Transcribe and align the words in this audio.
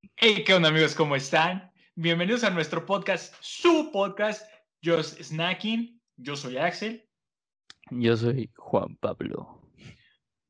Hey, 0.00 0.44
¿qué 0.44 0.54
onda 0.54 0.68
amigos? 0.68 0.94
¿Cómo 0.94 1.16
están? 1.16 1.72
Bienvenidos 1.96 2.44
a 2.44 2.50
nuestro 2.50 2.86
podcast, 2.86 3.34
su 3.40 3.90
podcast, 3.92 4.48
Just 4.82 5.20
Snacking. 5.20 6.00
Yo 6.16 6.36
soy 6.36 6.56
Axel. 6.56 7.08
Yo 7.90 8.16
soy 8.16 8.48
Juan 8.56 8.96
Pablo. 8.96 9.60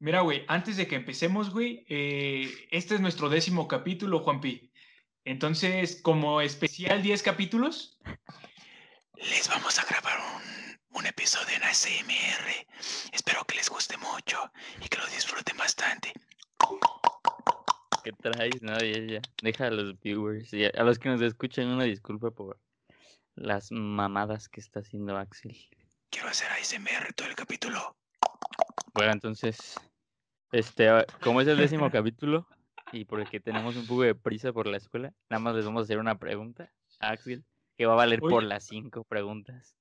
Mira, 0.00 0.21
güey, 0.21 0.45
antes 0.48 0.76
de 0.76 0.87
que 0.87 0.96
empecemos, 0.96 1.50
güey, 1.50 1.87
eh, 1.88 2.50
este 2.71 2.96
es 2.96 3.00
nuestro 3.00 3.30
décimo 3.30 3.66
capítulo, 3.69 4.21
Juanpi. 4.21 4.71
Entonces, 5.24 6.01
como 6.03 6.42
especial 6.42 7.03
10 7.03 7.22
capítulos, 7.22 7.99
les 9.15 9.49
vamos 9.49 9.78
a 9.78 9.85
grabar 9.87 10.19
un, 10.19 10.99
un 10.99 11.06
episodio 11.06 11.56
en 11.56 11.62
ASMR. 11.62 12.67
Espero 13.12 13.44
que 13.44 13.56
les 13.56 13.71
guste 13.71 13.96
mucho 13.96 14.53
y 14.85 14.88
que 14.88 14.99
lo 14.99 15.06
disfruten 15.06 15.56
bastante. 15.56 16.12
¿Qué 18.09 18.15
traes? 18.23 18.62
No, 18.62 18.73
ya, 18.83 19.01
ya. 19.05 19.20
Deja 19.43 19.66
a 19.66 19.70
los 19.70 20.01
viewers 20.01 20.55
y 20.55 20.65
a, 20.65 20.83
los 20.83 20.98
que 20.98 21.11
nos 21.11 21.20
escuchan 21.20 21.66
una 21.69 21.85
disculpa 21.85 22.30
por 22.30 22.59
las 23.35 23.71
mamadas 23.71 24.49
que 24.49 24.61
está 24.61 24.80
haciendo 24.80 25.15
Axel. 25.19 25.55
Quiero 26.09 26.29
hacer 26.29 26.51
ASMR 26.52 27.13
todo 27.13 27.29
el 27.29 27.35
capítulo. 27.35 27.99
Bueno, 28.95 29.13
entonces, 29.13 29.79
este, 30.52 30.89
ah, 30.89 31.05
como 31.23 31.43
es 31.43 31.49
el 31.49 31.59
décimo 31.59 31.91
capítulo 31.93 32.49
y 32.93 33.05
porque 33.05 33.41
tenemos 33.41 33.77
un 33.77 33.87
poco 33.87 34.01
de 34.05 34.15
prisa 34.15 34.55
por 34.55 34.66
la 34.66 34.79
escuela, 34.79 35.13
nada 35.29 35.41
más 35.41 35.55
les 35.57 35.66
vamos 35.66 35.80
a 35.80 35.85
hacer 35.85 35.99
una 35.99 36.19
pregunta 36.19 36.73
a 37.01 37.11
Axel 37.11 37.45
que 37.77 37.85
va 37.85 37.93
a 37.93 37.97
valer 37.97 38.21
por 38.21 38.43
las 38.43 38.65
cinco 38.65 39.05
preguntas. 39.05 39.77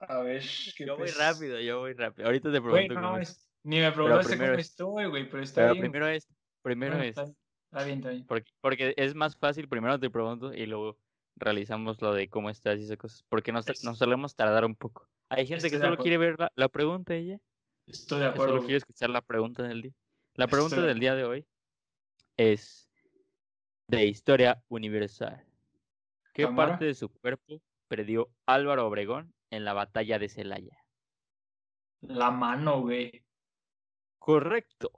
A 0.00 0.18
ver, 0.18 0.42
¿qué 0.76 0.84
Yo 0.84 0.96
voy 0.96 1.04
pues? 1.04 1.16
rápido, 1.16 1.60
yo 1.60 1.78
voy 1.78 1.92
rápido. 1.92 2.26
Ahorita 2.26 2.50
te 2.50 2.60
pregunto 2.60 2.94
no, 2.94 3.02
cómo 3.02 3.18
es- 3.18 3.30
es. 3.30 3.48
ni 3.62 3.78
me 3.78 3.92
preguntaste 3.92 4.30
primero 4.30 4.50
cómo 4.54 4.60
es- 4.60 4.66
estoy, 4.66 5.06
güey, 5.06 5.30
pero 5.30 5.44
está 5.44 5.60
Pero 5.60 5.74
bien. 5.74 5.82
primero 5.92 6.08
es, 6.08 6.26
primero 6.64 6.96
Bueno, 6.96 7.04
es, 7.04 7.10
está, 7.10 7.22
está 7.70 7.84
bien, 7.84 7.98
está 7.98 8.10
bien. 8.10 8.26
porque, 8.26 8.50
porque 8.60 8.94
es 8.96 9.14
más 9.14 9.36
fácil, 9.36 9.68
primero 9.68 10.00
te 10.00 10.10
pregunto 10.10 10.52
y 10.52 10.66
luego 10.66 10.98
realizamos 11.36 12.00
lo 12.00 12.12
de 12.14 12.28
cómo 12.28 12.48
estás 12.50 12.78
y 12.80 12.84
esas 12.84 12.96
cosas, 12.96 13.22
porque 13.28 13.52
nos, 13.52 13.68
Es- 13.68 13.84
nos 13.84 13.98
solemos 13.98 14.34
tardar 14.34 14.64
un 14.64 14.74
poco. 14.74 15.08
Hay 15.28 15.46
gente 15.46 15.70
que 15.70 15.78
solo 15.78 15.96
quiere 15.98 16.18
ver 16.18 16.38
la, 16.38 16.50
la 16.56 16.68
pregunta 16.68 17.14
ella, 17.14 17.38
Estoy 17.86 18.20
de 18.20 18.26
acuerdo. 18.26 18.44
solo 18.46 18.56
güey. 18.56 18.66
quiere 18.66 18.78
escuchar 18.78 19.10
la 19.10 19.20
pregunta 19.20 19.62
del 19.62 19.82
día. 19.82 19.92
La 20.34 20.48
pregunta 20.48 20.80
de 20.80 20.86
del 20.88 20.98
día 21.00 21.14
de 21.14 21.24
hoy 21.24 21.46
es 22.36 22.90
de 23.88 24.06
historia 24.06 24.62
universal. 24.68 25.44
¿Qué 26.32 26.48
parte 26.48 26.86
de 26.86 26.94
su 26.94 27.08
cuerpo 27.10 27.60
perdió 27.88 28.30
Álvaro 28.46 28.86
Obregón 28.88 29.32
en 29.50 29.64
la 29.64 29.72
batalla 29.74 30.18
de 30.18 30.28
Celaya? 30.28 30.76
La 32.00 32.30
mano, 32.30 32.80
güey. 32.80 33.24
Correcto. 34.18 34.90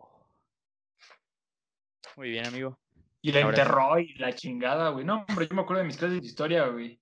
Muy 2.17 2.31
bien, 2.31 2.47
amigo. 2.47 2.79
Y 3.21 3.33
la 3.33 3.43
Ahora 3.43 3.57
sí. 3.57 3.61
enterró 3.61 3.99
y 3.99 4.15
la 4.15 4.35
chingada, 4.35 4.89
güey. 4.91 5.05
No, 5.05 5.25
hombre, 5.29 5.47
yo 5.49 5.55
me 5.55 5.63
acuerdo 5.63 5.83
de 5.83 5.87
mis 5.87 5.97
clases 5.97 6.21
de 6.21 6.27
historia, 6.27 6.67
güey. 6.69 7.01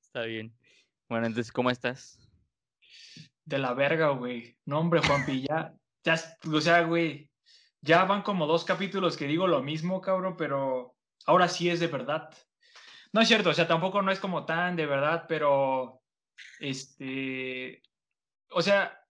Está 0.00 0.22
bien. 0.22 0.56
Bueno, 1.08 1.26
entonces, 1.26 1.52
¿cómo 1.52 1.70
estás? 1.70 2.18
De 3.44 3.58
la 3.58 3.74
verga, 3.74 4.10
güey. 4.10 4.56
No, 4.64 4.80
hombre, 4.80 5.00
Juanpi, 5.00 5.42
ya, 5.42 5.74
ya, 6.04 6.14
o 6.52 6.60
sea, 6.60 6.82
güey, 6.82 7.30
ya 7.80 8.04
van 8.04 8.22
como 8.22 8.46
dos 8.46 8.64
capítulos 8.64 9.16
que 9.16 9.26
digo 9.26 9.46
lo 9.46 9.62
mismo, 9.62 10.00
cabrón, 10.00 10.36
pero 10.36 10.96
ahora 11.26 11.48
sí 11.48 11.70
es 11.70 11.80
de 11.80 11.86
verdad. 11.86 12.30
No 13.12 13.20
es 13.20 13.28
cierto, 13.28 13.50
o 13.50 13.54
sea, 13.54 13.66
tampoco 13.66 14.02
no 14.02 14.10
es 14.10 14.20
como 14.20 14.44
tan 14.44 14.76
de 14.76 14.86
verdad, 14.86 15.26
pero, 15.28 16.02
este, 16.58 17.82
o 18.50 18.62
sea, 18.62 19.00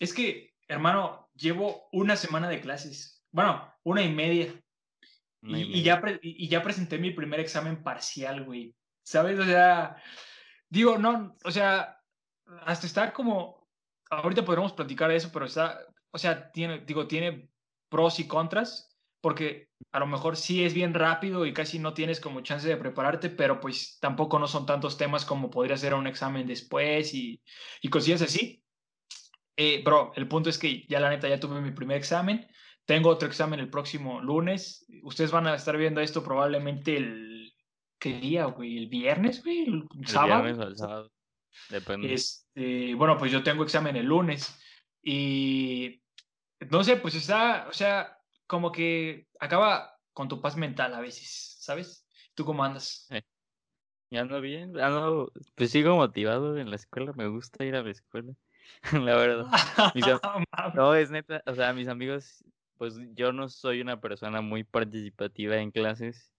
es 0.00 0.14
que, 0.14 0.54
hermano, 0.66 1.30
llevo 1.34 1.88
una 1.92 2.16
semana 2.16 2.48
de 2.48 2.60
clases, 2.60 3.13
bueno, 3.34 3.74
una 3.84 4.02
y 4.02 4.10
media, 4.14 4.54
Una 5.42 5.60
y, 5.60 5.64
y 5.64 5.68
y 5.80 5.82
media. 5.82 6.00
ya 6.00 6.02
y 6.22 6.48
ya 6.48 6.62
presenté 6.62 6.98
mi 6.98 7.10
primer 7.12 7.40
examen 7.40 7.82
parcial, 7.82 8.44
güey, 8.44 8.74
¿sabes? 9.02 9.38
O 9.38 9.44
sea, 9.44 9.96
digo, 10.68 10.98
no, 10.98 11.36
o 11.44 11.50
sea, 11.50 11.98
hasta 12.62 12.86
está 12.86 13.12
como, 13.12 13.68
ahorita 14.10 14.44
podremos 14.44 14.72
platicar 14.74 15.10
de 15.10 15.16
eso, 15.16 15.30
pero 15.32 15.46
está, 15.46 15.80
o 16.12 16.18
sea, 16.18 16.50
tiene, 16.52 16.80
digo, 16.80 17.06
tiene 17.08 17.50
pros 17.90 18.20
y 18.20 18.28
contras, 18.28 18.96
porque 19.20 19.70
a 19.92 20.00
lo 20.00 20.06
mejor 20.06 20.36
sí 20.36 20.64
es 20.64 20.74
bien 20.74 20.94
rápido 20.94 21.46
y 21.46 21.54
casi 21.54 21.78
no 21.78 21.94
tienes 21.94 22.20
como 22.20 22.42
chance 22.42 22.68
de 22.68 22.76
prepararte, 22.76 23.30
pero 23.30 23.60
pues 23.60 23.98
tampoco 24.00 24.38
no 24.38 24.48
son 24.48 24.66
tantos 24.66 24.98
temas 24.98 25.24
como 25.26 25.50
podría 25.50 25.76
ser 25.78 25.94
un 25.94 26.06
examen 26.06 26.46
después 26.46 27.14
y, 27.14 27.42
y 27.82 27.88
cosillas 27.90 28.22
así. 28.22 28.64
Eh, 29.56 29.82
bro, 29.84 30.12
el 30.16 30.28
punto 30.28 30.50
es 30.50 30.58
que 30.58 30.86
ya 30.88 31.00
la 31.00 31.10
neta 31.10 31.28
ya 31.28 31.38
tuve 31.40 31.60
mi 31.60 31.70
primer 31.72 31.96
examen, 31.96 32.46
tengo 32.84 33.08
otro 33.08 33.28
examen 33.28 33.60
el 33.60 33.70
próximo 33.70 34.20
lunes, 34.20 34.86
ustedes 35.02 35.30
van 35.30 35.46
a 35.46 35.54
estar 35.54 35.76
viendo 35.76 36.00
esto 36.00 36.22
probablemente 36.22 36.96
el, 36.96 37.52
¿qué 37.98 38.20
día, 38.20 38.44
güey? 38.46 38.78
¿El 38.78 38.88
viernes, 38.88 39.42
güey? 39.42 39.62
¿El 39.64 39.84
El 39.98 40.06
sábado? 40.06 40.42
viernes 40.42 40.64
o 40.64 40.68
el 40.68 40.76
sábado. 40.76 41.12
Depende. 41.70 42.12
Este, 42.12 42.94
bueno, 42.94 43.16
pues 43.16 43.32
yo 43.32 43.42
tengo 43.42 43.62
examen 43.62 43.96
el 43.96 44.06
lunes 44.06 44.60
y 45.02 46.02
no 46.70 46.82
sé, 46.84 46.96
pues 46.96 47.14
está, 47.14 47.66
o 47.68 47.72
sea, 47.72 48.18
como 48.46 48.72
que 48.72 49.28
acaba 49.40 49.98
con 50.12 50.28
tu 50.28 50.40
paz 50.40 50.56
mental 50.56 50.94
a 50.94 51.00
veces, 51.00 51.56
¿sabes? 51.60 52.06
¿Tú 52.34 52.44
cómo 52.44 52.64
andas? 52.64 53.08
Y 54.10 54.16
ando 54.16 54.40
bien, 54.40 54.78
ando, 54.78 55.32
pues 55.54 55.70
sigo 55.70 55.96
motivado 55.96 56.56
en 56.58 56.70
la 56.70 56.76
escuela, 56.76 57.12
me 57.14 57.28
gusta 57.28 57.64
ir 57.64 57.74
a 57.76 57.82
la 57.82 57.90
escuela, 57.90 58.32
la 58.92 59.16
verdad. 59.16 59.46
Mis. 59.94 60.04
No, 60.74 60.94
es 60.94 61.10
neta, 61.10 61.42
o 61.46 61.54
sea, 61.54 61.72
mis 61.72 61.88
amigos, 61.88 62.44
pues 62.78 62.98
yo 63.14 63.32
no 63.32 63.48
soy 63.48 63.80
una 63.80 64.00
persona 64.00 64.40
muy 64.40 64.64
participativa 64.64 65.56
en 65.58 65.70
clases, 65.70 66.32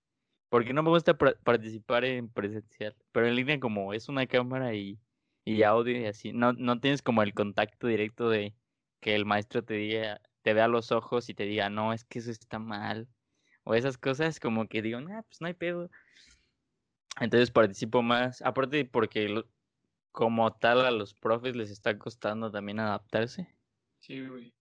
porque 0.49 0.73
no 0.73 0.83
me 0.83 0.89
gusta 0.89 1.17
participar 1.17 2.05
en 2.05 2.29
presencial, 2.29 2.95
pero 3.11 3.27
en 3.27 3.35
línea 3.35 3.59
como 3.59 3.93
es 3.93 4.09
una 4.09 4.27
cámara 4.27 4.73
y, 4.73 4.99
y 5.45 5.63
audio 5.63 5.99
y 5.99 6.05
así, 6.05 6.33
no, 6.33 6.53
no 6.53 6.79
tienes 6.79 7.01
como 7.01 7.23
el 7.23 7.33
contacto 7.33 7.87
directo 7.87 8.29
de 8.29 8.55
que 8.99 9.15
el 9.15 9.25
maestro 9.25 9.63
te 9.63 9.75
diga, 9.75 10.21
te 10.41 10.53
vea 10.53 10.67
los 10.67 10.91
ojos 10.91 11.29
y 11.29 11.33
te 11.33 11.45
diga, 11.45 11.69
no, 11.69 11.93
es 11.93 12.05
que 12.05 12.19
eso 12.19 12.31
está 12.31 12.59
mal, 12.59 13.07
o 13.63 13.75
esas 13.75 13.97
cosas 13.97 14.39
como 14.39 14.67
que 14.67 14.81
digo, 14.81 15.01
nah, 15.01 15.23
pues 15.23 15.41
no 15.41 15.47
hay 15.47 15.53
pedo. 15.53 15.89
Entonces 17.19 17.51
participo 17.51 18.01
más, 18.01 18.41
aparte 18.41 18.85
porque 18.85 19.43
como 20.11 20.53
tal 20.53 20.85
a 20.85 20.91
los 20.91 21.13
profes 21.13 21.55
les 21.55 21.71
está 21.71 21.97
costando 21.97 22.51
también 22.51 22.79
adaptarse. 22.79 23.47
Sí, 23.99 24.25
güey. 24.25 24.53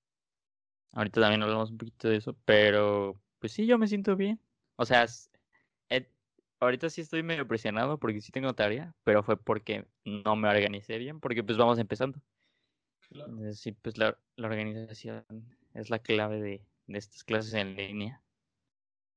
Ahorita 0.95 1.21
también 1.21 1.43
hablamos 1.43 1.71
un 1.71 1.79
poquito 1.79 2.09
de 2.09 2.17
eso, 2.17 2.37
pero 2.45 3.21
pues 3.41 3.53
sí, 3.53 3.67
yo 3.67 3.79
me 3.79 3.89
siento 3.89 4.17
bien. 4.17 4.41
O 4.77 4.85
sea, 4.85 5.07
eh, 5.91 6.09
ahorita 6.61 6.89
sí 6.89 7.01
estoy 7.01 7.23
medio 7.23 7.47
presionado 7.47 7.99
porque 7.99 8.21
sí 8.21 8.33
tengo 8.33 8.55
tarea, 8.55 8.95
pero 9.05 9.23
fue 9.23 9.37
porque 9.37 9.87
no 10.05 10.37
me 10.37 10.49
organicé 10.49 10.99
bien, 10.99 11.21
porque 11.21 11.43
pues 11.43 11.59
vamos 11.59 11.79
empezando. 11.79 12.21
Claro. 13.09 13.31
Entonces, 13.31 13.61
sí, 13.61 13.73
pues 13.73 13.99
la, 13.99 14.17
la 14.37 14.47
organización 14.47 15.25
es 15.75 15.91
la 15.91 15.99
clave 15.99 16.41
de, 16.41 16.67
de 16.87 16.99
estas 16.99 17.25
clases 17.25 17.55
en 17.55 17.77
línea. 17.77 18.23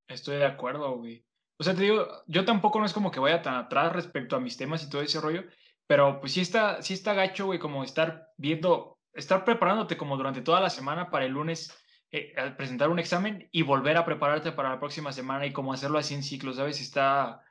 Estoy 0.08 0.38
de 0.38 0.46
acuerdo, 0.46 0.98
güey. 0.98 1.26
O 1.60 1.64
sea, 1.64 1.76
te 1.76 1.84
digo, 1.84 2.08
yo 2.28 2.46
tampoco 2.46 2.80
no 2.80 2.86
es 2.86 2.94
como 2.94 3.12
que 3.12 3.20
vaya 3.20 3.42
tan 3.42 3.56
atrás 3.56 3.94
respecto 3.94 4.36
a 4.36 4.40
mis 4.40 4.58
temas 4.58 4.84
y 4.84 4.90
todo 4.90 5.02
ese 5.02 5.20
rollo, 5.20 5.44
pero 5.88 6.20
pues 6.20 6.34
sí 6.34 6.42
está, 6.42 6.82
sí 6.82 6.94
está 6.94 7.14
gacho, 7.14 7.48
güey, 7.48 7.60
como 7.60 7.84
estar 7.84 8.34
viendo, 8.38 8.97
estar 9.18 9.44
preparándote 9.44 9.98
como 9.98 10.16
durante 10.18 10.42
toda 10.42 10.62
la 10.62 10.70
semana 10.70 11.10
para 11.10 11.26
el 11.26 11.34
lunes 11.34 11.76
eh, 12.12 12.34
presentar 12.56 12.90
un 12.90 13.00
examen 13.00 13.50
y 13.52 13.64
volver 13.64 13.98
a 13.98 14.06
prepararte 14.06 14.52
para 14.54 14.70
la 14.70 14.80
próxima 14.80 15.12
semana 15.12 15.46
y 15.46 15.52
como 15.52 15.74
hacerlo 15.74 15.98
así 15.98 16.14
en 16.14 16.24
ciclos, 16.24 16.56
¿sabes? 16.56 16.80
Está, 16.80 17.44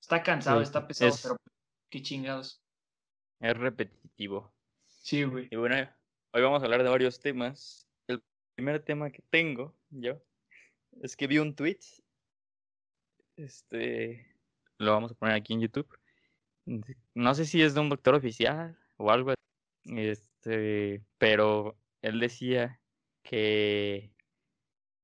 está 0.00 0.22
cansado, 0.22 0.60
Sí, 0.60 0.64
está 0.64 0.86
pesado, 0.86 1.10
es- 1.10 1.22
pero 1.22 1.36
qué 1.90 2.02
chingados. 2.02 2.62
Es 3.40 3.56
repetitivo. 3.56 4.52
Sí, 4.86 5.24
güey. 5.24 5.48
Y 5.50 5.56
bueno, 5.56 5.76
hoy 6.32 6.42
vamos 6.42 6.62
a 6.62 6.66
hablar 6.66 6.82
de 6.82 6.88
varios 6.90 7.18
temas. 7.20 7.88
El 8.06 8.22
primer 8.54 8.82
tema 8.84 9.10
que 9.10 9.22
tengo 9.30 9.74
yo 9.90 10.20
es 11.02 11.16
que 11.16 11.26
vi 11.26 11.38
un 11.38 11.54
tweet. 11.54 11.78
Este 13.36 14.26
lo 14.78 14.92
vamos 14.92 15.12
a 15.12 15.14
poner 15.14 15.34
aquí 15.34 15.54
en 15.54 15.60
YouTube. 15.60 15.88
No 17.14 17.34
sé 17.34 17.44
si 17.46 17.62
es 17.62 17.74
de 17.74 17.80
un 17.80 17.88
doctor 17.88 18.14
oficial 18.14 18.76
o 18.96 19.10
algo. 19.10 19.30
así, 19.32 20.22
Este, 20.48 21.02
pero 21.18 21.76
él 22.00 22.20
decía 22.20 22.80
que 23.22 24.14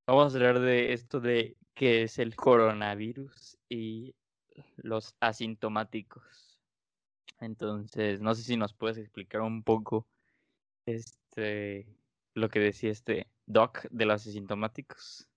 vamos 0.07 0.33
a 0.33 0.37
hablar 0.37 0.61
de 0.61 0.95
esto 0.95 1.21
de 1.21 1.59
qué 1.75 2.05
es 2.05 2.19
el 2.19 2.35
coronavirus 2.35 3.59
y 3.69 4.15
los 4.77 5.15
asintomáticos. 5.21 6.59
Entonces, 7.41 8.23
no 8.23 8.35
sé 8.35 8.43
si 8.43 8.57
nos 8.57 8.73
puedes 8.73 8.97
explicar 8.97 9.43
un 9.43 9.63
poco 9.63 10.09
este 10.87 11.87
lo 12.33 12.49
que 12.49 12.61
decía 12.61 12.91
este 12.91 13.29
doc 13.45 13.87
de 13.91 14.07
los 14.07 14.27
asintomáticos. 14.27 15.29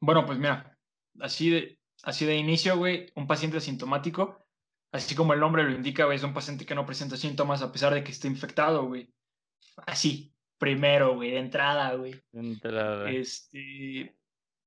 Bueno, 0.00 0.26
pues 0.26 0.38
mira, 0.38 0.76
así 1.20 1.50
de, 1.50 1.78
así 2.02 2.26
de 2.26 2.36
inicio, 2.36 2.76
güey, 2.76 3.12
un 3.14 3.28
paciente 3.28 3.58
asintomático, 3.58 4.47
así 4.92 5.14
como 5.14 5.32
el 5.32 5.40
nombre 5.40 5.64
lo 5.64 5.72
indica, 5.72 6.04
güey, 6.04 6.16
es 6.16 6.24
un 6.24 6.34
paciente 6.34 6.66
que 6.66 6.74
no 6.74 6.86
presenta 6.86 7.16
síntomas 7.16 7.62
a 7.62 7.72
pesar 7.72 7.94
de 7.94 8.02
que 8.02 8.12
esté 8.12 8.28
infectado, 8.28 8.86
güey. 8.86 9.12
Así, 9.86 10.34
primero, 10.58 11.14
güey, 11.14 11.32
de 11.32 11.38
entrada, 11.38 11.94
güey. 11.94 12.20
Entrada. 12.32 13.10
Este, 13.10 14.16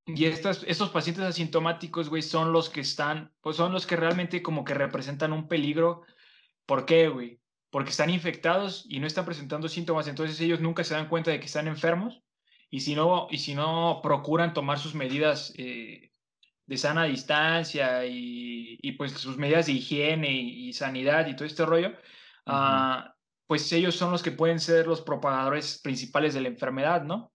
y 0.05 0.25
estas, 0.25 0.63
estos 0.67 0.89
pacientes 0.89 1.23
asintomáticos, 1.23 2.09
güey, 2.09 2.21
son 2.21 2.51
los 2.51 2.69
que 2.69 2.81
están, 2.81 3.33
pues 3.41 3.57
son 3.57 3.73
los 3.73 3.85
que 3.85 3.95
realmente 3.95 4.41
como 4.41 4.63
que 4.63 4.73
representan 4.73 5.33
un 5.33 5.47
peligro. 5.47 6.03
¿Por 6.65 6.85
qué, 6.85 7.07
güey? 7.07 7.39
Porque 7.69 7.91
están 7.91 8.09
infectados 8.09 8.85
y 8.89 8.99
no 8.99 9.07
están 9.07 9.25
presentando 9.25 9.69
síntomas, 9.69 10.07
entonces 10.07 10.39
ellos 10.41 10.59
nunca 10.59 10.83
se 10.83 10.93
dan 10.93 11.07
cuenta 11.07 11.31
de 11.31 11.39
que 11.39 11.45
están 11.45 11.67
enfermos 11.67 12.21
y 12.69 12.81
si 12.81 12.95
no, 12.95 13.27
y 13.29 13.37
si 13.37 13.53
no 13.53 13.99
procuran 14.01 14.53
tomar 14.53 14.79
sus 14.79 14.95
medidas 14.95 15.53
eh, 15.57 16.10
de 16.71 16.77
sana 16.77 17.03
distancia 17.03 18.05
y, 18.05 18.79
y, 18.81 18.93
pues 18.93 19.11
sus 19.11 19.35
medidas 19.35 19.65
de 19.65 19.73
higiene 19.73 20.31
y, 20.31 20.71
sanidad 20.71 21.27
y 21.27 21.35
todo 21.35 21.45
este 21.45 21.65
rollo, 21.65 21.89
uh 21.89 22.49
-huh. 22.49 23.07
uh, 23.07 23.13
pues 23.45 23.69
ellos 23.73 23.93
son 23.93 24.13
los 24.13 24.23
que 24.23 24.31
pueden 24.31 24.57
ser 24.57 24.87
los 24.87 25.01
propagadores 25.01 25.81
principales 25.83 26.33
de 26.33 26.39
la 26.39 26.47
enfermedad, 26.47 27.03
¿no? 27.03 27.33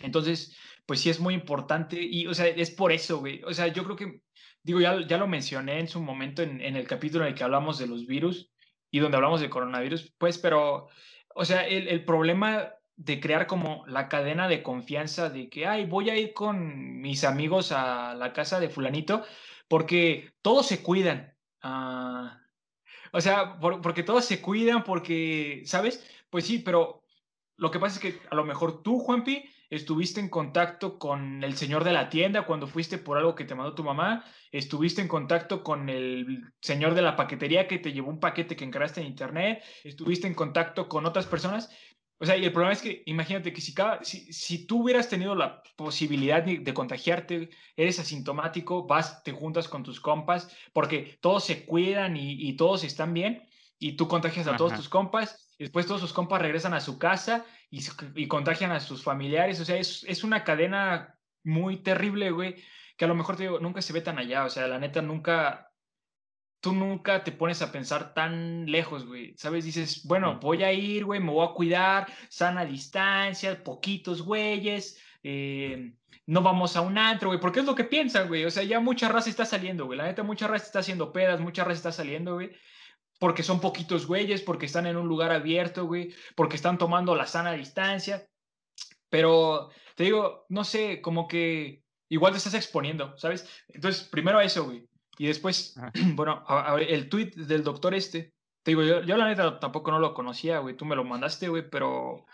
Entonces, 0.00 0.56
pues 0.86 1.00
sí 1.00 1.10
es 1.10 1.20
muy 1.20 1.34
importante 1.34 2.00
y, 2.00 2.26
o 2.26 2.32
sea, 2.32 2.46
es 2.46 2.70
por 2.70 2.92
eso, 2.92 3.18
güey. 3.18 3.42
O 3.44 3.52
sea, 3.52 3.66
yo 3.66 3.84
creo 3.84 3.96
que, 3.96 4.22
digo, 4.62 4.80
ya, 4.80 5.06
ya 5.06 5.18
lo 5.18 5.26
mencioné 5.26 5.78
en 5.78 5.88
su 5.88 6.00
momento 6.00 6.40
en, 6.42 6.62
en, 6.62 6.76
el 6.76 6.86
capítulo 6.86 7.24
en 7.24 7.32
el 7.32 7.34
que 7.34 7.44
hablamos 7.44 7.76
de 7.76 7.88
los 7.88 8.06
virus 8.06 8.50
y 8.90 9.00
donde 9.00 9.18
hablamos 9.18 9.42
de 9.42 9.50
coronavirus, 9.50 10.14
pues, 10.16 10.38
pero, 10.38 10.88
o 11.34 11.44
sea, 11.44 11.66
el, 11.68 11.88
el 11.88 12.06
problema 12.06 12.72
de 12.96 13.20
crear 13.20 13.46
como 13.46 13.84
la 13.86 14.08
cadena 14.08 14.48
de 14.48 14.62
confianza 14.62 15.28
de 15.30 15.48
que, 15.48 15.66
ay, 15.66 15.86
voy 15.86 16.10
a 16.10 16.16
ir 16.16 16.32
con 16.32 17.00
mis 17.00 17.24
amigos 17.24 17.72
a 17.72 18.14
la 18.14 18.32
casa 18.32 18.58
de 18.58 18.70
fulanito 18.70 19.24
porque 19.68 20.32
todos 20.42 20.66
se 20.66 20.82
cuidan. 20.82 21.34
Uh, 21.62 22.28
o 23.12 23.20
sea, 23.20 23.58
por, 23.60 23.80
porque 23.82 24.02
todos 24.02 24.24
se 24.24 24.40
cuidan, 24.40 24.84
porque, 24.84 25.62
¿sabes? 25.66 26.04
Pues 26.30 26.46
sí, 26.46 26.58
pero 26.58 27.04
lo 27.56 27.70
que 27.70 27.78
pasa 27.78 27.96
es 27.96 28.00
que 28.00 28.20
a 28.30 28.34
lo 28.34 28.44
mejor 28.44 28.82
tú, 28.82 28.98
Juanpi, 28.98 29.44
estuviste 29.70 30.20
en 30.20 30.28
contacto 30.28 30.98
con 30.98 31.42
el 31.42 31.56
señor 31.56 31.84
de 31.84 31.92
la 31.92 32.08
tienda 32.08 32.42
cuando 32.46 32.66
fuiste 32.66 32.98
por 32.98 33.18
algo 33.18 33.34
que 33.34 33.44
te 33.44 33.54
mandó 33.54 33.74
tu 33.74 33.82
mamá, 33.82 34.24
estuviste 34.52 35.02
en 35.02 35.08
contacto 35.08 35.62
con 35.64 35.88
el 35.88 36.52
señor 36.60 36.94
de 36.94 37.02
la 37.02 37.16
paquetería 37.16 37.66
que 37.66 37.78
te 37.78 37.92
llevó 37.92 38.10
un 38.10 38.20
paquete 38.20 38.56
que 38.56 38.64
encargaste 38.64 39.00
en 39.00 39.08
internet, 39.08 39.62
estuviste 39.82 40.26
en 40.26 40.34
contacto 40.34 40.88
con 40.88 41.06
otras 41.06 41.26
personas. 41.26 41.70
O 42.18 42.24
sea, 42.24 42.36
y 42.36 42.44
el 42.44 42.52
problema 42.52 42.72
es 42.72 42.80
que 42.80 43.02
imagínate 43.06 43.52
que 43.52 43.60
si, 43.60 43.74
cada, 43.74 44.02
si, 44.02 44.32
si 44.32 44.66
tú 44.66 44.82
hubieras 44.82 45.08
tenido 45.08 45.34
la 45.34 45.62
posibilidad 45.76 46.42
de, 46.42 46.58
de, 46.58 46.74
contagiarte, 46.74 47.50
eres 47.76 47.98
asintomático, 47.98 48.86
vas, 48.86 49.22
te 49.22 49.32
juntas 49.32 49.68
con 49.68 49.82
tus 49.82 50.00
compas, 50.00 50.50
porque 50.72 51.18
todos 51.20 51.44
se 51.44 51.66
cuidan 51.66 52.16
y, 52.16 52.48
y 52.48 52.56
todos 52.56 52.84
están 52.84 53.12
bien, 53.12 53.46
y 53.78 53.92
tú 53.92 54.08
contagias 54.08 54.46
a 54.46 54.50
Ajá. 54.50 54.58
todos 54.58 54.74
tus 54.74 54.88
compas, 54.88 55.54
y 55.58 55.64
después 55.64 55.86
todos 55.86 56.00
sus 56.00 56.12
compas 56.12 56.40
regresan 56.40 56.74
a 56.74 56.80
su 56.80 56.98
casa 56.98 57.44
y, 57.70 57.80
y 58.14 58.28
contagian 58.28 58.72
a 58.72 58.80
sus 58.80 59.02
familiares. 59.02 59.60
O 59.60 59.64
sea, 59.64 59.76
es, 59.76 60.04
es 60.04 60.24
una 60.24 60.44
cadena 60.44 61.18
muy 61.44 61.78
terrible, 61.78 62.30
güey, 62.30 62.56
que 62.96 63.04
a 63.04 63.08
lo 63.08 63.14
mejor 63.14 63.36
te 63.36 63.44
digo, 63.44 63.60
nunca 63.60 63.82
se 63.82 63.92
ve 63.92 64.00
tan 64.00 64.18
allá. 64.18 64.44
O 64.44 64.50
sea, 64.50 64.66
la 64.66 64.78
neta, 64.78 65.02
nunca, 65.02 65.65
tú 66.60 66.72
nunca 66.72 67.24
te 67.24 67.32
pones 67.32 67.62
a 67.62 67.72
pensar 67.72 68.14
tan 68.14 68.66
lejos, 68.66 69.06
güey. 69.06 69.34
¿Sabes? 69.36 69.64
Dices, 69.64 70.02
bueno, 70.04 70.38
voy 70.40 70.64
a 70.64 70.72
ir, 70.72 71.04
güey, 71.04 71.20
me 71.20 71.30
voy 71.30 71.46
a 71.46 71.52
cuidar, 71.52 72.06
sana 72.28 72.64
distancia, 72.64 73.62
poquitos 73.62 74.22
güeyes, 74.22 75.00
eh, 75.22 75.92
no 76.26 76.42
vamos 76.42 76.76
a 76.76 76.80
un 76.80 76.98
antro, 76.98 77.28
güey, 77.28 77.40
porque 77.40 77.60
es 77.60 77.66
lo 77.66 77.74
que 77.74 77.84
piensan, 77.84 78.28
güey. 78.28 78.44
O 78.44 78.50
sea, 78.50 78.62
ya 78.62 78.80
mucha 78.80 79.08
raza 79.08 79.30
está 79.30 79.44
saliendo, 79.44 79.86
güey. 79.86 79.98
La 79.98 80.06
neta, 80.06 80.22
mucha 80.22 80.46
raza 80.48 80.66
está 80.66 80.78
haciendo 80.80 81.12
pedas, 81.12 81.40
mucha 81.40 81.64
raza 81.64 81.76
está 81.76 81.92
saliendo, 81.92 82.34
güey 82.34 82.52
porque 83.18 83.42
son 83.42 83.60
poquitos 83.60 84.06
güeyes, 84.06 84.42
porque 84.42 84.66
están 84.66 84.86
en 84.86 84.96
un 84.96 85.08
lugar 85.08 85.32
abierto, 85.32 85.86
güey, 85.86 86.14
porque 86.34 86.56
están 86.56 86.78
tomando 86.78 87.14
la 87.14 87.26
sana 87.26 87.52
distancia. 87.52 88.28
Pero 89.08 89.70
te 89.94 90.04
digo, 90.04 90.46
no 90.48 90.64
sé, 90.64 91.00
como 91.00 91.26
que 91.28 91.82
igual 92.08 92.32
te 92.32 92.38
estás 92.38 92.54
exponiendo, 92.54 93.16
¿sabes? 93.18 93.48
Entonces, 93.68 94.04
primero 94.04 94.40
eso, 94.40 94.64
güey. 94.64 94.86
Y 95.18 95.26
después, 95.26 95.76
Ajá. 95.76 95.92
bueno, 96.14 96.44
a, 96.46 96.74
a, 96.74 96.80
el 96.80 97.08
tweet 97.08 97.30
del 97.30 97.64
doctor 97.64 97.94
este, 97.94 98.32
te 98.62 98.72
digo, 98.72 98.82
yo, 98.82 99.02
yo 99.02 99.16
la 99.16 99.28
neta 99.28 99.60
tampoco 99.60 99.90
no 99.90 99.98
lo 99.98 100.12
conocía, 100.12 100.58
güey, 100.58 100.76
tú 100.76 100.84
me 100.84 100.96
lo 100.96 101.04
mandaste, 101.04 101.48
güey, 101.48 101.68
pero 101.70 102.26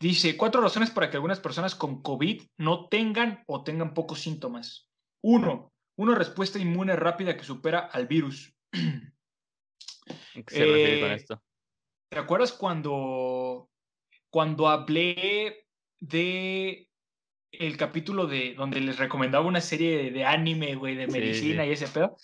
dice, 0.00 0.36
cuatro 0.36 0.60
razones 0.60 0.90
para 0.90 1.10
que 1.10 1.16
algunas 1.16 1.40
personas 1.40 1.74
con 1.74 2.02
COVID 2.02 2.42
no 2.58 2.88
tengan 2.88 3.42
o 3.46 3.64
tengan 3.64 3.92
pocos 3.94 4.20
síntomas. 4.20 4.88
Uno, 5.22 5.72
una 5.98 6.14
respuesta 6.14 6.58
inmune 6.58 6.94
rápida 6.94 7.36
que 7.36 7.42
supera 7.42 7.80
al 7.80 8.06
virus. 8.06 8.54
¿Qué 8.72 10.44
se 10.46 10.64
refiere 10.64 11.00
con 11.00 11.10
esto? 11.10 11.42
¿Te 12.10 12.18
acuerdas 12.18 12.52
cuando, 12.52 13.68
cuando 14.30 14.68
hablé 14.68 15.66
de 16.00 16.87
el 17.52 17.76
capítulo 17.76 18.26
de 18.26 18.54
donde 18.54 18.80
les 18.80 18.98
recomendaba 18.98 19.46
una 19.46 19.60
serie 19.60 20.10
de, 20.10 20.24
anime, 20.24 20.74
güey, 20.74 20.94
de 20.94 21.06
medicina 21.06 21.62
sí, 21.62 21.66
sí. 21.66 21.70
y 21.70 21.72
ese 21.72 21.88
pedo? 21.88 22.16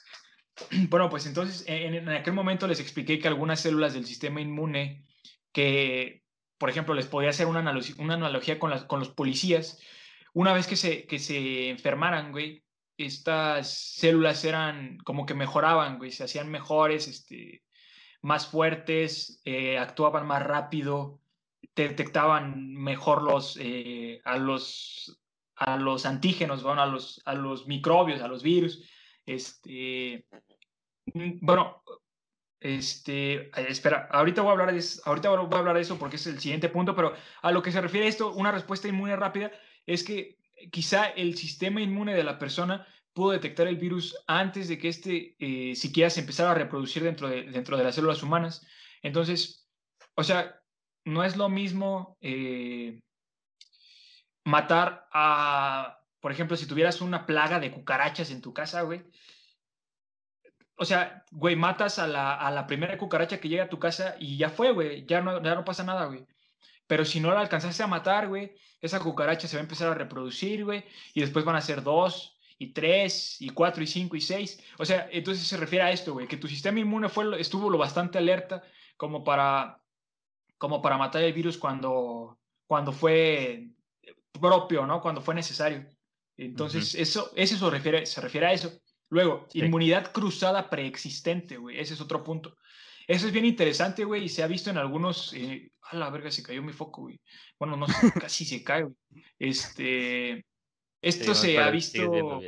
Bueno, 0.88 1.10
pues 1.10 1.26
entonces 1.26 1.64
en, 1.66 1.94
en, 1.94 2.08
aquel 2.10 2.32
momento 2.32 2.68
les 2.68 2.78
expliqué 2.78 3.18
que 3.18 3.26
algunas 3.26 3.60
células 3.60 3.92
del 3.94 4.06
sistema 4.06 4.40
inmune 4.40 5.04
que, 5.52 6.22
por 6.58 6.70
ejemplo, 6.70 6.94
les 6.94 7.06
podía 7.06 7.30
hacer 7.30 7.46
una 7.46 7.58
analogía, 7.60 7.96
una 7.98 8.14
analogía 8.14 8.58
con, 8.58 8.70
las, 8.70 8.84
con 8.84 9.00
los 9.00 9.08
policías, 9.08 9.80
una 10.32 10.52
vez 10.52 10.66
que 10.66 10.76
se, 10.76 11.06
que 11.06 11.18
se 11.18 11.70
enfermaran, 11.70 12.32
güey, 12.32 12.64
estas 12.96 13.94
células 13.96 14.44
eran 14.44 14.98
como 14.98 15.26
que 15.26 15.34
mejoraban, 15.34 15.98
güey, 15.98 16.10
se 16.10 16.24
hacían 16.24 16.50
mejores, 16.50 17.08
este, 17.08 17.64
más 18.22 18.46
fuertes, 18.46 19.40
eh, 19.44 19.78
actuaban 19.78 20.26
más 20.26 20.42
rápido, 20.42 21.20
detectaban 21.74 22.74
mejor 22.74 23.22
los, 23.22 23.58
eh, 23.60 24.20
a, 24.24 24.38
los, 24.38 25.20
a 25.56 25.76
los 25.76 26.06
antígenos, 26.06 26.62
bueno, 26.62 26.82
a, 26.82 26.86
los, 26.86 27.22
a 27.24 27.34
los 27.34 27.66
microbios, 27.66 28.20
a 28.22 28.28
los 28.28 28.42
virus. 28.42 28.82
Este, 29.26 30.26
mm, 31.12 31.38
bueno, 31.40 31.82
este, 32.60 33.50
espera, 33.68 34.08
ahorita 34.10 34.42
voy, 34.42 34.50
a 34.50 34.52
hablar 34.52 34.74
de, 34.74 34.84
ahorita 35.04 35.28
voy 35.28 35.54
a 35.54 35.58
hablar 35.58 35.76
de 35.76 35.82
eso 35.82 35.98
porque 35.98 36.16
es 36.16 36.26
el 36.26 36.40
siguiente 36.40 36.68
punto, 36.68 36.94
pero 36.94 37.14
a 37.42 37.52
lo 37.52 37.62
que 37.62 37.72
se 37.72 37.80
refiere 37.80 38.06
esto, 38.06 38.32
una 38.32 38.52
respuesta 38.52 38.88
inmune 38.88 39.16
rápida 39.16 39.52
es 39.86 40.02
que 40.02 40.38
quizá 40.70 41.06
el 41.08 41.36
sistema 41.36 41.82
inmune 41.82 42.14
de 42.14 42.24
la 42.24 42.38
persona 42.38 42.86
pudo 43.12 43.32
detectar 43.32 43.66
el 43.68 43.76
virus 43.76 44.16
antes 44.26 44.68
de 44.68 44.78
que 44.78 44.88
este 44.88 45.36
eh, 45.38 45.74
siquiera 45.76 46.10
se 46.10 46.20
empezara 46.20 46.50
a 46.50 46.54
reproducir 46.54 47.02
dentro 47.02 47.28
de, 47.28 47.44
dentro 47.44 47.76
de 47.76 47.84
las 47.84 47.94
células 47.94 48.22
humanas. 48.22 48.66
Entonces, 49.02 49.68
o 50.14 50.24
sea, 50.24 50.60
no 51.04 51.24
es 51.24 51.36
lo 51.36 51.48
mismo 51.48 52.16
eh, 52.20 53.00
matar 54.44 55.08
a, 55.12 56.00
por 56.20 56.32
ejemplo, 56.32 56.56
si 56.56 56.66
tuvieras 56.66 57.00
una 57.00 57.26
plaga 57.26 57.60
de 57.60 57.70
cucarachas 57.70 58.30
en 58.30 58.40
tu 58.40 58.52
casa, 58.52 58.82
güey. 58.82 59.02
O 60.76 60.84
sea, 60.84 61.24
güey, 61.30 61.54
matas 61.56 61.98
a 61.98 62.06
la, 62.06 62.34
a 62.34 62.50
la 62.50 62.66
primera 62.66 62.98
cucaracha 62.98 63.38
que 63.38 63.48
llega 63.48 63.64
a 63.64 63.68
tu 63.68 63.78
casa 63.78 64.16
y 64.18 64.36
ya 64.36 64.50
fue, 64.50 64.72
güey, 64.72 65.06
ya 65.06 65.20
no, 65.20 65.42
ya 65.42 65.54
no 65.54 65.64
pasa 65.64 65.84
nada, 65.84 66.06
güey. 66.06 66.26
Pero 66.86 67.04
si 67.04 67.20
no 67.20 67.32
la 67.32 67.40
alcanzaste 67.40 67.82
a 67.82 67.86
matar, 67.86 68.28
güey, 68.28 68.54
esa 68.80 69.00
cucaracha 69.00 69.48
se 69.48 69.56
va 69.56 69.60
a 69.60 69.64
empezar 69.64 69.88
a 69.88 69.94
reproducir, 69.94 70.64
güey, 70.64 70.84
y 71.14 71.20
después 71.20 71.44
van 71.44 71.56
a 71.56 71.60
ser 71.60 71.82
dos, 71.82 72.34
y 72.58 72.72
3, 72.72 73.40
y 73.40 73.48
4, 73.50 73.82
y 73.82 73.86
5, 73.86 74.16
y 74.16 74.20
6. 74.20 74.64
O 74.78 74.84
sea, 74.84 75.08
entonces 75.10 75.46
se 75.46 75.56
refiere 75.56 75.84
a 75.84 75.90
esto, 75.90 76.12
güey, 76.12 76.28
que 76.28 76.36
tu 76.36 76.48
sistema 76.48 76.80
inmune 76.80 77.08
fue, 77.08 77.40
estuvo 77.40 77.70
lo 77.70 77.78
bastante 77.78 78.18
alerta 78.18 78.62
como 78.96 79.24
para, 79.24 79.83
como 80.58 80.80
para 80.80 80.96
matar 80.96 81.22
el 81.22 81.32
virus 81.32 81.58
cuando, 81.58 82.38
cuando 82.66 82.92
fue 82.92 83.68
propio, 84.32 84.86
¿no? 84.86 85.00
Cuando 85.00 85.20
fue 85.20 85.34
necesario. 85.34 85.86
Entonces, 86.36 86.94
uh 86.94 86.98
-huh. 86.98 87.00
eso, 87.00 87.32
eso 87.36 87.56
se 87.56 87.70
refiere, 87.70 88.06
se 88.06 88.20
refiere 88.20 88.46
a 88.46 88.52
eso. 88.52 88.72
Luego, 89.10 89.46
sí. 89.48 89.60
inmunidad 89.60 90.12
cruzada 90.12 90.68
preexistente, 90.68 91.56
güey, 91.56 91.78
ese 91.78 91.94
es 91.94 92.00
otro 92.00 92.22
punto. 92.24 92.56
Eso 93.06 93.26
es 93.26 93.32
bien 93.32 93.44
interesante, 93.44 94.04
güey, 94.04 94.24
y 94.24 94.28
se 94.28 94.42
ha 94.42 94.46
visto 94.46 94.70
en 94.70 94.78
algunos... 94.78 95.32
Eh, 95.34 95.70
a 95.82 95.96
la 95.96 96.08
verga, 96.08 96.30
se 96.30 96.42
cayó 96.42 96.62
mi 96.62 96.72
foco, 96.72 97.02
güey. 97.02 97.20
Bueno, 97.58 97.76
no, 97.76 97.86
casi 98.28 98.44
se 98.44 98.64
cae, 98.64 98.84
güey. 98.84 98.96
Este... 99.38 100.44
Esto 101.02 101.34
sí, 101.34 101.48
se 101.48 101.58
ha 101.58 101.68
visto, 101.68 102.40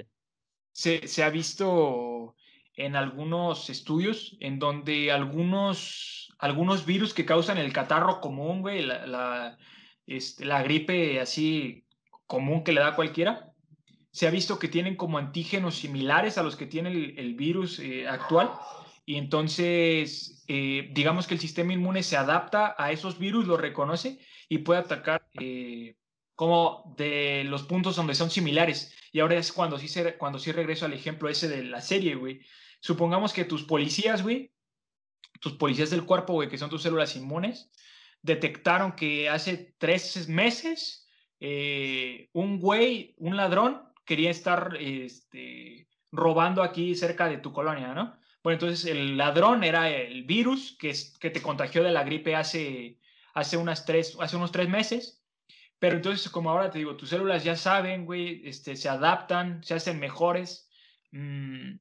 se, 0.72 1.06
se, 1.06 1.22
ha 1.22 1.28
visto 1.28 2.34
en 2.74 2.96
algunos 2.96 3.68
estudios 3.68 4.34
en 4.40 4.58
donde 4.58 5.12
algunos, 5.12 6.25
algunos 6.38 6.86
virus 6.86 7.14
que 7.14 7.24
causan 7.24 7.58
el 7.58 7.72
catarro 7.72 8.20
común, 8.20 8.60
güey, 8.60 8.82
la, 8.82 9.06
la, 9.06 9.58
este, 10.06 10.44
la 10.44 10.62
gripe 10.62 11.20
así 11.20 11.86
común 12.26 12.64
que 12.64 12.72
le 12.72 12.80
da 12.80 12.88
a 12.88 12.96
cualquiera, 12.96 13.52
se 14.10 14.26
ha 14.26 14.30
visto 14.30 14.58
que 14.58 14.68
tienen 14.68 14.96
como 14.96 15.18
antígenos 15.18 15.76
similares 15.76 16.38
a 16.38 16.42
los 16.42 16.56
que 16.56 16.66
tiene 16.66 16.90
el, 16.90 17.18
el 17.18 17.34
virus 17.34 17.78
eh, 17.80 18.08
actual. 18.08 18.50
Y 19.04 19.16
entonces, 19.16 20.42
eh, 20.48 20.90
digamos 20.92 21.26
que 21.26 21.34
el 21.34 21.40
sistema 21.40 21.74
inmune 21.74 22.02
se 22.02 22.16
adapta 22.16 22.74
a 22.78 22.90
esos 22.92 23.18
virus, 23.18 23.46
lo 23.46 23.56
reconoce 23.56 24.18
y 24.48 24.58
puede 24.58 24.80
atacar 24.80 25.28
eh, 25.38 25.96
como 26.34 26.94
de 26.96 27.44
los 27.44 27.64
puntos 27.64 27.94
donde 27.94 28.14
son 28.14 28.30
similares. 28.30 28.94
Y 29.12 29.20
ahora 29.20 29.36
es 29.36 29.52
cuando 29.52 29.78
sí, 29.78 29.88
cuando 30.18 30.38
sí 30.38 30.50
regreso 30.50 30.86
al 30.86 30.94
ejemplo 30.94 31.28
ese 31.28 31.46
de 31.48 31.62
la 31.64 31.82
serie, 31.82 32.14
güey. 32.14 32.40
Supongamos 32.80 33.32
que 33.32 33.44
tus 33.44 33.64
policías, 33.64 34.22
güey, 34.22 34.50
tus 35.40 35.54
policías 35.54 35.90
del 35.90 36.04
cuerpo, 36.04 36.34
güey, 36.34 36.48
que 36.48 36.58
son 36.58 36.70
tus 36.70 36.82
células 36.82 37.16
inmunes, 37.16 37.70
detectaron 38.22 38.92
que 38.92 39.28
hace 39.28 39.74
tres 39.78 40.28
meses 40.28 41.06
eh, 41.40 42.28
un 42.32 42.60
güey, 42.60 43.14
un 43.18 43.36
ladrón 43.36 43.82
quería 44.04 44.30
estar 44.30 44.76
este, 44.80 45.88
robando 46.12 46.62
aquí 46.62 46.94
cerca 46.94 47.28
de 47.28 47.38
tu 47.38 47.52
colonia, 47.52 47.94
¿no? 47.94 48.18
Bueno, 48.42 48.54
entonces 48.54 48.84
el 48.90 49.16
ladrón 49.16 49.64
era 49.64 49.90
el 49.90 50.24
virus 50.24 50.76
que, 50.78 50.94
que 51.20 51.30
te 51.30 51.42
contagió 51.42 51.82
de 51.82 51.90
la 51.90 52.04
gripe 52.04 52.36
hace, 52.36 53.00
hace, 53.34 53.56
unas 53.56 53.84
tres, 53.84 54.16
hace 54.20 54.36
unos 54.36 54.52
tres 54.52 54.68
meses. 54.68 55.22
Pero 55.78 55.96
entonces, 55.96 56.30
como 56.30 56.50
ahora 56.50 56.70
te 56.70 56.78
digo, 56.78 56.96
tus 56.96 57.10
células 57.10 57.44
ya 57.44 57.56
saben, 57.56 58.06
güey, 58.06 58.42
este, 58.48 58.76
se 58.76 58.88
adaptan, 58.88 59.62
se 59.64 59.74
hacen 59.74 59.98
mejores. 59.98 60.70
Mm, 61.10 61.74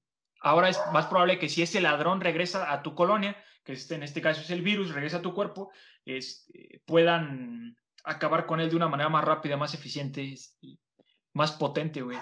ahora 0.45 0.69
es 0.69 0.79
más 0.93 1.07
probable 1.07 1.39
que 1.39 1.49
si 1.49 1.63
ese 1.63 1.81
ladrón 1.81 2.21
regresa 2.21 2.71
a 2.71 2.83
tu 2.83 2.93
colonia, 2.93 3.35
que 3.63 3.73
este, 3.73 3.95
en 3.95 4.03
este 4.03 4.21
caso 4.21 4.41
es 4.41 4.51
el 4.51 4.61
virus, 4.61 4.93
regresa 4.93 5.17
a 5.17 5.21
tu 5.21 5.33
cuerpo, 5.33 5.71
este, 6.05 6.83
puedan 6.85 7.75
acabar 8.03 8.45
con 8.45 8.59
él 8.59 8.69
de 8.69 8.75
una 8.75 8.87
manera 8.87 9.09
más 9.09 9.25
rápida, 9.25 9.57
más 9.57 9.73
eficiente, 9.73 10.33
este, 10.33 10.77
más 11.33 11.53
potente, 11.53 12.03
güey. 12.03 12.19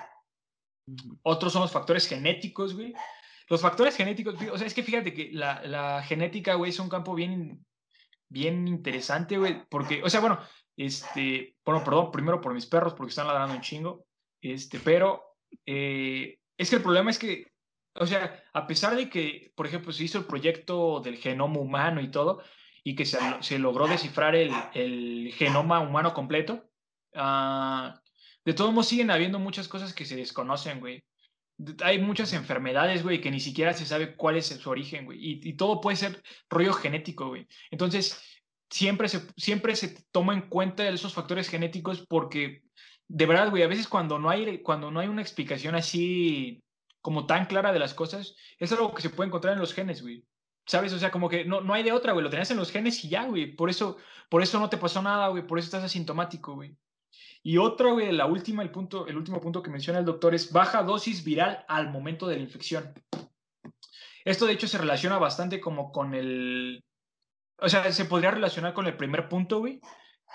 Otros 1.21 1.51
son 1.51 1.63
los 1.63 1.71
factores 1.73 2.07
genéticos, 2.07 2.73
güey. 2.73 2.93
Los 3.49 3.61
factores 3.61 3.97
genéticos, 3.97 4.35
o 4.51 4.57
sea, 4.57 4.67
es 4.67 4.73
que 4.73 4.83
fíjate 4.83 5.13
que 5.13 5.29
la, 5.33 5.61
la 5.63 6.01
genética, 6.01 6.53
güey, 6.53 6.71
es 6.71 6.79
un 6.79 6.87
campo 6.87 7.13
bien, 7.13 7.65
bien 8.29 8.69
interesante, 8.69 9.37
güey, 9.37 9.65
porque, 9.69 10.01
o 10.01 10.09
sea, 10.09 10.21
bueno, 10.21 10.39
este, 10.77 11.57
bueno, 11.65 11.83
perdón, 11.83 12.09
primero 12.09 12.39
por 12.39 12.53
mis 12.53 12.67
perros, 12.67 12.93
porque 12.93 13.09
están 13.09 13.27
ladrando 13.27 13.53
un 13.53 13.61
chingo, 13.61 14.05
este, 14.41 14.79
pero 14.79 15.35
eh, 15.65 16.39
es 16.57 16.69
que 16.69 16.77
el 16.77 16.81
problema 16.81 17.11
es 17.11 17.19
que, 17.19 17.52
o 17.95 18.07
sea, 18.07 18.43
a 18.53 18.67
pesar 18.67 18.95
de 18.95 19.09
que, 19.09 19.51
por 19.55 19.67
ejemplo, 19.67 19.91
se 19.91 20.03
hizo 20.03 20.17
el 20.17 20.25
proyecto 20.25 21.00
del 21.00 21.17
genoma 21.17 21.59
humano 21.59 22.01
y 22.01 22.09
todo, 22.09 22.41
y 22.83 22.95
que 22.95 23.05
se, 23.05 23.17
se 23.41 23.59
logró 23.59 23.88
descifrar 23.88 24.35
el, 24.35 24.51
el, 24.73 25.33
genoma 25.33 25.79
humano 25.79 26.13
completo, 26.13 26.69
uh, 27.15 27.93
de 28.45 28.53
todos 28.53 28.71
modos 28.73 28.88
siguen 28.88 29.12
habiendo 29.12 29.39
muchas 29.39 29.67
cosas 29.67 29.93
que 29.93 30.05
se 30.05 30.15
desconocen, 30.15 30.79
güey. 30.79 31.03
Hay 31.83 32.00
muchas 32.00 32.33
enfermedades, 32.33 33.03
güey, 33.03 33.21
que 33.21 33.31
ni 33.31 33.39
siquiera 33.39 33.73
se 33.73 33.85
sabe 33.85 34.15
cuál 34.15 34.38
es 34.38 34.47
su 34.47 34.69
origen, 34.69 35.05
güey. 35.05 35.19
Y, 35.19 35.50
y 35.50 35.53
todo 35.53 35.79
puede 35.79 35.95
ser 35.95 36.21
rollo 36.50 36.73
genético, 36.73 37.29
güey. 37.29 37.47
Entonces, 37.71 38.21
siempre 38.69 39.07
se, 39.07 39.21
siempre 39.38 39.75
se 39.75 40.03
toma 40.12 40.33
en 40.33 40.50
cuenta 40.50 40.89
esos 40.89 41.13
factores 41.13 41.47
genéticos 41.47 42.05
porque, 42.07 42.63
de 43.07 43.25
verdad, 43.27 43.50
güey, 43.51 43.63
a 43.63 43.67
veces 43.67 43.88
cuando 43.88 44.17
no 44.17 44.29
hay, 44.29 44.62
cuando 44.63 44.89
no 44.89 45.00
hay 45.00 45.07
una 45.07 45.21
explicación 45.21 45.75
así 45.75 46.63
como 47.03 47.25
tan 47.25 47.45
clara 47.45 47.74
de 47.74 47.79
las 47.79 47.93
cosas, 47.93 48.36
es 48.57 48.72
algo 48.72 48.93
que 48.95 49.01
se 49.01 49.10
puede 49.10 49.27
encontrar 49.27 49.53
en 49.53 49.60
los 49.60 49.74
genes, 49.74 50.01
güey. 50.01 50.25
¿Sabes? 50.65 50.93
O 50.93 51.00
sea, 51.00 51.12
como 51.12 51.27
que 51.27 51.43
no, 51.43 51.60
no 51.60 51.74
hay 51.74 51.83
de 51.83 51.91
otra, 51.91 52.13
güey. 52.13 52.24
Lo 52.24 52.29
tenías 52.29 52.50
en 52.50 52.57
los 52.57 52.72
genes 52.72 53.03
y 53.03 53.10
ya, 53.10 53.25
güey. 53.25 53.53
Por 53.53 53.69
eso, 53.69 53.98
por 54.29 54.41
eso 54.41 54.57
no 54.57 54.69
te 54.69 54.77
pasó 54.77 55.01
nada, 55.01 55.27
güey. 55.27 55.45
Por 55.45 55.60
eso 55.60 55.65
estás 55.65 55.83
asintomático, 55.83 56.55
güey. 56.55 56.77
Y 57.43 57.57
otro, 57.57 57.91
güey, 57.91 58.13
la 58.13 58.25
última, 58.25 58.63
el, 58.63 58.72
punto, 58.72 59.05
el 59.05 59.17
último 59.17 59.41
punto 59.41 59.62
que 59.62 59.69
menciona 59.69 60.00
el 60.00 60.05
doctor 60.05 60.33
es 60.33 60.53
baja 60.53 60.81
dosis 60.83 61.25
viral 61.25 61.65
al 61.67 61.91
momento 61.91 62.25
de 62.25 62.38
la 62.38 62.41
infección. 62.41 62.93
Esto, 64.24 64.45
de 64.45 64.53
hecho, 64.53 64.69
se 64.69 64.77
relaciona 64.77 65.17
bastante 65.17 65.60
como 65.60 65.91
con 65.91 66.13
el... 66.13 66.86
O 67.57 67.67
sea, 67.67 67.91
se 67.91 68.05
podría 68.05 68.31
relacionar 68.31 68.74
con 68.74 68.88
el 68.88 68.95
primer 68.95 69.27
punto, 69.27 69.60
güey. 69.60 69.81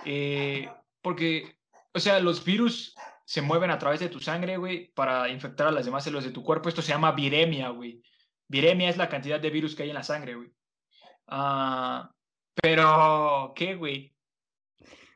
Eh, 0.05 0.69
porque, 1.01 1.57
o 1.95 1.99
sea, 1.99 2.21
los 2.21 2.45
virus 2.45 2.95
se 3.29 3.43
mueven 3.43 3.71
a 3.71 3.79
través 3.79 4.01
de 4.01 4.09
tu 4.09 4.21
sangre, 4.21 4.57
güey, 4.57 4.91
para 4.95 5.29
infectar 5.29 5.67
a 5.67 5.71
las 5.71 5.85
demás 5.85 6.03
células 6.03 6.25
de 6.25 6.31
tu 6.31 6.43
cuerpo. 6.43 6.71
Esto 6.71 6.81
se 6.81 6.93
llama 6.93 7.13
viremia, 7.13 7.69
güey. 7.69 8.03
Viremia 8.49 8.89
es 8.89 8.97
la 8.97 9.11
cantidad 9.11 9.39
de 9.39 9.51
virus 9.51 9.77
que 9.77 9.83
hay 9.83 9.91
en 9.91 9.97
la 9.97 10.03
sangre, 10.03 10.35
güey. 10.35 10.51
Ah, 11.27 12.11
pero, 12.55 13.53
¿qué, 13.55 13.75
güey? 13.75 14.15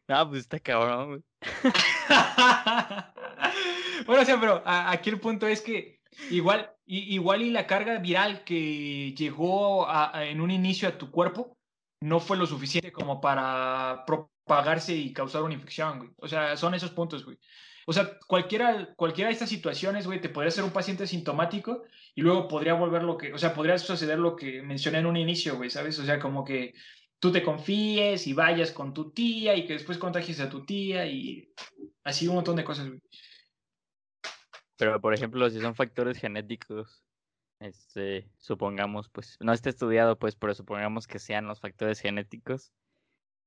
No, 0.08 0.28
pues 0.28 0.42
está 0.42 0.60
cabrón, 0.60 1.08
güey. 1.08 1.22
bueno, 4.06 4.20
o 4.20 4.24
sea, 4.26 4.38
pero 4.38 4.62
aquí 4.66 5.08
el 5.08 5.18
punto 5.18 5.46
es 5.46 5.62
que 5.62 6.02
igual, 6.30 6.70
igual 6.84 7.40
y 7.40 7.50
la 7.50 7.66
carga 7.66 7.96
viral 7.96 8.44
que 8.44 9.14
llegó 9.16 9.88
en 10.16 10.42
un 10.42 10.50
inicio 10.50 10.86
a 10.86 10.98
tu 10.98 11.10
cuerpo 11.10 11.56
no 12.02 12.20
fue 12.20 12.36
lo 12.36 12.44
suficiente 12.44 12.92
como 12.92 13.22
para 13.22 14.04
propagarse 14.06 14.94
y 14.94 15.14
causar 15.14 15.44
una 15.44 15.54
infección, 15.54 15.98
güey. 15.98 16.10
O 16.18 16.28
sea, 16.28 16.58
son 16.58 16.74
esos 16.74 16.90
puntos, 16.90 17.24
güey. 17.24 17.38
O 17.86 17.92
sea, 17.92 18.18
cualquiera, 18.26 18.94
cualquiera 18.94 19.28
de 19.28 19.34
estas 19.34 19.48
situaciones, 19.48 20.06
güey, 20.06 20.20
te 20.20 20.28
podría 20.28 20.50
ser 20.50 20.64
un 20.64 20.72
paciente 20.72 21.06
sintomático 21.06 21.84
y 22.14 22.22
luego 22.22 22.48
podría 22.48 22.74
volver 22.74 23.02
lo 23.02 23.16
que, 23.16 23.32
o 23.32 23.38
sea, 23.38 23.54
podría 23.54 23.78
suceder 23.78 24.18
lo 24.18 24.36
que 24.36 24.62
mencioné 24.62 24.98
en 24.98 25.06
un 25.06 25.16
inicio, 25.16 25.56
güey, 25.56 25.70
¿sabes? 25.70 25.98
O 25.98 26.04
sea, 26.04 26.18
como 26.18 26.44
que 26.44 26.74
tú 27.18 27.32
te 27.32 27.42
confíes 27.42 28.26
y 28.26 28.32
vayas 28.32 28.72
con 28.72 28.92
tu 28.92 29.12
tía 29.12 29.54
y 29.56 29.66
que 29.66 29.74
después 29.74 29.98
contagies 29.98 30.40
a 30.40 30.48
tu 30.48 30.64
tía 30.64 31.06
y 31.06 31.52
así 32.04 32.28
un 32.28 32.34
montón 32.34 32.56
de 32.56 32.64
cosas. 32.64 32.90
Pero, 34.76 35.00
por 35.00 35.14
ejemplo, 35.14 35.48
si 35.48 35.60
son 35.60 35.74
factores 35.74 36.18
genéticos, 36.18 37.04
este, 37.60 38.28
supongamos, 38.38 39.08
pues, 39.08 39.36
no 39.40 39.52
está 39.52 39.70
estudiado, 39.70 40.18
pues, 40.18 40.34
pero 40.34 40.54
supongamos 40.54 41.06
que 41.06 41.20
sean 41.20 41.46
los 41.46 41.60
factores 41.60 42.00
genéticos, 42.00 42.72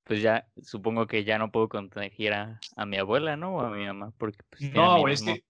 pues 0.05 0.21
ya, 0.21 0.47
supongo 0.61 1.07
que 1.07 1.23
ya 1.23 1.39
no 1.39 1.51
puedo 1.51 1.67
contagiar 1.67 2.59
a, 2.75 2.85
mi 2.85 2.97
abuela, 2.97 3.35
¿no? 3.35 3.55
O 3.55 3.61
a 3.61 3.71
mi 3.71 3.85
mamá, 3.85 4.13
porque 4.17 4.37
pues, 4.49 4.71
no, 4.71 5.07
es 5.07 5.23
que, 5.23 5.43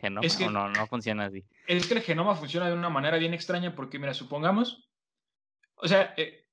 genoma, 0.00 0.26
es 0.26 0.36
que 0.36 0.50
no, 0.50 0.68
no 0.68 0.86
funciona 0.88 1.26
así. 1.26 1.44
Es 1.68 1.86
que 1.86 1.94
el 1.94 2.02
genoma 2.02 2.34
funciona 2.34 2.66
de 2.68 2.74
una 2.74 2.90
manera 2.90 3.18
bien 3.18 3.34
extraña 3.34 3.76
porque, 3.76 4.00
mira, 4.00 4.12
supongamos, 4.12 4.90
o 5.76 5.86
sea, 5.86 6.12
eh, 6.16 6.44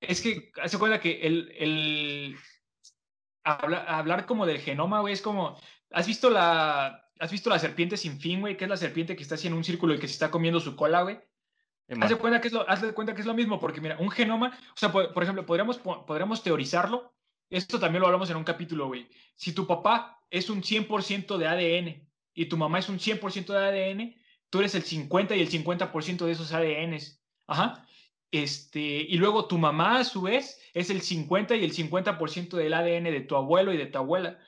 es 0.00 0.20
que 0.20 0.52
hace 0.62 0.78
cuenta 0.78 1.00
que 1.00 1.22
el, 1.22 1.50
el 1.56 2.36
hablar, 3.42 4.26
como 4.26 4.44
del 4.44 4.58
genoma, 4.58 5.00
güey, 5.00 5.14
es 5.14 5.22
como, 5.22 5.58
¿has 5.92 6.06
visto 6.06 6.28
la, 6.28 7.08
has 7.18 7.32
visto 7.32 7.48
la 7.48 7.58
serpiente 7.58 7.96
sin 7.96 8.20
fin, 8.20 8.40
güey? 8.40 8.58
Que 8.58 8.64
es 8.64 8.70
la 8.70 8.76
serpiente 8.76 9.16
que 9.16 9.22
está 9.22 9.36
así 9.36 9.46
en 9.46 9.54
un 9.54 9.64
círculo 9.64 9.94
y 9.94 9.98
que 9.98 10.08
se 10.08 10.12
está 10.12 10.30
comiendo 10.30 10.60
su 10.60 10.76
cola, 10.76 11.02
güey. 11.02 11.20
Haz 12.00 12.10
de, 12.10 12.16
cuenta 12.16 12.40
que 12.40 12.48
es 12.48 12.54
lo, 12.54 12.68
haz 12.68 12.82
de 12.82 12.92
cuenta 12.92 13.14
que 13.14 13.20
es 13.20 13.26
lo 13.26 13.34
mismo, 13.34 13.60
porque 13.60 13.80
mira, 13.80 13.96
un 14.00 14.10
genoma, 14.10 14.48
o 14.48 14.76
sea, 14.76 14.90
por, 14.90 15.22
ejemplo, 15.22 15.46
podríamos, 15.46 15.78
podríamos 15.78 16.42
teorizarlo, 16.42 17.14
esto 17.48 17.78
también 17.78 18.00
lo 18.00 18.06
hablamos 18.06 18.28
en 18.30 18.36
un 18.36 18.44
capítulo, 18.44 18.88
güey. 18.88 19.08
Si 19.36 19.52
tu 19.52 19.66
papá 19.66 20.20
es 20.30 20.50
un 20.50 20.62
100% 20.62 21.36
de 21.36 21.46
ADN 21.46 22.08
y 22.34 22.46
tu 22.46 22.56
mamá 22.56 22.80
es 22.80 22.88
un 22.88 22.98
100% 22.98 23.46
de 23.46 23.58
ADN, 23.58 24.16
tú 24.50 24.58
eres 24.58 24.74
el 24.74 24.82
50 24.82 25.36
y 25.36 25.42
el 25.42 25.50
50% 25.50 26.24
de 26.24 26.32
esos 26.32 26.52
ADNs. 26.52 27.22
Ajá. 27.46 27.86
Este, 28.32 28.80
y 28.80 29.16
luego 29.18 29.46
tu 29.46 29.56
mamá, 29.56 30.00
a 30.00 30.04
su 30.04 30.22
vez, 30.22 30.60
es 30.74 30.90
el 30.90 31.00
50 31.02 31.54
y 31.54 31.64
el 31.64 31.72
50% 31.72 32.56
del 32.56 32.74
ADN 32.74 33.04
de 33.04 33.20
tu 33.20 33.36
abuelo 33.36 33.72
y 33.72 33.76
de 33.76 33.86
tu 33.86 33.98
abuela. 33.98 34.38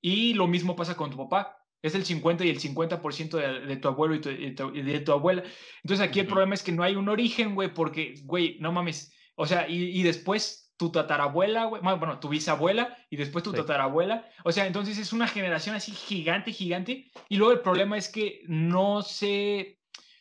Y 0.00 0.34
lo 0.34 0.48
mismo 0.48 0.74
pasa 0.74 0.96
con 0.96 1.10
tu 1.10 1.16
papá. 1.16 1.59
Es 1.82 1.94
el 1.94 2.04
50 2.04 2.44
y 2.44 2.50
el 2.50 2.60
50% 2.60 3.30
de, 3.30 3.66
de, 3.66 3.76
tu 3.76 3.88
abuelo 3.88 4.14
y, 4.14 4.20
de 4.20 5.00
tu 5.00 5.12
abuela. 5.12 5.42
Entonces 5.82 6.06
aquí 6.06 6.20
el 6.20 6.26
problema 6.26 6.54
es 6.54 6.62
que 6.62 6.72
no 6.72 6.82
hay 6.82 6.96
un 6.96 7.08
origen, 7.08 7.54
güey, 7.54 7.72
porque, 7.72 8.14
güey, 8.24 8.58
no 8.60 8.72
mames. 8.72 9.12
O 9.34 9.46
sea, 9.46 9.68
y, 9.68 9.98
y 9.98 10.02
después 10.02 10.72
tu 10.76 10.90
tatarabuela, 10.90 11.64
güey, 11.66 11.82
bueno, 11.82 12.20
tu 12.20 12.28
bisabuela 12.28 12.96
y 13.10 13.16
después 13.16 13.44
tu 13.44 13.52
tatarabuela. 13.52 14.28
O 14.44 14.52
sea, 14.52 14.66
entonces 14.66 14.98
es 14.98 15.12
una 15.12 15.28
generación 15.28 15.74
así 15.76 15.92
gigante, 15.92 16.52
gigante. 16.52 17.10
Y 17.28 17.36
luego 17.36 17.52
el 17.52 17.60
problema 17.60 17.98
es 17.98 18.08
que 18.08 18.42
no 18.46 19.02
se 19.02 19.80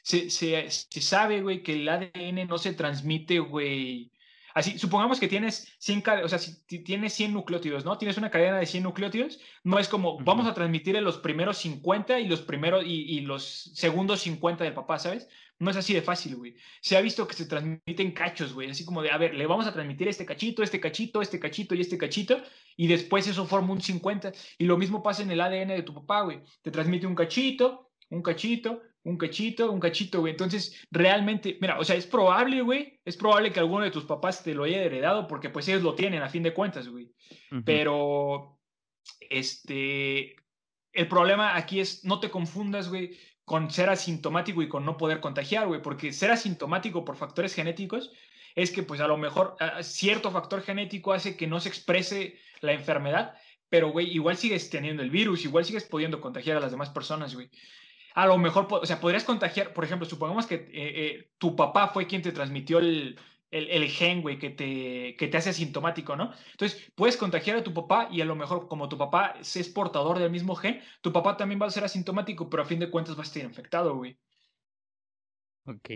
se, 0.10 0.30
se, 0.30 0.70
se 0.72 1.01
sabe, 1.01 1.42
güey, 1.42 1.62
que 1.62 1.74
el 1.74 1.88
ADN 1.88 2.48
no 2.48 2.58
se 2.58 2.74
transmite, 2.74 3.39
güey. 3.39 4.12
Así, 4.53 4.77
supongamos 4.79 5.20
que 5.20 5.27
tienes 5.27 5.75
100, 5.79 6.03
o 6.24 6.27
sea, 6.27 6.39
si 6.39 6.84
tienes 6.84 7.13
100 7.13 7.34
nucleótidos, 7.34 7.86
¿no? 7.86 7.98
Tienes 7.98 8.18
una 8.18 8.32
cadena 8.32 8.58
de 8.58 8.65
100 8.65 8.84
nucleótidos, 8.84 9.39
no 9.63 9.79
es 9.79 9.88
como, 9.88 10.20
vamos 10.20 10.48
a 10.48 10.53
transmitirle 10.53 11.01
los 11.01 11.18
primeros 11.18 11.58
50 11.58 12.20
y 12.20 12.27
los 12.27 12.41
primeros 12.41 12.84
y, 12.86 13.18
y, 13.18 13.22
los 13.22 13.72
segundos 13.74 14.22
50 14.22 14.63
del 14.63 14.74
papá, 14.74 15.00
¿sabes? 15.00 15.27
No 15.60 15.70
es 15.70 15.77
así 15.77 15.94
de 15.94 16.01
fácil, 16.01 16.38
güey. 16.38 16.56
Se 16.82 16.96
ha 16.96 17.01
visto 17.01 17.27
que 17.27 17.34
se 17.34 17.46
transmiten 17.46 18.12
cachos, 18.12 18.53
güey, 18.53 18.70
así 18.70 18.86
como 18.86 19.01
de, 19.01 19.12
a 19.12 19.18
ver, 19.18 19.36
le 19.36 19.46
vamos 19.46 19.68
a 19.68 19.74
transmitir 19.74 20.08
este 20.08 20.25
cachito, 20.25 20.63
este 20.63 20.79
cachito, 20.79 21.22
este 21.22 21.39
cachito 21.39 21.75
y 21.75 21.82
este 21.82 21.98
cachito, 21.98 22.41
y 22.77 22.88
después 22.88 23.27
eso 23.27 23.46
forma 23.46 23.74
un 23.74 23.82
50. 23.82 24.32
Y 24.58 24.65
lo 24.65 24.77
mismo 24.77 25.03
pasa 25.03 25.22
en 25.22 25.32
el 25.32 25.41
ADN 25.41 25.70
de 25.70 25.84
tu 25.84 25.94
papá, 25.94 26.22
güey. 26.22 26.41
Te 26.62 26.72
transmite 26.72 27.06
un 27.08 27.15
cachito, 27.15 27.91
un 28.10 28.22
cachito, 28.22 28.82
un 29.03 29.18
cachito, 29.18 29.72
un 29.72 29.79
cachito, 29.79 30.20
güey. 30.20 30.32
Entonces, 30.32 30.75
realmente, 30.91 31.58
mira, 31.62 31.79
o 31.79 31.84
sea, 31.84 31.96
es 31.96 32.06
probable, 32.06 32.62
güey, 32.62 33.00
es 33.06 33.18
probable 33.18 33.51
que 33.51 33.60
alguno 33.60 33.84
de 33.84 33.91
tus 33.91 34.06
papás 34.06 34.44
te 34.44 34.53
lo 34.53 34.63
haya 34.63 34.84
heredado 34.84 35.27
porque 35.27 35.50
pues 35.50 35.68
ellos 35.68 35.84
lo 35.84 35.96
tienen 35.96 36.22
a 36.22 36.29
fin 36.29 36.44
de 36.44 36.53
cuentas, 36.53 36.88
güey. 36.88 37.12
Pero, 37.65 38.60
este, 39.29 40.36
el 40.94 41.08
problema 41.08 41.56
aquí 41.56 41.79
es, 41.79 42.03
no 42.03 42.20
te 42.20 42.29
confundas, 42.29 42.89
güey, 42.89 43.18
con 43.46 43.72
ser 43.72 43.89
asintomático 43.89 44.62
y 44.62 44.70
con 44.70 44.86
no 44.86 44.98
poder 44.98 45.20
contagiar, 45.20 45.68
güey, 45.68 45.82
porque 45.82 46.13
ser 46.13 46.32
asintomático 46.32 47.03
por 47.03 47.15
factores 47.15 47.56
genéticos 47.56 48.12
es 48.56 48.72
que 48.72 48.84
pues 48.84 49.00
a 49.00 49.08
lo 49.08 49.18
mejor 49.18 49.56
cierto 49.82 50.32
factor 50.32 50.62
genético 50.62 51.13
hace 51.13 51.38
que 51.38 51.48
no 51.48 51.60
se 51.60 51.70
exprese 51.70 52.38
la 52.62 52.74
enfermedad, 52.74 53.36
pero, 53.70 53.91
güey, 53.91 54.12
igual 54.12 54.38
sigues 54.38 54.70
teniendo 54.70 55.03
el 55.03 55.12
virus, 55.12 55.46
igual 55.46 55.63
sigues 55.63 55.86
pudiendo 55.86 56.20
contagiar 56.20 56.58
a 56.58 56.60
las 56.60 56.72
demás 56.72 56.89
personas, 56.89 57.34
güey 57.34 57.50
a 58.24 58.28
lo 58.28 58.38
mejor, 58.38 58.68
o 58.70 58.86
sea, 58.86 59.00
podrías 59.00 59.24
contagiar, 59.24 59.74
por 59.74 59.86
ejemplo, 59.86 60.08
supongamos 60.08 60.46
que 60.46 60.56
eh, 60.56 60.70
eh, 60.74 61.30
tu 61.38 61.56
papá 61.56 61.88
fue 61.88 62.06
quien 62.06 62.22
te 62.22 62.34
transmitió 62.34 62.80
el, 62.80 63.18
el, 63.50 63.90
gen, 63.90 64.22
güey, 64.22 64.38
que 64.38 64.50
te, 64.50 65.16
que 65.16 65.28
te 65.30 65.38
hace 65.38 65.52
asintomático, 65.52 66.18
¿no? 66.18 66.34
Entonces, 66.52 66.92
puedes 66.96 67.16
contagiar 67.16 67.58
a 67.58 67.64
tu 67.64 67.74
papá 67.74 68.10
y 68.12 68.20
a 68.20 68.26
lo 68.26 68.36
mejor, 68.36 68.68
como 68.68 68.90
tu 68.90 68.98
papá 68.98 69.36
es 69.40 69.70
portador 69.70 70.20
del 70.20 70.32
mismo 70.32 70.56
gen, 70.56 70.82
tu 71.02 71.14
papá 71.14 71.38
también 71.38 71.62
va 71.62 71.68
a 71.68 71.72
ser 71.72 71.86
asintomático, 71.86 72.50
pero 72.50 72.64
a 72.64 72.66
fin 72.66 72.80
de 72.80 72.90
cuentas 72.90 73.16
va 73.16 73.22
a 73.22 73.24
estar 73.24 73.44
infectado, 73.44 73.96
güey. 73.96 74.18
Ok. 75.66 75.90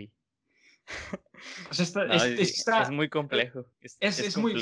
O 1.70 1.74
sea, 1.74 1.84
está, 1.84 2.04
es, 2.14 2.90
muy 2.90 3.08
complejo. 3.08 3.66
Es, 3.80 3.98
es, 4.00 4.36
muy. 4.36 4.54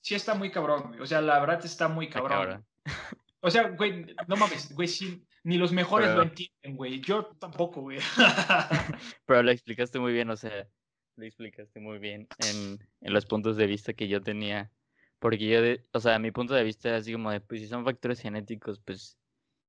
Sí, 0.00 0.14
está 0.14 0.34
muy 0.34 0.50
cabrón, 0.50 0.88
güey. 0.88 1.00
O 1.00 1.06
sea, 1.06 1.20
la 1.20 1.38
verdad 1.40 1.64
está 1.64 1.88
muy 1.88 2.08
cabrón. 2.08 2.66
O 3.40 3.50
sea, 3.50 3.68
güey, 3.68 4.04
no 4.26 4.36
mames, 4.36 4.74
güey, 4.74 4.88
sí, 4.88 5.24
ni 5.44 5.56
los 5.56 5.72
mejores 5.72 6.14
lo 6.14 6.22
entienden, 6.22 6.76
güey. 6.76 7.00
Yo 7.00 7.26
tampoco, 7.38 7.82
güey. 7.82 7.98
Pero 9.26 9.42
lo 9.42 9.50
explicaste 9.50 9.98
muy 9.98 10.12
bien, 10.12 10.30
o 10.30 10.36
sea, 10.36 10.68
lo 11.16 11.24
explicaste 11.24 11.80
muy 11.80 11.98
bien 11.98 12.28
en, 12.38 12.78
en 13.00 13.12
los 13.12 13.26
puntos 13.26 13.56
de 13.56 13.66
vista 13.66 13.92
que 13.92 14.08
yo 14.08 14.22
tenía. 14.22 14.70
Porque 15.18 15.48
yo, 15.48 15.60
o 15.92 16.00
sea, 16.00 16.18
mi 16.18 16.30
punto 16.30 16.54
de 16.54 16.64
vista 16.64 16.90
es 16.90 17.02
así 17.02 17.12
como 17.12 17.30
de, 17.30 17.40
pues 17.40 17.60
si 17.60 17.66
son 17.66 17.84
factores 17.84 18.20
genéticos, 18.20 18.80
pues, 18.80 19.18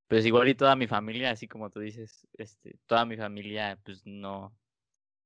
pues 0.07 0.25
igual 0.25 0.47
y 0.47 0.55
toda 0.55 0.75
mi 0.75 0.87
familia, 0.87 1.31
así 1.31 1.47
como 1.47 1.69
tú 1.69 1.79
dices, 1.79 2.27
este, 2.33 2.77
toda 2.85 3.05
mi 3.05 3.17
familia, 3.17 3.79
pues 3.83 4.05
no, 4.05 4.55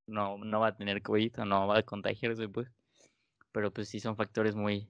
no, 0.07 0.37
no 0.37 0.59
va 0.59 0.67
a 0.67 0.75
tener 0.75 1.01
COVID 1.01 1.39
o 1.39 1.45
no 1.45 1.67
va 1.67 1.79
a 1.79 1.83
contagiarse, 1.83 2.47
pues. 2.47 2.71
Pero 3.51 3.71
pues 3.71 3.89
sí 3.89 3.99
son 3.99 4.15
factores 4.15 4.55
muy 4.55 4.89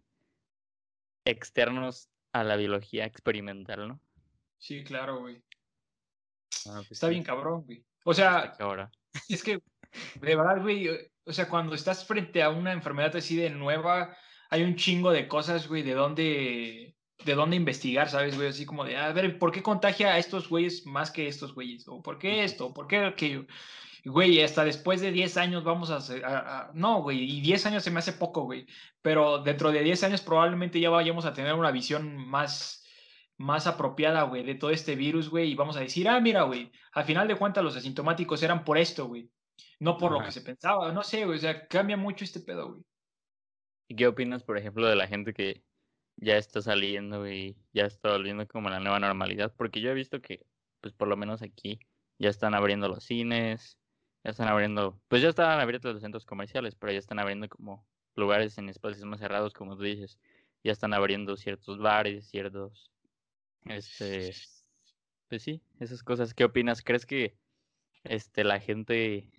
externos 1.25 2.09
a 2.31 2.43
la 2.43 2.55
biología 2.55 3.05
experimental, 3.05 3.87
¿no? 3.87 4.01
Sí, 4.63 4.81
claro, 4.81 5.19
güey. 5.19 5.43
Ah, 6.67 6.75
pues 6.77 6.91
Está 6.91 7.09
bien 7.09 7.21
cabrón, 7.21 7.65
güey. 7.65 7.83
O 8.05 8.13
sea, 8.13 8.53
es 9.27 9.43
que, 9.43 9.61
de 10.15 10.35
verdad, 10.37 10.61
güey, 10.61 10.87
o 11.25 11.33
sea, 11.33 11.49
cuando 11.49 11.75
estás 11.75 12.07
frente 12.07 12.41
a 12.41 12.49
una 12.49 12.71
enfermedad 12.71 13.13
así 13.17 13.35
de 13.35 13.49
nueva, 13.49 14.15
hay 14.49 14.63
un 14.63 14.77
chingo 14.77 15.11
de 15.11 15.27
cosas, 15.27 15.67
güey, 15.67 15.83
de 15.83 15.93
dónde, 15.93 16.95
de 17.25 17.35
dónde 17.35 17.57
investigar, 17.57 18.09
¿sabes, 18.09 18.37
güey? 18.37 18.47
Así 18.47 18.65
como 18.65 18.85
de, 18.85 18.95
a 18.95 19.11
ver, 19.11 19.37
¿por 19.37 19.51
qué 19.51 19.61
contagia 19.61 20.13
a 20.13 20.17
estos 20.17 20.47
güeyes 20.47 20.85
más 20.85 21.11
que 21.11 21.27
estos 21.27 21.53
güeyes? 21.53 21.85
¿O 21.89 22.01
por 22.01 22.17
qué 22.17 22.45
esto? 22.45 22.73
¿Por 22.73 22.87
qué 22.87 22.99
aquello? 22.99 23.45
güey, 24.05 24.41
hasta 24.41 24.63
después 24.63 25.01
de 25.01 25.11
10 25.11 25.37
años 25.37 25.63
vamos 25.63 25.89
a, 25.89 25.97
hacer, 25.97 26.23
no, 26.73 27.01
güey, 27.01 27.23
y 27.23 27.41
10 27.41 27.65
años 27.65 27.83
se 27.83 27.91
me 27.91 27.99
hace 27.99 28.13
poco, 28.13 28.43
güey, 28.43 28.65
pero 29.01 29.39
dentro 29.39 29.71
de 29.71 29.83
10 29.83 30.03
años 30.03 30.21
probablemente 30.21 30.79
ya 30.79 30.89
vayamos 30.89 31.25
a 31.25 31.33
tener 31.33 31.53
una 31.53 31.71
visión 31.71 32.15
más, 32.17 32.82
más 33.37 33.67
apropiada, 33.67 34.23
güey, 34.23 34.43
de 34.43 34.55
todo 34.55 34.71
este 34.71 34.95
virus, 34.95 35.29
güey, 35.29 35.51
y 35.51 35.55
vamos 35.55 35.77
a 35.77 35.81
decir, 35.81 36.07
ah, 36.07 36.19
mira, 36.19 36.43
güey, 36.43 36.71
al 36.93 37.03
final 37.03 37.27
de 37.27 37.35
cuentas 37.35 37.63
los 37.63 37.75
asintomáticos 37.75 38.41
eran 38.43 38.63
por 38.63 38.77
esto, 38.77 39.07
güey, 39.07 39.29
no 39.79 39.97
por 39.97 40.11
lo 40.11 40.23
que 40.23 40.31
se 40.31 40.41
pensaba, 40.41 40.91
no 40.91 41.03
sé, 41.03 41.25
güey, 41.25 41.37
o 41.37 41.41
sea, 41.41 41.67
cambia 41.67 41.97
mucho 41.97 42.23
este 42.23 42.39
pedo, 42.39 42.73
güey. 42.73 42.83
¿Y 43.87 43.95
qué 43.95 44.07
opinas, 44.07 44.43
por 44.43 44.57
ejemplo, 44.57 44.87
de 44.87 44.95
la 44.95 45.07
gente 45.07 45.33
que 45.33 45.63
ya 46.17 46.37
está 46.37 46.61
saliendo 46.61 47.27
y 47.27 47.57
ya 47.73 47.85
está 47.85 48.11
volviendo 48.11 48.47
como 48.47 48.69
la 48.69 48.79
nueva 48.79 48.99
normalidad? 48.99 49.53
Porque 49.57 49.81
yo 49.81 49.89
he 49.91 49.93
visto 49.93 50.21
que, 50.21 50.45
pues 50.81 50.93
por 50.93 51.07
lo 51.07 51.17
menos 51.17 51.41
aquí, 51.41 51.79
ya 52.17 52.29
están 52.29 52.53
abriendo 52.53 52.87
los 52.87 53.03
cines, 53.03 53.77
ya 54.23 54.31
están 54.31 54.47
abriendo, 54.47 55.01
pues 55.09 55.21
ya 55.21 55.29
estaban 55.29 55.59
abiertos 55.59 55.93
los 55.93 56.01
centros 56.01 56.25
comerciales, 56.25 56.75
pero 56.75 56.93
ya 56.93 56.99
están 56.99 57.19
abriendo 57.19 57.49
como 57.49 57.85
lugares 58.15 58.57
en 58.57 58.69
espacios 58.69 59.03
más 59.05 59.19
cerrados, 59.19 59.53
como 59.53 59.75
tú 59.75 59.83
dices. 59.83 60.17
Ya 60.63 60.71
están 60.71 60.93
abriendo 60.93 61.35
ciertos 61.35 61.77
bares, 61.77 62.29
ciertos, 62.29 62.92
este, 63.65 64.33
pues 65.29 65.43
sí, 65.43 65.61
esas 65.79 66.03
cosas. 66.03 66.33
¿Qué 66.33 66.43
opinas? 66.43 66.81
¿Crees 66.81 67.05
que, 67.05 67.35
este, 68.03 68.43
la 68.43 68.59
gente, 68.59 69.29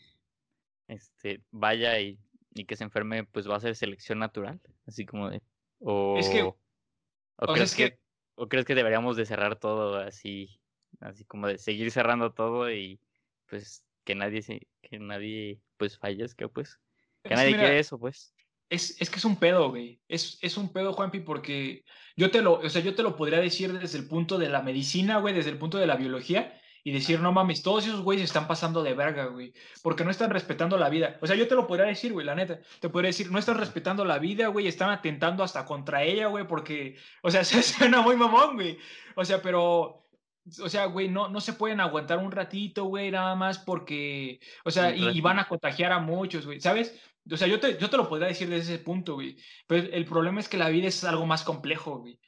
este, 0.88 1.43
vaya 1.50 1.99
y, 2.00 2.19
y 2.54 2.64
que 2.64 2.76
se 2.76 2.85
enferme, 2.85 3.25
pues 3.25 3.49
va 3.49 3.57
a 3.57 3.61
ser 3.61 3.76
selección 3.76 4.19
natural? 4.19 4.61
Así 4.87 5.07
como 5.07 5.31
de, 5.31 5.43
o... 5.81 6.19
Es 6.19 6.28
que... 6.28 6.43
¿O, 6.43 7.52
crees 7.52 7.75
que... 7.75 7.99
¿O 8.37 8.49
crees 8.49 8.66
que 8.66 8.75
deberíamos 8.75 9.16
de 9.16 9.26
cerrar 9.26 9.61
todo 9.61 9.97
así, 9.97 10.61
así 10.99 11.25
como 11.25 11.47
de 11.47 11.59
seguir 11.59 11.93
cerrando 11.93 12.33
todo 12.33 12.69
y 12.73 12.99
pues 13.47 13.85
que 14.02 14.16
nadie 14.16 14.43
se, 14.43 14.66
que 14.83 14.99
nadie 14.99 15.61
pues 15.76 15.99
fallezca, 15.99 16.49
pues. 16.49 16.81
Que 17.23 17.35
nadie 17.35 17.54
quiere 17.54 17.79
eso, 17.79 17.98
pues. 17.98 18.34
Es, 18.74 19.00
es, 19.00 19.10
que 19.10 19.16
es 19.16 19.24
un 19.24 19.37
pedo, 19.37 19.70
güey. 19.70 20.00
Es, 20.08 20.38
es 20.42 20.56
un 20.56 20.72
pedo, 20.72 20.92
Juanpi, 20.92 21.20
porque 21.20 21.84
yo 22.16 22.30
te 22.30 22.42
lo, 22.42 22.54
o 22.54 22.68
sea, 22.68 22.82
yo 22.82 22.94
te 22.94 23.02
lo 23.02 23.16
podría 23.16 23.40
decir 23.40 23.72
desde 23.72 23.98
el 23.98 24.08
punto 24.08 24.38
de 24.38 24.48
la 24.48 24.62
medicina, 24.62 25.18
güey, 25.18 25.34
desde 25.34 25.50
el 25.50 25.58
punto 25.58 25.78
de 25.78 25.87
la 25.87 25.96
biología, 25.96 26.60
y 26.82 26.92
decir, 26.92 27.20
no 27.20 27.32
mames, 27.32 27.62
todos 27.62 27.87
esos 27.87 28.02
güeyes 28.02 28.24
están 28.24 28.46
pasando 28.46 28.82
de 28.82 28.92
verga, 28.92 29.26
güey, 29.26 29.54
porque 29.82 30.04
no 30.04 30.10
están 30.10 30.30
respetando 30.30 30.76
la 30.76 30.90
vida. 30.90 31.18
O 31.22 31.26
sea, 31.26 31.34
yo 31.34 31.48
te 31.48 31.54
lo 31.54 31.66
podría 31.66 31.87
decir, 31.87 32.12
güey, 32.12 32.26
la 32.26 32.34
neta. 32.34 32.60
Te 32.80 32.90
podría 32.90 33.08
decir, 33.08 33.30
no 33.30 33.38
están 33.38 33.58
respetando 33.58 34.04
la 34.04 34.18
vida, 34.18 34.48
güey, 34.48 34.66
están 34.66 34.90
atentando 34.90 35.42
hasta 35.42 35.64
contra 35.64 36.02
ella, 36.02 36.26
güey, 36.26 36.46
porque, 36.46 36.96
o 37.22 37.30
sea, 37.30 37.44
se 37.44 37.62
suena 37.62 38.02
muy 38.02 38.16
mamón, 38.16 38.56
güey. 38.56 38.78
O 39.16 39.24
sea, 39.24 39.40
pero 39.40 40.04
o 40.62 40.68
sea, 40.68 40.87
güey, 40.87 41.08
no, 41.08 41.28
no 41.28 41.40
se 41.40 41.54
pueden 41.54 41.80
aguantar 41.80 42.18
un 42.18 42.30
ratito, 42.30 42.84
güey, 42.84 43.10
nada 43.10 43.34
más 43.34 43.58
porque, 43.58 44.40
o 44.64 44.70
sea, 44.70 44.94
y, 44.94 45.20
van 45.20 45.38
a 45.38 45.48
contagiar 45.48 45.90
a 45.92 46.00
muchos, 46.00 46.44
güey, 46.44 46.60
¿sabes? 46.60 47.00
O 47.30 47.37
sea, 47.37 47.48
yo 47.48 47.58
te, 47.60 47.78
yo 47.78 47.88
te 47.88 47.96
lo 47.96 48.08
podría 48.08 48.28
decir 48.28 48.48
desde 48.48 48.74
ese 48.74 48.84
punto, 48.84 49.14
güey, 49.14 49.37
pero 49.66 49.88
el 49.92 50.04
problema 50.04 50.40
es 50.40 50.48
que 50.48 50.58
la 50.58 50.68
vida 50.68 50.88
es 50.88 51.02
algo 51.04 51.26
más 51.26 51.42
complejo, 51.42 51.98
güey. 51.98 52.18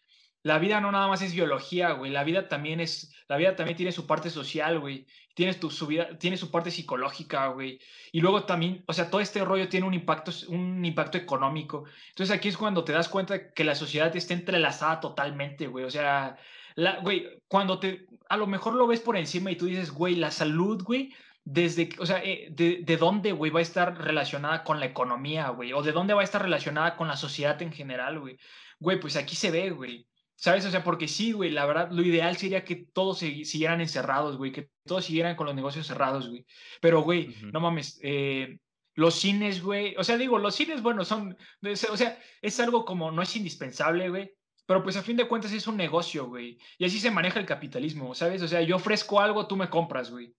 La 0.42 0.59
vida 0.59 0.80
no 0.80 0.92
nada 0.92 1.09
más 1.09 1.22
es 1.22 1.35
biología, 1.35 1.90
güey, 1.92 2.12
la 2.12 2.22
vida 2.22 2.48
también 2.48 2.78
es, 2.78 3.12
la 3.28 3.37
vida 3.37 3.56
también 3.56 3.76
tiene 3.76 3.90
su 3.90 4.06
parte 4.06 4.30
social, 4.30 4.78
güey, 4.78 5.06
tiene, 5.35 5.54
tu, 5.54 5.70
su 5.70 5.88
vida, 5.88 6.16
tiene 6.18 6.37
su 6.37 6.52
parte 6.52 6.70
psicológica, 6.70 7.48
güey, 7.48 7.80
y 8.12 8.20
luego 8.20 8.44
también, 8.44 8.85
o 8.87 8.92
sea, 8.92 9.11
todo 9.11 9.20
este 9.20 9.44
rollo 9.44 9.68
tiene 9.68 9.87
un 9.87 9.94
impacto, 9.94 10.30
un 10.48 10.85
impacto 10.85 11.18
económico. 11.18 11.85
Entonces 12.11 12.35
aquí 12.35 12.48
es 12.48 12.56
cuando 12.56 12.85
te 12.85 12.92
das 12.92 13.09
cuenta 13.09 13.52
que 13.52 13.64
la 13.64 13.74
sociedad 13.74 14.14
está 14.14 14.35
entrelazada 14.35 15.00
totalmente, 15.00 15.66
güey, 15.66 15.85
o 15.85 15.90
sea, 15.90 16.38
la, 16.76 17.00
güey, 17.00 17.26
cuando 17.48 17.80
te, 17.80 18.06
a 18.28 18.37
lo 18.37 18.46
mejor 18.46 18.74
lo 18.74 18.87
ves 18.87 19.00
por 19.00 19.16
encima 19.16 19.50
y 19.50 19.56
tú 19.56 19.66
dices, 19.66 19.90
güey, 19.90 20.14
la 20.14 20.30
salud, 20.30 20.80
güey, 20.85 21.12
desde, 21.46 21.90
o 22.00 22.06
sea, 22.06 22.22
eh, 22.24 22.48
de, 22.50 22.80
de, 22.82 22.96
dónde, 22.96 23.30
güey, 23.30 23.52
va 23.52 23.61
a 23.61 23.62
estar 23.62 23.96
relacionada 23.96 24.64
con 24.64 24.80
la 24.80 24.87
economía, 24.87 25.48
güey, 25.50 25.72
o 25.72 25.80
de 25.80 25.92
dónde 25.92 26.12
va 26.12 26.22
a 26.22 26.24
estar 26.24 26.42
relacionada 26.42 26.96
con 26.96 27.06
la 27.06 27.16
sociedad 27.16 27.62
en 27.62 27.72
general, 27.72 28.18
güey. 28.18 28.37
Güey, 28.80 28.98
pues 28.98 29.14
aquí 29.14 29.37
se 29.37 29.52
ve, 29.52 29.70
güey. 29.70 30.09
¿Sabes? 30.35 30.66
O 30.66 30.70
sea, 30.72 30.82
porque 30.82 31.06
sí, 31.06 31.30
güey, 31.30 31.50
la 31.50 31.64
verdad, 31.64 31.88
lo 31.92 32.02
ideal 32.02 32.37
sería 32.37 32.64
que 32.64 32.74
todos 32.92 33.18
siguieran 33.18 33.80
encerrados, 33.80 34.37
güey, 34.37 34.50
que 34.50 34.70
todos 34.85 35.04
siguieran 35.04 35.37
con 35.37 35.46
los 35.46 35.54
negocios 35.54 35.87
cerrados, 35.87 36.28
güey. 36.28 36.44
Pero, 36.80 37.02
güey, 37.02 37.37
no 37.52 37.61
mames, 37.61 38.00
eh, 38.02 38.59
los 38.94 39.14
cines, 39.14 39.62
güey, 39.62 39.94
o 39.96 40.02
sea, 40.02 40.18
digo, 40.18 40.38
los 40.38 40.56
cines, 40.56 40.82
bueno, 40.82 41.04
son, 41.04 41.38
o 41.62 41.96
sea, 41.96 42.18
es 42.42 42.59
algo 42.59 42.85
como, 42.85 43.12
no 43.12 43.22
es 43.22 43.37
indispensable, 43.37 44.09
güey, 44.11 44.35
pero 44.66 44.82
pues 44.82 44.96
a 44.96 45.02
fin 45.02 45.16
de 45.16 45.28
cuentas 45.28 45.52
es 45.52 45.68
un 45.68 45.76
negocio, 45.76 46.26
güey. 46.26 46.59
Y 46.76 46.87
así 46.87 46.98
se 46.98 47.12
maneja 47.12 47.38
el 47.38 47.46
capitalismo, 47.46 48.14
¿sabes? 48.14 48.42
O 48.42 48.48
sea, 48.48 48.62
yo 48.62 48.76
ofrezco 48.76 49.20
algo, 49.20 49.46
tú 49.46 49.56
me 49.56 49.70
compras, 49.70 50.11
güey. 50.11 50.35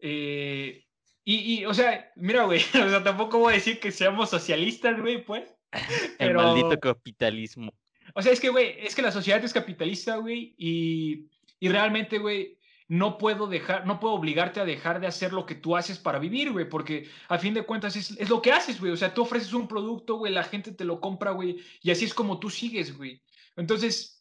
Eh, 0.00 0.86
y, 1.28 1.64
o 1.64 1.74
sea, 1.74 2.12
mira, 2.14 2.44
güey, 2.44 2.60
o 2.68 2.88
sea, 2.88 3.02
tampoco 3.02 3.38
voy 3.38 3.52
a 3.52 3.56
decir 3.56 3.80
que 3.80 3.90
seamos 3.90 4.30
socialistas, 4.30 5.00
güey, 5.00 5.24
pues. 5.24 5.52
El 6.20 6.34
maldito 6.34 6.78
capitalismo. 6.78 7.72
O 8.14 8.22
sea, 8.22 8.32
es 8.32 8.40
que, 8.40 8.48
güey, 8.48 8.76
es 8.78 8.94
que 8.94 9.02
la 9.02 9.10
sociedad 9.10 9.44
es 9.44 9.52
capitalista, 9.52 10.16
güey, 10.16 10.54
y, 10.56 11.26
y 11.58 11.68
realmente, 11.68 12.18
güey, 12.18 12.58
no 12.88 13.18
puedo 13.18 13.48
dejar, 13.48 13.84
no 13.86 13.98
puedo 13.98 14.14
obligarte 14.14 14.60
a 14.60 14.64
dejar 14.64 15.00
de 15.00 15.08
hacer 15.08 15.32
lo 15.32 15.44
que 15.44 15.56
tú 15.56 15.76
haces 15.76 15.98
para 15.98 16.20
vivir, 16.20 16.52
güey, 16.52 16.68
porque 16.68 17.08
a 17.28 17.38
fin 17.38 17.52
de 17.52 17.64
cuentas 17.64 17.96
es, 17.96 18.12
es 18.12 18.30
lo 18.30 18.40
que 18.40 18.52
haces, 18.52 18.78
güey. 18.78 18.92
O 18.92 18.96
sea, 18.96 19.12
tú 19.12 19.22
ofreces 19.22 19.52
un 19.52 19.66
producto, 19.66 20.16
güey, 20.16 20.32
la 20.32 20.44
gente 20.44 20.70
te 20.70 20.84
lo 20.84 21.00
compra, 21.00 21.32
güey, 21.32 21.56
y 21.82 21.90
así 21.90 22.04
es 22.04 22.14
como 22.14 22.38
tú 22.38 22.50
sigues, 22.50 22.96
güey. 22.96 23.20
Entonces, 23.56 24.15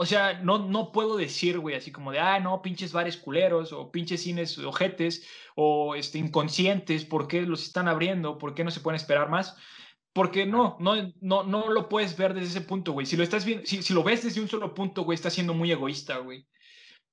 o 0.00 0.06
sea, 0.06 0.34
no, 0.34 0.60
no 0.60 0.92
puedo 0.92 1.16
decir, 1.16 1.58
güey, 1.58 1.74
así 1.74 1.90
como 1.90 2.12
de, 2.12 2.20
ah, 2.20 2.38
no, 2.38 2.62
pinches 2.62 2.92
bares 2.92 3.16
culeros, 3.16 3.72
o 3.72 3.90
pinches 3.90 4.22
cines 4.22 4.56
ojetes, 4.58 5.26
o 5.56 5.96
este, 5.96 6.18
inconscientes, 6.18 7.04
¿por 7.04 7.26
qué 7.26 7.42
los 7.42 7.64
están 7.64 7.88
abriendo? 7.88 8.38
¿Por 8.38 8.54
qué 8.54 8.62
no 8.62 8.70
se 8.70 8.78
pueden 8.78 8.94
esperar 8.94 9.28
más? 9.28 9.56
Porque 10.12 10.46
no, 10.46 10.76
no, 10.78 10.94
no, 11.20 11.42
no 11.42 11.72
lo 11.72 11.88
puedes 11.88 12.16
ver 12.16 12.32
desde 12.32 12.46
ese 12.46 12.60
punto, 12.60 12.92
güey. 12.92 13.06
Si 13.06 13.16
lo 13.16 13.24
estás 13.24 13.44
viendo, 13.44 13.66
si, 13.66 13.82
si, 13.82 13.92
lo 13.92 14.04
ves 14.04 14.22
desde 14.22 14.40
un 14.40 14.46
solo 14.46 14.72
punto, 14.72 15.02
güey, 15.02 15.16
estás 15.16 15.34
siendo 15.34 15.52
muy 15.52 15.72
egoísta, 15.72 16.18
güey. 16.18 16.46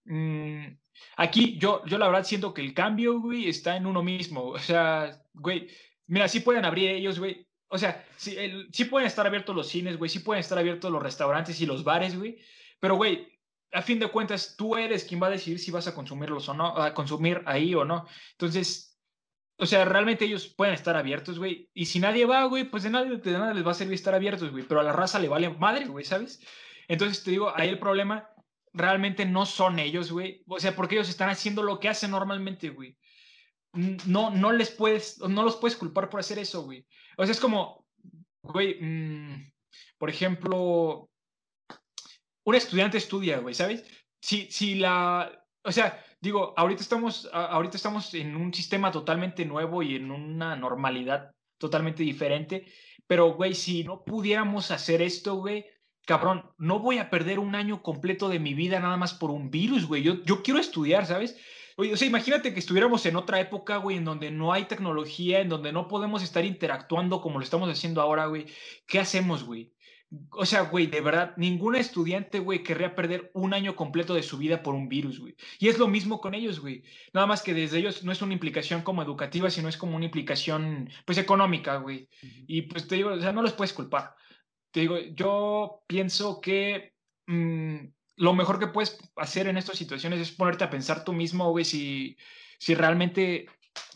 Mm, 0.04 0.78
aquí 1.18 1.58
yo, 1.58 1.84
yo 1.88 1.98
la 1.98 2.06
verdad 2.06 2.24
siento 2.24 2.54
que 2.54 2.62
el 2.62 2.76
cambio, 2.76 3.20
güey, 3.20 3.50
está 3.50 3.78
en 3.78 3.88
uno 3.88 4.04
mismo. 4.04 4.50
O 4.50 4.60
sea, 4.60 5.24
güey, 5.34 5.70
mira, 6.06 6.28
sí 6.28 6.40
pueden 6.40 6.66
abrir 6.66 6.92
ellos, 6.92 7.18
güey, 7.18 7.48
o 7.68 7.80
sea, 7.80 8.06
sí, 8.16 8.38
sí 8.72 8.86
pueden 8.86 9.08
estar 9.08 9.26
abiertos 9.26 9.56
los 9.56 9.68
cines, 9.68 9.98
güey, 9.98 10.10
sí 10.10 10.20
pueden 10.20 10.42
estar 10.42 10.60
abiertos 10.60 10.92
los 10.92 11.02
restaurantes 11.02 11.60
y 11.62 11.66
los 11.66 11.84
bares, 11.84 12.16
güey, 12.16 12.38
pero, 12.80 12.96
güey, 12.96 13.28
a 13.72 13.82
fin 13.82 14.00
de 14.00 14.08
cuentas, 14.08 14.56
tú 14.58 14.78
eres 14.78 15.04
quien 15.04 15.22
va 15.22 15.28
a 15.28 15.32
decidir 15.32 15.60
si 15.60 15.72
vas 15.72 15.88
a 15.88 15.94
consumirlos 15.94 16.48
o 16.50 16.54
no, 16.54 16.78
a 16.78 16.94
consumir 16.94 17.42
ahí 17.46 17.76
o 17.76 17.84
no. 17.84 18.08
Entonces, 18.32 18.96
o 19.58 19.66
sea, 19.66 19.86
realmente 19.86 20.26
ellos 20.26 20.48
pueden 20.48 20.74
estar 20.74 20.96
abiertos, 20.96 21.40
güey, 21.40 21.70
y 21.74 21.86
si 21.86 22.00
nadie 22.00 22.26
va, 22.26 22.46
güey, 22.46 22.66
pues 22.66 22.84
de 22.84 22.90
nada, 22.90 23.06
de 23.06 23.32
nada 23.32 23.54
les 23.54 23.66
va 23.66 23.72
a 23.72 23.76
servir 23.76 23.96
estar 23.96 24.14
abiertos, 24.14 24.52
güey, 24.52 24.66
pero 24.68 24.80
a 24.80 24.84
la 24.84 24.94
raza 24.94 25.20
le 25.20 25.30
vale 25.30 25.50
madre, 25.50 25.86
güey, 25.86 26.04
¿sabes? 26.06 26.42
Entonces, 26.88 27.24
te 27.24 27.32
digo, 27.32 27.52
ahí 27.56 27.70
el 27.70 27.80
problema 27.80 28.30
realmente 28.74 29.26
no 29.26 29.46
son 29.46 29.80
ellos, 29.80 30.12
güey, 30.12 30.44
o 30.48 30.60
sea, 30.60 30.76
porque 30.76 30.96
ellos 30.96 31.10
están 31.10 31.30
haciendo 31.30 31.64
lo 31.64 31.80
que 31.80 31.90
hacen 31.90 32.12
normalmente, 32.12 32.70
güey. 32.70 32.98
no, 33.74 34.30
no 34.30 34.52
les 34.52 34.72
puedes, 34.72 35.20
no 35.20 35.44
los 35.44 35.58
puedes 35.58 35.78
culpar 35.78 36.10
por 36.10 36.20
hacer 36.20 36.40
eso, 36.40 36.64
güey. 36.64 36.86
O 37.18 37.26
sea, 37.26 37.32
es 37.32 37.40
como, 37.40 37.86
güey, 38.42 38.80
mm, 38.82 39.52
por 39.98 40.10
ejemplo, 40.10 41.10
un 42.46 42.56
estudiante 42.56 42.98
estudia, 42.98 43.40
güey, 43.40 43.54
¿sabes? 43.54 43.84
Si, 44.22 44.50
si 44.50 44.76
la, 44.76 45.46
o 45.64 45.72
sea, 45.72 46.04
digo, 46.22 46.54
ahorita 46.58 46.82
estamos, 46.82 47.30
ahorita 47.34 47.78
estamos 47.78 48.14
en 48.14 48.36
un 48.36 48.54
sistema 48.54 48.92
totalmente 48.92 49.46
nuevo 49.46 49.84
y 49.84 49.96
en 49.96 50.12
una 50.12 50.56
normalidad 50.56 51.32
totalmente 51.58 52.04
diferente, 52.04 52.66
pero, 53.08 53.34
güey, 53.34 53.54
si 53.54 53.84
no 53.84 54.04
pudiéramos 54.04 54.72
hacer 54.72 55.02
esto, 55.02 55.36
güey, 55.36 55.66
cabrón, 56.06 56.52
no 56.58 56.80
voy 56.80 56.98
a 56.98 57.10
perder 57.10 57.40
un 57.40 57.56
año 57.56 57.82
completo 57.82 58.30
de 58.30 58.40
mi 58.40 58.54
vida 58.54 58.80
nada 58.80 58.98
más 58.98 59.14
por 59.14 59.32
un 59.32 59.52
virus, 59.52 59.86
güey. 59.86 60.04
Yo, 60.04 60.24
yo 60.24 60.44
quiero 60.44 60.60
estudiar, 60.60 61.06
¿sabes? 61.06 61.38
O 61.78 61.98
sea, 61.98 62.08
imagínate 62.08 62.54
que 62.54 62.60
estuviéramos 62.60 63.06
en 63.06 63.18
otra 63.18 63.40
época, 63.40 63.78
güey, 63.78 63.98
en 63.98 64.06
donde 64.06 64.32
no 64.32 64.54
hay 64.54 64.66
tecnología, 64.66 65.42
en 65.42 65.50
donde 65.50 65.74
no 65.74 65.88
podemos 65.88 66.24
estar 66.24 66.46
interactuando 66.46 67.22
como 67.22 67.40
lo 67.40 67.44
estamos 67.44 67.70
haciendo 67.70 68.02
ahora, 68.02 68.28
güey. 68.28 68.46
¿Qué 68.88 69.00
hacemos, 69.00 69.44
güey? 69.44 69.75
O 70.32 70.46
sea, 70.46 70.62
güey, 70.62 70.88
de 70.88 71.02
verdad, 71.02 71.34
ningún 71.38 71.76
estudiante, 71.76 72.40
güey, 72.40 72.64
querría 72.64 72.96
perder 72.96 73.32
un 73.34 73.54
año 73.54 73.76
completo 73.76 74.14
de 74.14 74.24
su 74.24 74.38
vida 74.38 74.64
por 74.64 74.76
un 74.76 74.90
virus, 74.90 75.20
güey. 75.20 75.36
Y 75.60 75.68
es 75.68 75.78
lo 75.78 75.88
mismo 75.88 76.20
con 76.20 76.34
ellos, 76.34 76.60
güey. 76.60 76.84
Nada 77.14 77.28
más 77.28 77.42
que 77.42 77.54
desde 77.54 77.80
ellos 77.80 78.04
no 78.04 78.12
es 78.12 78.22
una 78.22 78.34
implicación 78.34 78.82
como 78.82 79.02
educativa, 79.02 79.50
sino 79.50 79.70
es 79.70 79.78
como 79.78 79.96
una 79.96 80.06
implicación, 80.06 80.90
pues, 81.06 81.18
económica, 81.18 81.78
güey. 81.78 82.10
Y 82.48 82.64
pues 82.64 82.88
te 82.88 82.96
digo, 82.96 83.12
o 83.12 83.20
sea, 83.20 83.32
no 83.32 83.42
los 83.42 83.54
puedes 83.54 83.74
culpar. 83.74 84.16
Te 84.72 84.82
digo, 84.82 84.98
yo 85.00 85.84
pienso 85.88 86.42
que 86.42 86.94
mm, 87.28 87.78
lo 88.18 88.34
mejor 88.34 88.60
que 88.60 88.68
puedes 88.68 88.98
hacer 89.16 89.48
en 89.48 89.58
estas 89.58 89.78
situaciones 89.78 90.20
es 90.20 90.32
ponerte 90.32 90.64
a 90.64 90.70
pensar 90.70 91.04
tú 91.04 91.14
mismo, 91.14 91.52
güey, 91.52 91.66
si, 91.66 92.18
si 92.60 92.76
realmente 92.76 93.48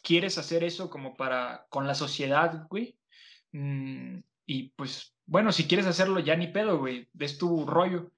quieres 0.03 0.37
hacer 0.37 0.63
eso 0.63 0.89
como 0.89 1.15
para, 1.15 1.67
con 1.69 1.87
la 1.87 1.95
sociedad, 1.95 2.65
güey. 2.69 2.97
Mm, 3.51 4.19
y 4.45 4.69
pues 4.69 5.15
bueno, 5.29 5.51
si 5.51 5.67
quieres 5.67 5.85
hacerlo, 5.85 6.19
ya 6.19 6.35
ni 6.35 6.47
pedo, 6.47 6.79
güey. 6.79 7.07
Es 7.19 7.37
tu 7.37 7.65
rollo. 7.65 8.11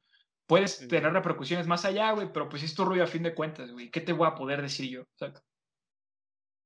Puedes 0.47 0.87
tener 0.87 1.11
repercusiones 1.11 1.67
más 1.67 1.83
allá, 1.83 2.11
güey, 2.13 2.31
pero 2.31 2.47
pues 2.47 2.63
es 2.63 2.73
tu 2.73 2.85
rollo 2.85 3.03
a 3.03 3.07
fin 3.07 3.23
de 3.23 3.35
cuentas, 3.35 3.69
güey. 3.71 3.91
¿Qué 3.91 3.99
te 3.99 4.13
voy 4.13 4.27
a 4.27 4.35
poder 4.35 4.61
decir 4.61 4.89
yo? 4.89 5.03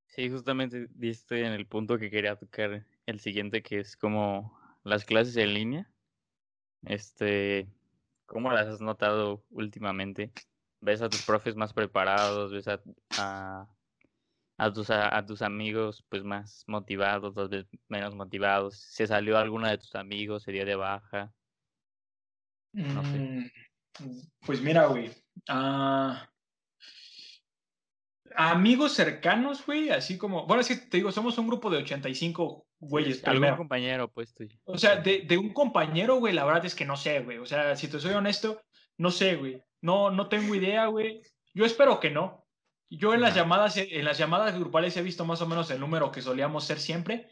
Sí, 0.07 0.29
justamente 0.29 0.87
diste 0.91 1.43
en 1.43 1.53
el 1.53 1.65
punto 1.65 1.97
que 1.97 2.11
quería 2.11 2.35
tocar 2.35 2.85
el 3.07 3.19
siguiente, 3.19 3.63
que 3.63 3.79
es 3.79 3.97
como 3.97 4.55
las 4.83 5.03
clases 5.03 5.35
en 5.37 5.53
línea. 5.55 5.91
Este, 6.83 7.67
¿cómo 8.27 8.51
las 8.51 8.67
has 8.67 8.81
notado 8.81 9.43
últimamente? 9.49 10.31
¿Ves 10.79 11.01
a 11.01 11.09
tus 11.09 11.23
profes 11.23 11.55
más 11.55 11.73
preparados? 11.73 12.51
¿Ves 12.51 12.67
a 12.67 12.79
a 13.17 13.67
tus, 14.73 14.89
a, 14.89 15.25
tus 15.25 15.41
amigos 15.41 16.05
pues 16.09 16.23
más 16.23 16.63
motivados, 16.67 17.33
dos 17.35 17.49
veces 17.49 17.67
menos 17.87 18.15
motivados. 18.15 18.77
¿Se 18.77 19.05
salió 19.07 19.37
alguno 19.37 19.67
de 19.67 19.77
tus 19.77 19.95
amigos? 19.95 20.43
¿Se 20.43 20.51
dio 20.51 20.65
de 20.65 20.75
baja? 20.75 21.31
No 22.73 23.03
sé. 23.03 23.19
Mm, 23.19 23.49
pues 24.45 24.61
mira, 24.61 24.85
güey. 24.87 25.11
Ah, 25.47 26.29
amigos 28.35 28.93
cercanos, 28.93 29.65
güey, 29.65 29.89
así 29.89 30.17
como. 30.17 30.45
Bueno, 30.45 30.61
es 30.61 30.67
que 30.67 30.75
te 30.75 30.97
digo, 30.97 31.11
somos 31.11 31.37
un 31.37 31.47
grupo 31.47 31.69
de 31.69 31.77
85 31.77 32.65
güeyes. 32.79 33.25
Algún 33.27 33.55
compañero, 33.55 34.09
pues. 34.09 34.33
O 34.65 34.77
sea, 34.77 34.97
de, 34.97 35.21
de 35.21 35.37
un 35.37 35.53
compañero, 35.53 36.15
güey, 36.15 36.33
la 36.33 36.45
verdad 36.45 36.65
es 36.65 36.75
que 36.75 36.85
no 36.85 36.97
sé, 36.97 37.21
güey. 37.21 37.37
O 37.37 37.45
sea, 37.45 37.75
si 37.75 37.87
te 37.87 37.99
soy 37.99 38.13
honesto, 38.13 38.61
no 38.97 39.11
sé, 39.11 39.35
güey. 39.35 39.61
No, 39.81 40.11
no 40.11 40.27
tengo 40.29 40.55
idea, 40.55 40.87
güey. 40.87 41.21
Yo 41.53 41.65
espero 41.65 41.99
que 41.99 42.09
no. 42.09 42.44
Yo 42.97 43.13
en 43.13 43.21
las, 43.21 43.35
llamadas, 43.35 43.77
en 43.77 44.05
las 44.05 44.17
llamadas 44.17 44.57
grupales 44.57 44.95
he 44.97 45.01
visto 45.01 45.25
más 45.25 45.41
o 45.41 45.47
menos 45.47 45.69
el 45.71 45.79
número 45.79 46.11
que 46.11 46.21
solíamos 46.21 46.65
ser 46.65 46.79
siempre. 46.79 47.29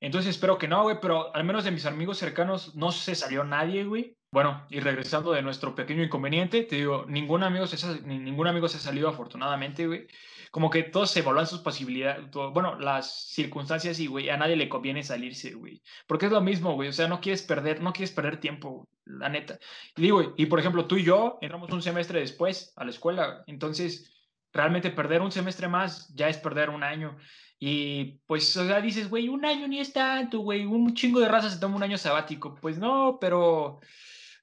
Entonces 0.00 0.30
espero 0.30 0.58
que 0.58 0.68
no, 0.68 0.82
güey, 0.82 0.96
pero 1.00 1.34
al 1.34 1.44
menos 1.44 1.64
de 1.64 1.70
mis 1.70 1.84
amigos 1.84 2.18
cercanos 2.18 2.74
no 2.74 2.90
se 2.90 3.14
salió 3.14 3.44
nadie, 3.44 3.84
güey. 3.84 4.16
Bueno, 4.32 4.64
y 4.70 4.80
regresando 4.80 5.32
de 5.32 5.42
nuestro 5.42 5.74
pequeño 5.74 6.02
inconveniente, 6.02 6.62
te 6.62 6.76
digo, 6.76 7.04
ningún 7.08 7.42
amigo 7.42 7.66
se, 7.66 8.00
ningún 8.02 8.46
amigo 8.46 8.68
se 8.68 8.78
ha 8.78 8.80
salido 8.80 9.08
afortunadamente, 9.08 9.86
güey. 9.86 10.06
Como 10.50 10.70
que 10.70 10.84
todos 10.84 11.10
se 11.10 11.20
evalúan 11.20 11.46
sus 11.46 11.60
posibilidades, 11.60 12.30
bueno, 12.30 12.78
las 12.78 13.28
circunstancias 13.28 14.00
y, 14.00 14.06
güey, 14.06 14.30
a 14.30 14.36
nadie 14.36 14.56
le 14.56 14.68
conviene 14.68 15.02
salirse, 15.02 15.54
güey. 15.54 15.82
Porque 16.06 16.26
es 16.26 16.32
lo 16.32 16.40
mismo, 16.40 16.74
güey, 16.74 16.88
o 16.88 16.92
sea, 16.92 17.08
no 17.08 17.20
quieres 17.20 17.42
perder, 17.42 17.80
no 17.80 17.92
quieres 17.92 18.12
perder 18.12 18.40
tiempo, 18.40 18.88
la 19.04 19.28
neta. 19.28 19.58
Y 19.96 20.02
digo, 20.02 20.34
y 20.36 20.46
por 20.46 20.60
ejemplo, 20.60 20.86
tú 20.86 20.96
y 20.96 21.04
yo 21.04 21.38
entramos 21.40 21.70
un 21.70 21.82
semestre 21.82 22.20
después 22.20 22.72
a 22.76 22.84
la 22.84 22.90
escuela, 22.90 23.44
entonces 23.46 24.10
realmente 24.52 24.90
perder 24.90 25.22
un 25.22 25.32
semestre 25.32 25.68
más 25.68 26.08
ya 26.14 26.28
es 26.28 26.38
perder 26.38 26.70
un 26.70 26.82
año. 26.82 27.16
Y 27.58 28.20
pues, 28.26 28.56
o 28.56 28.66
sea, 28.66 28.80
dices, 28.80 29.10
güey, 29.10 29.28
un 29.28 29.44
año 29.44 29.68
ni 29.68 29.80
es 29.80 29.92
tanto, 29.92 30.40
güey, 30.40 30.64
un 30.64 30.94
chingo 30.94 31.20
de 31.20 31.28
raza 31.28 31.50
se 31.50 31.60
toma 31.60 31.76
un 31.76 31.82
año 31.82 31.98
sabático. 31.98 32.54
Pues 32.54 32.78
no, 32.78 33.18
pero 33.20 33.80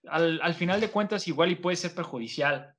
al, 0.08 0.40
al, 0.42 0.54
final 0.54 0.80
de 0.80 0.92
cuentas 0.92 1.28
igual 1.28 1.52
y 1.52 1.56
puede 1.56 1.76
ser 1.76 1.96
perjudicial. 1.96 2.76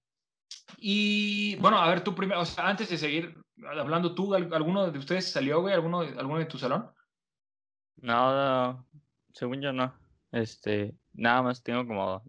Y 0.76 1.56
bueno, 1.56 1.78
a 1.78 1.88
ver, 1.88 2.02
tú 2.04 2.14
primero, 2.14 2.40
o 2.40 2.44
sea, 2.44 2.68
antes 2.68 2.88
de 2.88 2.98
seguir 2.98 3.36
hablando, 3.64 4.14
¿tú, 4.14 4.34
alguno 4.34 4.90
de 4.90 4.98
ustedes 4.98 5.30
salió, 5.30 5.60
güey, 5.60 5.74
alguno, 5.74 6.00
alguno 6.00 6.38
de 6.38 6.46
tu 6.46 6.58
salón? 6.58 6.90
No, 7.96 8.32
no, 8.32 8.86
según 9.32 9.60
yo 9.60 9.72
no. 9.72 9.92
Este, 10.30 10.94
nada 11.14 11.42
más 11.42 11.62
tengo 11.62 11.86
como 11.86 12.22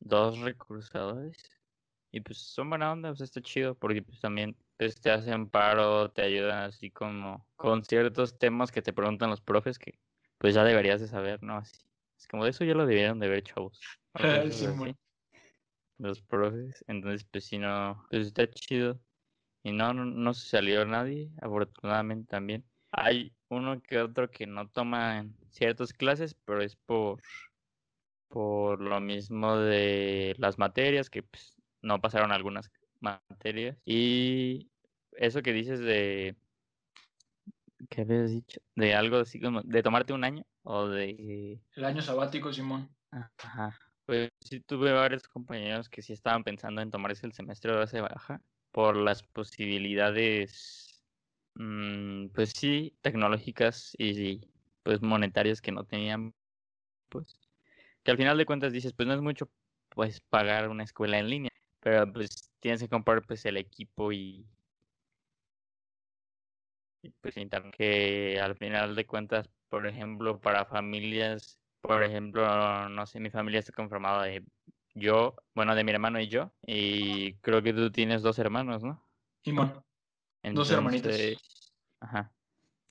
dos 0.00 0.38
recursadores. 0.40 1.53
Y 2.14 2.20
pues 2.20 2.38
son 2.38 2.68
buena 2.68 2.92
onda, 2.92 3.08
pues 3.08 3.22
está 3.22 3.40
chido, 3.40 3.74
porque 3.74 4.00
pues 4.00 4.20
también 4.20 4.56
pues, 4.76 4.94
te 5.00 5.10
hacen 5.10 5.50
paro, 5.50 6.12
te 6.12 6.22
ayudan 6.22 6.62
así 6.62 6.88
como 6.88 7.44
con 7.56 7.82
ciertos 7.82 8.38
temas 8.38 8.70
que 8.70 8.82
te 8.82 8.92
preguntan 8.92 9.30
los 9.30 9.40
profes 9.40 9.80
que 9.80 9.98
pues 10.38 10.54
ya 10.54 10.62
deberías 10.62 11.00
de 11.00 11.08
saber, 11.08 11.42
¿no? 11.42 11.56
Así. 11.56 11.76
Es 12.16 12.28
como 12.28 12.44
de 12.44 12.50
eso 12.50 12.62
ya 12.62 12.74
lo 12.74 12.86
debieron 12.86 13.18
de 13.18 13.26
ver, 13.26 13.42
chavos. 13.42 13.80
los 15.98 16.22
profes. 16.22 16.84
Entonces, 16.86 17.24
pues 17.24 17.46
si 17.46 17.58
no, 17.58 18.06
pues 18.08 18.28
está 18.28 18.48
chido. 18.48 19.00
Y 19.64 19.72
no, 19.72 19.92
no, 19.92 20.04
no 20.04 20.34
se 20.34 20.48
salió 20.50 20.84
nadie, 20.84 21.32
afortunadamente 21.42 22.28
también. 22.28 22.64
Hay 22.92 23.34
uno 23.48 23.82
que 23.82 23.98
otro 23.98 24.30
que 24.30 24.46
no 24.46 24.68
toma 24.68 25.26
ciertas 25.50 25.92
clases, 25.92 26.36
pero 26.44 26.62
es 26.62 26.76
por 26.76 27.20
por 28.28 28.80
lo 28.80 29.00
mismo 29.00 29.56
de 29.56 30.34
las 30.38 30.58
materias 30.58 31.08
que 31.08 31.22
pues 31.22 31.53
no 31.84 32.00
pasaron 32.00 32.32
algunas 32.32 32.70
materias. 33.00 33.76
Y 33.84 34.70
eso 35.12 35.42
que 35.42 35.52
dices 35.52 35.80
de... 35.80 36.36
¿Qué 37.90 38.00
habías 38.00 38.30
dicho? 38.30 38.60
De 38.74 38.94
algo 38.94 39.18
así 39.18 39.40
como... 39.40 39.62
De 39.62 39.82
tomarte 39.82 40.12
un 40.12 40.24
año 40.24 40.44
o 40.62 40.88
de... 40.88 41.60
El 41.74 41.84
año 41.84 42.02
sabático, 42.02 42.52
Simón. 42.52 42.88
Ajá. 43.10 43.78
Pues 44.06 44.30
sí 44.40 44.60
tuve 44.60 44.92
varios 44.92 45.28
compañeros 45.28 45.88
que 45.88 46.02
sí 46.02 46.12
estaban 46.12 46.44
pensando 46.44 46.82
en 46.82 46.90
tomarse 46.90 47.26
el 47.26 47.32
semestre 47.32 47.72
de 47.72 47.78
base 47.78 48.00
baja 48.00 48.40
por 48.70 48.96
las 48.96 49.22
posibilidades, 49.22 51.02
mm, 51.54 52.28
pues 52.28 52.50
sí, 52.50 52.96
tecnológicas 53.00 53.94
y 53.96 54.40
pues 54.82 55.00
monetarias 55.00 55.62
que 55.62 55.72
no 55.72 55.84
tenían, 55.84 56.34
pues 57.08 57.38
que 58.02 58.10
al 58.10 58.18
final 58.18 58.36
de 58.36 58.46
cuentas 58.46 58.72
dices, 58.72 58.92
pues 58.92 59.06
no 59.06 59.14
es 59.14 59.20
mucho 59.20 59.48
pues 59.88 60.20
pagar 60.20 60.68
una 60.68 60.84
escuela 60.84 61.18
en 61.18 61.30
línea, 61.30 61.50
pero 61.84 62.10
pues 62.10 62.50
tienes 62.60 62.80
que 62.80 62.88
comprar 62.88 63.22
pues 63.26 63.44
el 63.44 63.58
equipo 63.58 64.10
y, 64.10 64.46
pues 67.20 67.36
internet 67.36 67.74
que 67.76 68.40
al 68.40 68.56
final 68.56 68.96
de 68.96 69.06
cuentas, 69.06 69.50
por 69.68 69.86
ejemplo, 69.86 70.40
para 70.40 70.64
familias, 70.64 71.58
por 71.82 72.02
ejemplo, 72.02 72.88
no 72.88 73.04
sé, 73.04 73.20
mi 73.20 73.28
familia 73.28 73.60
está 73.60 73.72
conformada 73.72 74.24
de 74.24 74.42
yo, 74.94 75.36
bueno, 75.54 75.74
de 75.74 75.84
mi 75.84 75.92
hermano 75.92 76.18
y 76.18 76.28
yo, 76.28 76.50
y 76.66 77.34
creo 77.34 77.62
que 77.62 77.74
tú 77.74 77.90
tienes 77.90 78.22
dos 78.22 78.38
hermanos, 78.38 78.82
¿no? 78.82 79.06
Simón. 79.44 79.84
dos 80.42 80.70
hermanitos. 80.70 81.14
Ajá. 82.00 82.32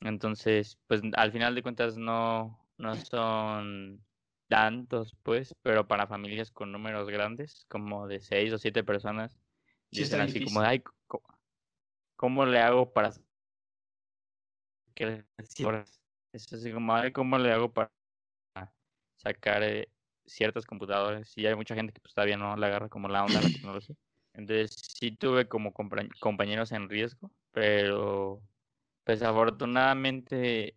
Entonces, 0.02 0.78
pues 0.86 1.02
al 1.16 1.32
final 1.32 1.56
de 1.56 1.64
cuentas 1.64 1.98
no, 1.98 2.64
no 2.78 2.96
son 2.96 4.06
tantos, 4.54 5.16
pues, 5.24 5.56
pero 5.63 5.88
para 5.88 6.06
familias 6.06 6.52
con 6.52 6.72
números 6.72 7.10
grandes, 7.10 7.66
como 7.70 8.08
de 8.08 8.20
seis 8.20 8.54
o 8.54 8.60
siete 8.60 8.84
personas, 8.84 9.36
dicen 9.89 10.22
así 10.22 10.44
como, 10.44 10.62
ay, 10.62 10.84
¿cómo, 12.16 12.46
le 12.46 12.60
hago 12.60 12.94
para 12.94 13.12
que 14.94 15.26
es 16.34 16.54
así 16.54 16.72
como, 16.72 16.94
ay, 16.94 17.12
¿cómo 17.12 17.39
le 17.39 17.52
hago 17.52 17.74
para 17.74 17.92
sacar 19.16 19.63
eh, 19.63 19.89
ciertas 20.28 20.68
computadoras? 20.68 21.36
Y 21.36 21.48
hay 21.48 21.56
mucha 21.56 21.74
gente 21.74 21.92
que 21.92 22.02
pues 22.02 22.13
todavía 22.13 22.38
no 22.38 22.56
le 22.56 22.68
agarra 22.68 22.89
como 22.89 23.08
la 23.08 23.26
onda 23.26 23.42
la 23.42 23.50
tecnología. 23.60 23.96
Entonces 24.36 24.76
sí 25.00 25.10
tuve 25.16 25.48
como 25.48 25.74
compañeros 25.74 26.72
en 26.74 26.89
riesgo, 26.89 27.32
pero 27.52 28.39
pues 29.04 29.24
afortunadamente 29.24 30.76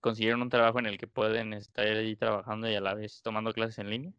consiguieron 0.00 0.42
un 0.42 0.48
trabajo 0.48 0.78
en 0.78 0.86
el 0.86 0.98
que 0.98 1.06
pueden 1.06 1.52
estar 1.52 1.86
ahí 1.86 2.16
trabajando 2.16 2.68
y 2.68 2.74
a 2.74 2.80
la 2.80 2.94
vez 2.94 3.22
tomando 3.22 3.52
clases 3.52 3.78
en 3.78 3.90
línea. 3.90 4.12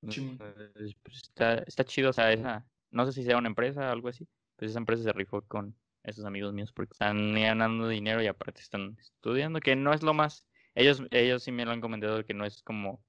Pues, 0.00 1.16
está, 1.22 1.54
está 1.58 1.84
chido, 1.84 2.10
o 2.10 2.12
sea, 2.12 2.32
esa, 2.32 2.66
no 2.90 3.06
sé 3.06 3.12
si 3.12 3.24
sea 3.24 3.38
una 3.38 3.48
empresa 3.48 3.88
o 3.88 3.92
algo 3.92 4.08
así, 4.08 4.28
pues 4.56 4.70
esa 4.70 4.78
empresa 4.78 5.02
se 5.02 5.12
rifó 5.12 5.42
con 5.42 5.76
esos 6.02 6.24
amigos 6.24 6.52
míos 6.52 6.72
porque 6.72 6.92
están 6.92 7.34
ganando 7.34 7.88
dinero 7.88 8.22
y 8.22 8.26
aparte 8.26 8.60
están 8.60 8.96
estudiando, 9.00 9.60
que 9.60 9.74
no 9.74 9.92
es 9.92 10.02
lo 10.02 10.14
más. 10.14 10.46
Ellos, 10.74 11.02
ellos 11.10 11.42
sí 11.42 11.52
me 11.52 11.64
lo 11.64 11.72
han 11.72 11.80
comentado 11.80 12.24
que 12.24 12.34
no 12.34 12.44
es 12.44 12.62
como, 12.62 13.02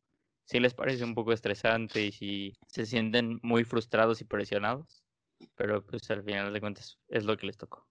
sí 0.45 0.59
les 0.59 0.73
parece 0.73 1.03
un 1.03 1.13
poco 1.13 1.33
estresante 1.33 2.05
y 2.05 2.11
si 2.11 2.53
se 2.67 2.85
sienten 2.85 3.39
muy 3.43 3.63
frustrados 3.63 4.21
y 4.21 4.25
presionados, 4.25 5.03
pero 5.55 5.85
pues 5.85 6.09
al 6.09 6.23
final 6.23 6.51
de 6.51 6.61
cuentas 6.61 6.97
es 7.09 7.25
lo 7.25 7.37
que 7.37 7.47
les 7.47 7.57
tocó. 7.57 7.87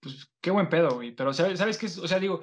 Pues 0.00 0.28
qué 0.40 0.50
buen 0.50 0.68
pedo, 0.68 0.94
güey. 0.94 1.12
Pero 1.12 1.32
¿sabes, 1.32 1.58
¿sabes 1.58 1.78
qué? 1.78 1.86
O 1.86 2.08
sea, 2.08 2.18
digo, 2.18 2.40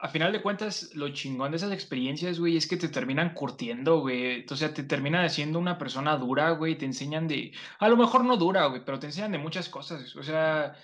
a 0.00 0.08
final 0.08 0.32
de 0.32 0.40
cuentas, 0.40 0.90
lo 0.94 1.10
chingón 1.10 1.50
de 1.50 1.58
esas 1.58 1.72
experiencias, 1.72 2.38
güey, 2.38 2.56
es 2.56 2.66
que 2.66 2.76
te 2.76 2.88
terminan 2.88 3.34
curtiendo, 3.34 4.00
güey. 4.00 4.46
O 4.50 4.56
sea, 4.56 4.72
te 4.72 4.82
terminan 4.82 5.24
haciendo 5.24 5.58
una 5.58 5.78
persona 5.78 6.16
dura, 6.16 6.50
güey. 6.52 6.76
Te 6.76 6.86
enseñan 6.86 7.28
de. 7.28 7.52
A 7.78 7.88
lo 7.88 7.96
mejor 7.96 8.24
no 8.24 8.36
dura, 8.36 8.66
güey, 8.66 8.84
pero 8.84 8.98
te 8.98 9.06
enseñan 9.06 9.32
de 9.32 9.38
muchas 9.38 9.68
cosas. 9.68 10.16
O 10.16 10.22
sea, 10.22 10.74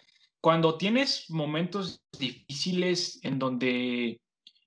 cuando 0.41 0.77
tienes 0.77 1.31
momentos 1.31 2.03
difíciles 2.19 3.19
en 3.23 3.39
donde 3.39 4.21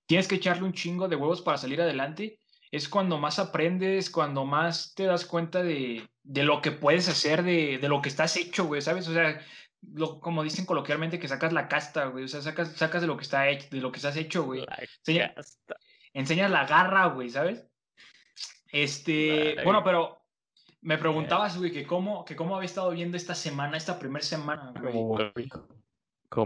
tienes 0.08 0.28
que 0.28 0.36
echarle 0.36 0.64
un 0.64 0.74
chingo 0.74 1.08
de 1.08 1.16
huevos 1.16 1.42
para 1.42 1.58
salir 1.58 1.82
adelante, 1.82 2.40
es 2.72 2.90
cuando 2.90 3.18
más 3.20 3.40
aprendes, 3.40 4.10
cuando 4.10 4.46
más 4.46 4.94
te 4.96 5.04
das 5.06 5.26
cuenta 5.26 5.62
de, 5.64 6.08
de 6.24 6.44
lo 6.44 6.62
que 6.62 6.72
puedes 6.72 7.08
hacer, 7.08 7.44
de, 7.44 7.78
de 7.78 7.90
lo 7.90 8.02
que 8.02 8.10
estás 8.10 8.36
hecho, 8.38 8.66
güey, 8.66 8.82
¿sabes? 8.82 9.08
O 9.08 9.14
sea, 9.14 9.40
lo, 9.82 10.20
como 10.20 10.44
dicen 10.44 10.66
coloquialmente, 10.66 11.20
que 11.20 11.28
sacas 11.28 11.54
la 11.54 11.68
casta, 11.68 12.06
güey. 12.06 12.26
O 12.26 12.28
sea, 12.28 12.42
sacas, 12.42 12.74
sacas 12.74 13.02
de 13.02 13.08
lo 13.08 13.18
que 13.18 13.24
está 13.24 13.50
hecho, 13.50 13.68
de 13.72 13.82
lo 13.82 13.92
que 13.92 13.98
estás 13.98 14.18
hecho, 14.18 14.44
güey. 14.44 14.66
enseñas 16.14 16.52
la 16.52 16.66
garra, 16.66 17.08
güey, 17.08 17.30
¿sabes? 17.30 17.66
Este, 18.72 19.56
bueno, 19.64 19.84
pero 19.84 20.22
me 20.82 20.98
preguntabas, 20.98 21.58
güey, 21.58 21.72
que 21.72 21.86
cómo, 21.86 22.24
que 22.24 22.36
cómo 22.36 22.56
había 22.56 22.68
estado 22.68 22.92
viendo 22.92 23.18
esta 23.18 23.36
semana, 23.36 23.78
esta 23.78 23.98
primera 24.00 24.24
semana, 24.24 24.74
güey. 24.80 25.50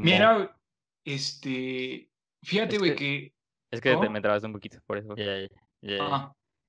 Mira, 0.02 0.58
este, 1.04 2.10
fíjate, 2.42 2.78
güey, 2.78 2.96
que, 2.96 3.34
Es 3.70 3.82
que 3.82 3.96
te, 3.96 4.10
me 4.10 4.22
trabaste 4.22 4.48
un 4.48 4.54
poquito, 4.54 4.80
por 4.86 4.98
eso. 4.98 5.16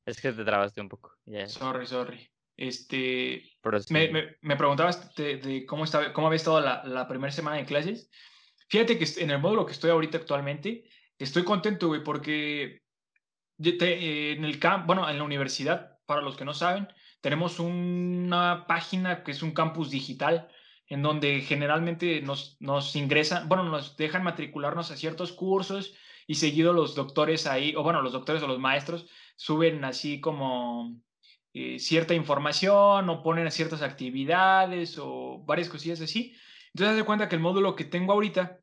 Es 0.07 0.21
que 0.21 0.33
te 0.33 0.45
trabaste 0.45 0.81
un 0.81 0.89
poco. 0.89 1.13
Sorry, 1.47 1.87
sorry. 1.87 2.31
Este, 2.57 3.43
me, 3.91 4.37
me, 4.41 4.57
preguntabas 4.57 5.15
de, 5.15 5.65
cómo, 5.67 5.85
estaba, 5.85 6.13
cómo 6.13 6.29
había 6.29 6.37
estado 6.37 6.61
la, 6.61 6.85
la 6.85 7.09
primera 7.09 7.33
semana 7.33 7.57
de 7.57 7.65
clases. 7.65 8.11
Fíjate 8.69 8.99
que 8.99 9.07
en 9.19 9.31
el 9.31 9.41
módulo 9.41 9.67
que 9.67 9.73
estoy 9.73 9.91
ahorita 9.91 10.19
actualmente, 10.19 10.85
estoy 11.19 11.45
contento, 11.45 11.89
güey, 11.89 12.03
porque 12.03 12.83
en 13.59 14.45
el 14.45 14.59
camp, 14.59 14.87
bueno, 14.87 15.09
en 15.09 15.19
la 15.19 15.25
universidad, 15.25 15.99
para 16.07 16.23
los 16.23 16.37
que 16.37 16.45
no 16.45 16.55
saben, 16.55 16.89
tenemos 17.21 17.59
una 17.59 18.67
página 18.67 19.23
que 19.23 19.33
es 19.33 19.43
un 19.43 19.53
campus 19.53 19.91
digital, 19.91 20.49
en 20.89 21.03
donde 21.03 21.41
generalmente 21.41 22.21
nos, 22.21 22.57
nos 22.61 22.95
ingresan, 22.97 23.49
bueno, 23.49 23.65
nos 23.65 23.97
dejan 23.97 24.23
matricularnos 24.23 24.91
a 24.91 24.97
ciertos 24.97 25.33
cursos 25.33 25.95
y 26.27 26.35
seguido 26.35 26.73
los 26.73 26.95
doctores 26.95 27.47
ahí, 27.47 27.75
o 27.77 27.83
bueno, 27.83 28.03
los 28.03 28.13
doctores 28.13 28.43
o 28.43 28.47
los 28.47 28.59
maestros 28.59 29.07
suben 29.37 29.85
así 29.85 30.21
como 30.21 31.01
eh, 31.57 31.79
cierta 31.79 32.15
información 32.15 33.09
o 33.09 33.23
ponen 33.23 33.49
ciertas 33.53 33.81
actividades 33.81 34.99
o 34.99 35.39
varias 35.47 35.69
cosillas 35.69 36.01
así. 36.01 36.35
Entonces, 36.69 36.91
haz 36.91 36.97
de 36.97 37.05
cuenta 37.05 37.29
que 37.29 37.37
el 37.37 37.41
módulo 37.41 37.77
que 37.77 37.85
tengo 37.85 38.13
ahorita, 38.13 38.59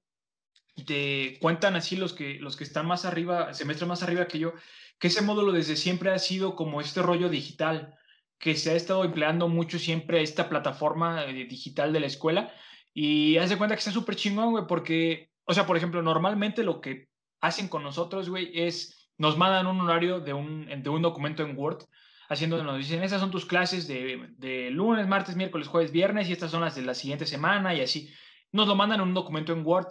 te 0.85 1.37
cuentan 1.39 1.77
así 1.77 1.95
los 1.95 2.11
que, 2.11 2.35
los 2.35 2.57
que 2.57 2.65
están 2.65 2.85
más 2.85 3.05
arriba, 3.05 3.53
semestres 3.53 3.87
más 3.87 4.03
arriba 4.03 4.27
que 4.27 4.39
yo, 4.39 4.53
que 4.99 5.07
ese 5.07 5.21
módulo 5.21 5.53
desde 5.53 5.77
siempre 5.77 6.11
ha 6.11 6.19
sido 6.19 6.55
como 6.57 6.81
este 6.81 7.01
rollo 7.01 7.29
digital, 7.29 7.95
que 8.37 8.55
se 8.55 8.71
ha 8.71 8.75
estado 8.75 9.05
empleando 9.05 9.47
mucho 9.47 9.79
siempre 9.79 10.21
esta 10.21 10.49
plataforma 10.49 11.23
eh, 11.23 11.45
digital 11.45 11.93
de 11.93 12.01
la 12.01 12.07
escuela. 12.07 12.53
Y 12.93 13.37
haz 13.37 13.49
de 13.49 13.57
cuenta 13.57 13.75
que 13.75 13.79
está 13.79 13.91
súper 13.91 14.17
chingón, 14.17 14.51
güey, 14.51 14.65
porque, 14.67 15.29
o 15.45 15.53
sea, 15.53 15.65
por 15.65 15.77
ejemplo, 15.77 16.01
normalmente 16.01 16.63
lo 16.63 16.81
que 16.81 17.07
hacen 17.39 17.69
con 17.69 17.83
nosotros, 17.83 18.29
güey, 18.29 18.51
es 18.53 19.09
nos 19.17 19.37
mandan 19.37 19.67
un 19.67 19.79
horario 19.79 20.19
de 20.19 20.33
un, 20.33 20.65
de 20.65 20.89
un 20.89 21.01
documento 21.01 21.43
en 21.43 21.57
Word 21.57 21.85
haciendo, 22.31 22.63
nos 22.63 22.77
dicen, 22.77 23.03
estas 23.03 23.19
son 23.19 23.29
tus 23.29 23.45
clases 23.45 23.87
de, 23.87 24.29
de, 24.37 24.69
lunes, 24.71 25.07
martes, 25.07 25.35
miércoles, 25.35 25.67
jueves, 25.67 25.91
viernes 25.91 26.29
y 26.29 26.31
estas 26.31 26.49
son 26.49 26.61
las 26.61 26.75
de 26.75 26.81
la 26.81 26.93
siguiente 26.93 27.25
semana 27.25 27.75
y 27.75 27.81
así. 27.81 28.09
Nos 28.53 28.67
lo 28.67 28.75
mandan 28.75 29.01
en 29.01 29.07
un 29.07 29.13
documento 29.13 29.51
en 29.51 29.65
Word, 29.65 29.87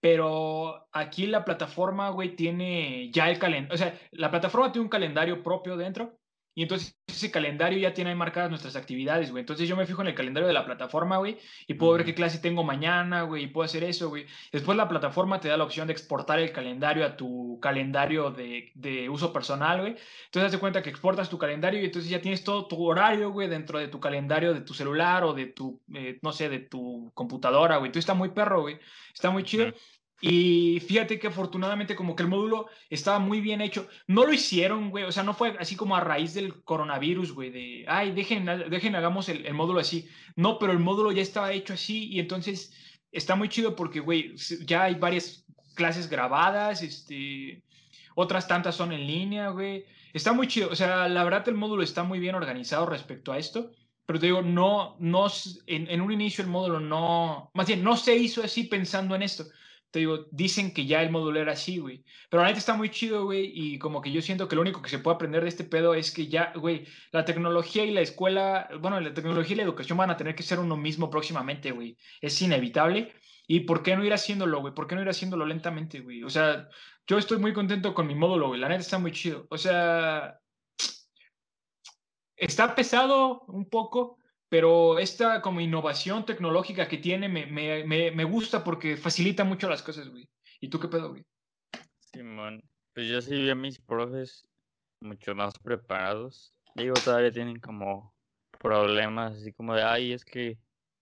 pero 0.00 0.88
aquí 0.92 1.26
la 1.26 1.44
plataforma, 1.44 2.08
güey, 2.10 2.34
tiene 2.34 3.10
ya 3.12 3.28
el 3.28 3.38
calendario, 3.38 3.74
o 3.74 3.78
sea, 3.78 3.98
la 4.12 4.30
plataforma 4.30 4.72
tiene 4.72 4.84
un 4.84 4.90
calendario 4.90 5.42
propio 5.42 5.76
dentro 5.76 6.19
y 6.60 6.64
entonces 6.64 6.94
ese 7.06 7.30
calendario 7.30 7.78
ya 7.78 7.94
tiene 7.94 8.10
ahí 8.10 8.16
marcadas 8.16 8.50
nuestras 8.50 8.76
actividades, 8.76 9.30
güey. 9.30 9.40
Entonces 9.40 9.66
yo 9.66 9.76
me 9.76 9.86
fijo 9.86 10.02
en 10.02 10.08
el 10.08 10.14
calendario 10.14 10.46
de 10.46 10.52
la 10.52 10.66
plataforma, 10.66 11.16
güey, 11.16 11.38
y 11.66 11.72
puedo 11.72 11.94
ver 11.94 12.04
qué 12.04 12.14
clase 12.14 12.38
tengo 12.38 12.62
mañana, 12.64 13.22
güey, 13.22 13.44
y 13.44 13.46
puedo 13.46 13.64
hacer 13.64 13.82
eso, 13.82 14.10
güey. 14.10 14.26
Después 14.52 14.76
la 14.76 14.86
plataforma 14.86 15.40
te 15.40 15.48
da 15.48 15.56
la 15.56 15.64
opción 15.64 15.86
de 15.86 15.94
exportar 15.94 16.38
el 16.38 16.52
calendario 16.52 17.06
a 17.06 17.16
tu 17.16 17.58
calendario 17.62 18.30
de, 18.30 18.72
de 18.74 19.08
uso 19.08 19.32
personal, 19.32 19.80
güey. 19.80 19.96
Entonces 20.26 20.48
haz 20.48 20.52
de 20.52 20.58
cuenta 20.58 20.82
que 20.82 20.90
exportas 20.90 21.30
tu 21.30 21.38
calendario 21.38 21.80
y 21.80 21.86
entonces 21.86 22.10
ya 22.10 22.20
tienes 22.20 22.44
todo 22.44 22.68
tu 22.68 22.84
horario, 22.84 23.30
güey, 23.30 23.48
dentro 23.48 23.78
de 23.78 23.88
tu 23.88 23.98
calendario 23.98 24.52
de 24.52 24.60
tu 24.60 24.74
celular 24.74 25.24
o 25.24 25.32
de 25.32 25.46
tu, 25.46 25.80
eh, 25.94 26.18
no 26.20 26.30
sé, 26.30 26.50
de 26.50 26.58
tu 26.58 27.10
computadora, 27.14 27.78
güey. 27.78 27.90
Tú 27.90 27.98
está 27.98 28.12
muy 28.12 28.32
perro, 28.32 28.60
güey. 28.60 28.78
Está 29.14 29.30
muy 29.30 29.44
chido. 29.44 29.72
Y 30.20 30.80
fíjate 30.80 31.18
que 31.18 31.28
afortunadamente 31.28 31.96
como 31.96 32.14
que 32.14 32.22
el 32.22 32.28
módulo 32.28 32.66
estaba 32.90 33.18
muy 33.18 33.40
bien 33.40 33.62
hecho. 33.62 33.88
No 34.06 34.26
lo 34.26 34.32
hicieron, 34.32 34.90
güey. 34.90 35.04
O 35.04 35.12
sea, 35.12 35.22
no 35.22 35.32
fue 35.32 35.56
así 35.58 35.76
como 35.76 35.96
a 35.96 36.00
raíz 36.00 36.34
del 36.34 36.62
coronavirus, 36.62 37.32
güey. 37.32 37.50
De, 37.50 37.84
ay, 37.88 38.12
dejen, 38.12 38.44
dejen 38.68 38.94
hagamos 38.94 39.30
el, 39.30 39.46
el, 39.46 39.54
módulo 39.54 39.80
así. 39.80 40.08
No, 40.36 40.58
pero 40.58 40.72
el 40.72 40.78
módulo 40.78 41.10
ya 41.10 41.22
estaba 41.22 41.52
hecho 41.52 41.72
así 41.72 42.08
y 42.08 42.20
entonces 42.20 42.74
está 43.12 43.34
muy 43.34 43.48
chido 43.48 43.74
porque, 43.74 44.00
güey, 44.00 44.34
ya 44.66 44.84
hay 44.84 44.94
varias 44.96 45.46
clases 45.74 46.10
grabadas, 46.10 46.82
este, 46.82 47.64
otras 48.14 48.46
tantas 48.46 48.76
son 48.76 48.92
en 48.92 49.06
línea, 49.06 49.48
güey. 49.48 49.86
Está 50.12 50.34
muy 50.34 50.48
chido. 50.48 50.68
O 50.70 50.76
sea, 50.76 51.08
la 51.08 51.24
verdad 51.24 51.48
el 51.48 51.54
módulo 51.54 51.82
está 51.82 52.04
muy 52.04 52.18
bien 52.18 52.34
organizado 52.34 52.84
respecto 52.84 53.32
a 53.32 53.38
esto. 53.38 53.70
Pero 54.04 54.18
te 54.18 54.26
digo, 54.26 54.42
no, 54.42 54.96
no, 54.98 55.28
en, 55.66 55.88
en 55.88 56.00
un 56.00 56.12
inicio 56.12 56.42
el 56.42 56.50
módulo 56.50 56.80
no, 56.80 57.50
más 57.54 57.68
bien, 57.68 57.84
no 57.84 57.96
se 57.96 58.16
hizo 58.16 58.42
así 58.42 58.64
pensando 58.64 59.14
en 59.14 59.22
esto 59.22 59.44
te 59.90 60.00
digo, 60.00 60.26
dicen 60.30 60.72
que 60.72 60.86
ya 60.86 61.02
el 61.02 61.10
módulo 61.10 61.40
era 61.40 61.52
así, 61.52 61.78
güey. 61.78 62.04
Pero 62.30 62.42
la 62.42 62.50
está 62.50 62.74
muy 62.74 62.90
chido, 62.90 63.24
güey, 63.24 63.50
y 63.52 63.78
como 63.78 64.00
que 64.00 64.12
yo 64.12 64.22
siento 64.22 64.48
que 64.48 64.54
lo 64.54 64.62
único 64.62 64.82
que 64.82 64.90
se 64.90 65.00
puede 65.00 65.16
aprender 65.16 65.42
de 65.42 65.48
este 65.48 65.64
pedo 65.64 65.94
es 65.94 66.12
que 66.12 66.28
ya, 66.28 66.52
güey, 66.54 66.86
la 67.12 67.24
tecnología 67.24 67.84
y 67.84 67.90
la 67.90 68.00
escuela, 68.00 68.68
bueno, 68.80 69.00
la 69.00 69.12
tecnología 69.14 69.54
y 69.54 69.56
la 69.56 69.64
educación 69.64 69.98
van 69.98 70.10
a 70.10 70.16
tener 70.16 70.34
que 70.34 70.44
ser 70.44 70.60
uno 70.60 70.76
mismo 70.76 71.10
próximamente, 71.10 71.72
güey. 71.72 71.96
Es 72.20 72.40
inevitable. 72.42 73.12
¿Y 73.48 73.60
por 73.60 73.82
qué 73.82 73.96
no 73.96 74.04
ir 74.04 74.12
haciéndolo, 74.12 74.60
güey? 74.60 74.74
¿Por 74.74 74.86
qué 74.86 74.94
no 74.94 75.02
ir 75.02 75.08
haciéndolo 75.08 75.44
lentamente, 75.44 76.00
güey? 76.00 76.22
O 76.22 76.30
sea, 76.30 76.68
yo 77.06 77.18
estoy 77.18 77.38
muy 77.38 77.52
contento 77.52 77.92
con 77.94 78.06
mi 78.06 78.14
módulo, 78.14 78.46
güey. 78.48 78.60
La 78.60 78.68
neta 78.68 78.82
está 78.82 78.98
muy 79.00 79.10
chido. 79.10 79.48
O 79.50 79.58
sea, 79.58 80.38
está 82.36 82.76
pesado 82.76 83.40
un 83.48 83.68
poco, 83.68 84.19
pero 84.50 84.98
esta 84.98 85.40
como 85.40 85.60
innovación 85.60 86.26
tecnológica 86.26 86.88
que 86.88 86.98
tiene 86.98 87.28
me, 87.28 87.46
me, 87.46 88.10
me, 88.10 88.24
gusta 88.24 88.64
porque 88.64 88.96
facilita 88.96 89.44
mucho 89.44 89.68
las 89.68 89.80
cosas, 89.80 90.08
güey. 90.08 90.28
¿Y 90.60 90.68
tú 90.68 90.80
qué 90.80 90.88
pedo, 90.88 91.10
güey? 91.10 91.24
Simón, 92.00 92.60
pues 92.92 93.06
yo 93.06 93.22
sí 93.22 93.30
vi 93.36 93.48
a 93.48 93.54
mis 93.54 93.78
profes 93.78 94.48
mucho 95.00 95.36
más 95.36 95.56
preparados. 95.60 96.52
Digo, 96.74 97.00
todavía 97.00 97.30
tienen 97.30 97.60
como 97.60 98.12
problemas 98.58 99.36
así 99.36 99.52
como 99.52 99.76
de, 99.76 99.84
ay, 99.84 100.12
es 100.12 100.24
que, 100.24 100.58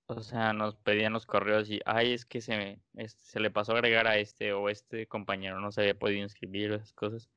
o 0.08 0.20
sea, 0.20 0.52
nos 0.52 0.76
pedían 0.76 1.14
los 1.14 1.24
correos 1.24 1.70
y, 1.70 1.80
ay, 1.86 2.12
es 2.12 2.26
que 2.26 2.42
se, 2.42 2.54
me, 2.54 2.82
este, 2.96 3.24
se 3.24 3.40
le 3.40 3.50
pasó 3.50 3.72
a 3.72 3.76
agregar 3.76 4.06
a 4.06 4.18
este 4.18 4.52
o 4.52 4.68
este 4.68 5.06
compañero 5.06 5.58
no 5.58 5.72
se 5.72 5.80
había 5.80 5.98
podido 5.98 6.22
inscribir, 6.22 6.72
esas 6.72 6.92
cosas. 6.92 7.30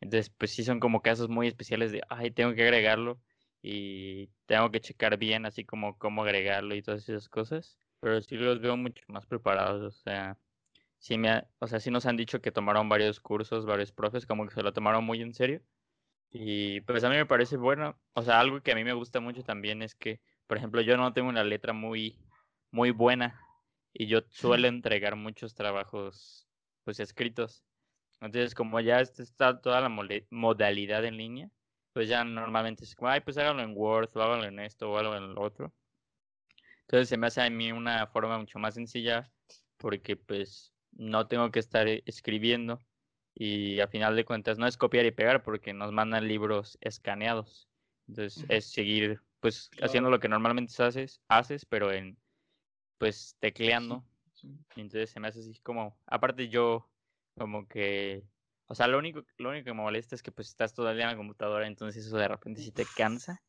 Entonces, 0.00 0.30
pues 0.30 0.52
sí 0.52 0.62
son 0.62 0.78
como 0.78 1.02
casos 1.02 1.28
muy 1.28 1.48
especiales 1.48 1.90
de, 1.90 2.02
ay, 2.08 2.30
tengo 2.30 2.54
que 2.54 2.62
agregarlo 2.62 3.18
y 3.62 4.28
tengo 4.46 4.70
que 4.70 4.80
checar 4.80 5.18
bien 5.18 5.46
así 5.46 5.64
como 5.64 5.98
cómo 5.98 6.22
agregarlo 6.22 6.74
y 6.74 6.82
todas 6.82 7.08
esas 7.08 7.28
cosas, 7.28 7.78
pero 8.00 8.20
sí 8.22 8.36
los 8.36 8.60
veo 8.60 8.76
mucho 8.76 9.02
más 9.08 9.26
preparados, 9.26 9.82
o 9.82 9.90
sea, 10.02 10.38
sí 10.98 11.18
me 11.18 11.44
o 11.60 11.66
sea, 11.66 11.80
sí 11.80 11.90
nos 11.90 12.06
han 12.06 12.16
dicho 12.16 12.40
que 12.40 12.52
tomaron 12.52 12.88
varios 12.88 13.20
cursos, 13.20 13.66
varios 13.66 13.92
profes, 13.92 14.26
como 14.26 14.46
que 14.46 14.54
se 14.54 14.62
lo 14.62 14.72
tomaron 14.72 15.04
muy 15.04 15.22
en 15.22 15.34
serio. 15.34 15.62
Y 16.30 16.80
pues 16.82 17.04
a 17.04 17.10
mí 17.10 17.16
me 17.16 17.26
parece 17.26 17.56
bueno, 17.56 17.98
o 18.14 18.22
sea, 18.22 18.40
algo 18.40 18.62
que 18.62 18.72
a 18.72 18.74
mí 18.74 18.84
me 18.84 18.92
gusta 18.92 19.20
mucho 19.20 19.42
también 19.44 19.82
es 19.82 19.94
que, 19.94 20.20
por 20.46 20.58
ejemplo, 20.58 20.80
yo 20.82 20.96
no 20.96 21.12
tengo 21.14 21.28
una 21.28 21.44
letra 21.44 21.72
muy 21.72 22.18
muy 22.70 22.90
buena 22.90 23.40
y 23.92 24.06
yo 24.06 24.20
suelo 24.30 24.68
entregar 24.68 25.16
muchos 25.16 25.54
trabajos 25.54 26.48
pues 26.84 27.00
escritos. 27.00 27.64
Entonces, 28.20 28.54
como 28.54 28.80
ya 28.80 29.00
está 29.00 29.60
toda 29.60 29.80
la 29.80 29.88
modalidad 30.30 31.04
en 31.04 31.16
línea, 31.16 31.50
pues 31.98 32.08
ya 32.08 32.22
normalmente 32.22 32.84
es 32.84 32.94
como, 32.94 33.10
ay, 33.10 33.22
pues 33.22 33.36
hágalo 33.38 33.60
en 33.60 33.72
Word 33.76 34.10
o 34.14 34.22
hágalo 34.22 34.44
en 34.44 34.60
esto 34.60 34.88
o 34.88 34.96
hágalo 34.96 35.16
en 35.16 35.34
lo 35.34 35.42
otro. 35.42 35.74
Entonces 36.82 37.08
se 37.08 37.16
me 37.16 37.26
hace 37.26 37.42
a 37.42 37.50
mí 37.50 37.72
una 37.72 38.06
forma 38.06 38.38
mucho 38.38 38.60
más 38.60 38.74
sencilla 38.74 39.28
porque 39.78 40.16
pues 40.16 40.72
no 40.92 41.26
tengo 41.26 41.50
que 41.50 41.58
estar 41.58 41.88
e, 41.88 42.04
escribiendo 42.06 42.80
y 43.34 43.80
a 43.80 43.88
final 43.88 44.14
de 44.14 44.24
cuentas 44.24 44.58
no 44.58 44.68
es 44.68 44.76
copiar 44.76 45.06
y 45.06 45.10
pegar 45.10 45.42
porque 45.42 45.72
nos 45.72 45.90
mandan 45.90 46.28
libros 46.28 46.78
escaneados. 46.82 47.68
Entonces 48.06 48.46
es 48.48 48.66
seguir 48.66 49.20
pues 49.40 49.68
haciendo 49.82 50.08
lo 50.08 50.20
que 50.20 50.28
normalmente 50.28 50.80
haces, 50.80 51.20
haces 51.26 51.64
pero 51.64 51.90
en 51.90 52.16
pues 52.98 53.34
tecleando. 53.40 54.04
Y 54.76 54.82
entonces 54.82 55.10
se 55.10 55.18
me 55.18 55.26
hace 55.26 55.40
así 55.40 55.58
como, 55.64 55.98
aparte 56.06 56.48
yo 56.48 56.88
como 57.36 57.66
que, 57.66 58.22
o 58.68 58.74
sea, 58.74 58.86
lo 58.86 58.98
único, 58.98 59.24
lo 59.38 59.50
único 59.50 59.64
que 59.64 59.72
me 59.72 59.82
molesta 59.82 60.14
es 60.14 60.22
que 60.22 60.30
pues 60.30 60.48
estás 60.48 60.74
todo 60.74 60.90
el 60.90 60.96
día 60.96 61.06
en 61.06 61.12
la 61.12 61.16
computadora, 61.16 61.66
entonces 61.66 62.06
eso 62.06 62.16
de 62.16 62.28
repente 62.28 62.60
sí 62.60 62.70
te 62.70 62.84
cansa. 62.96 63.42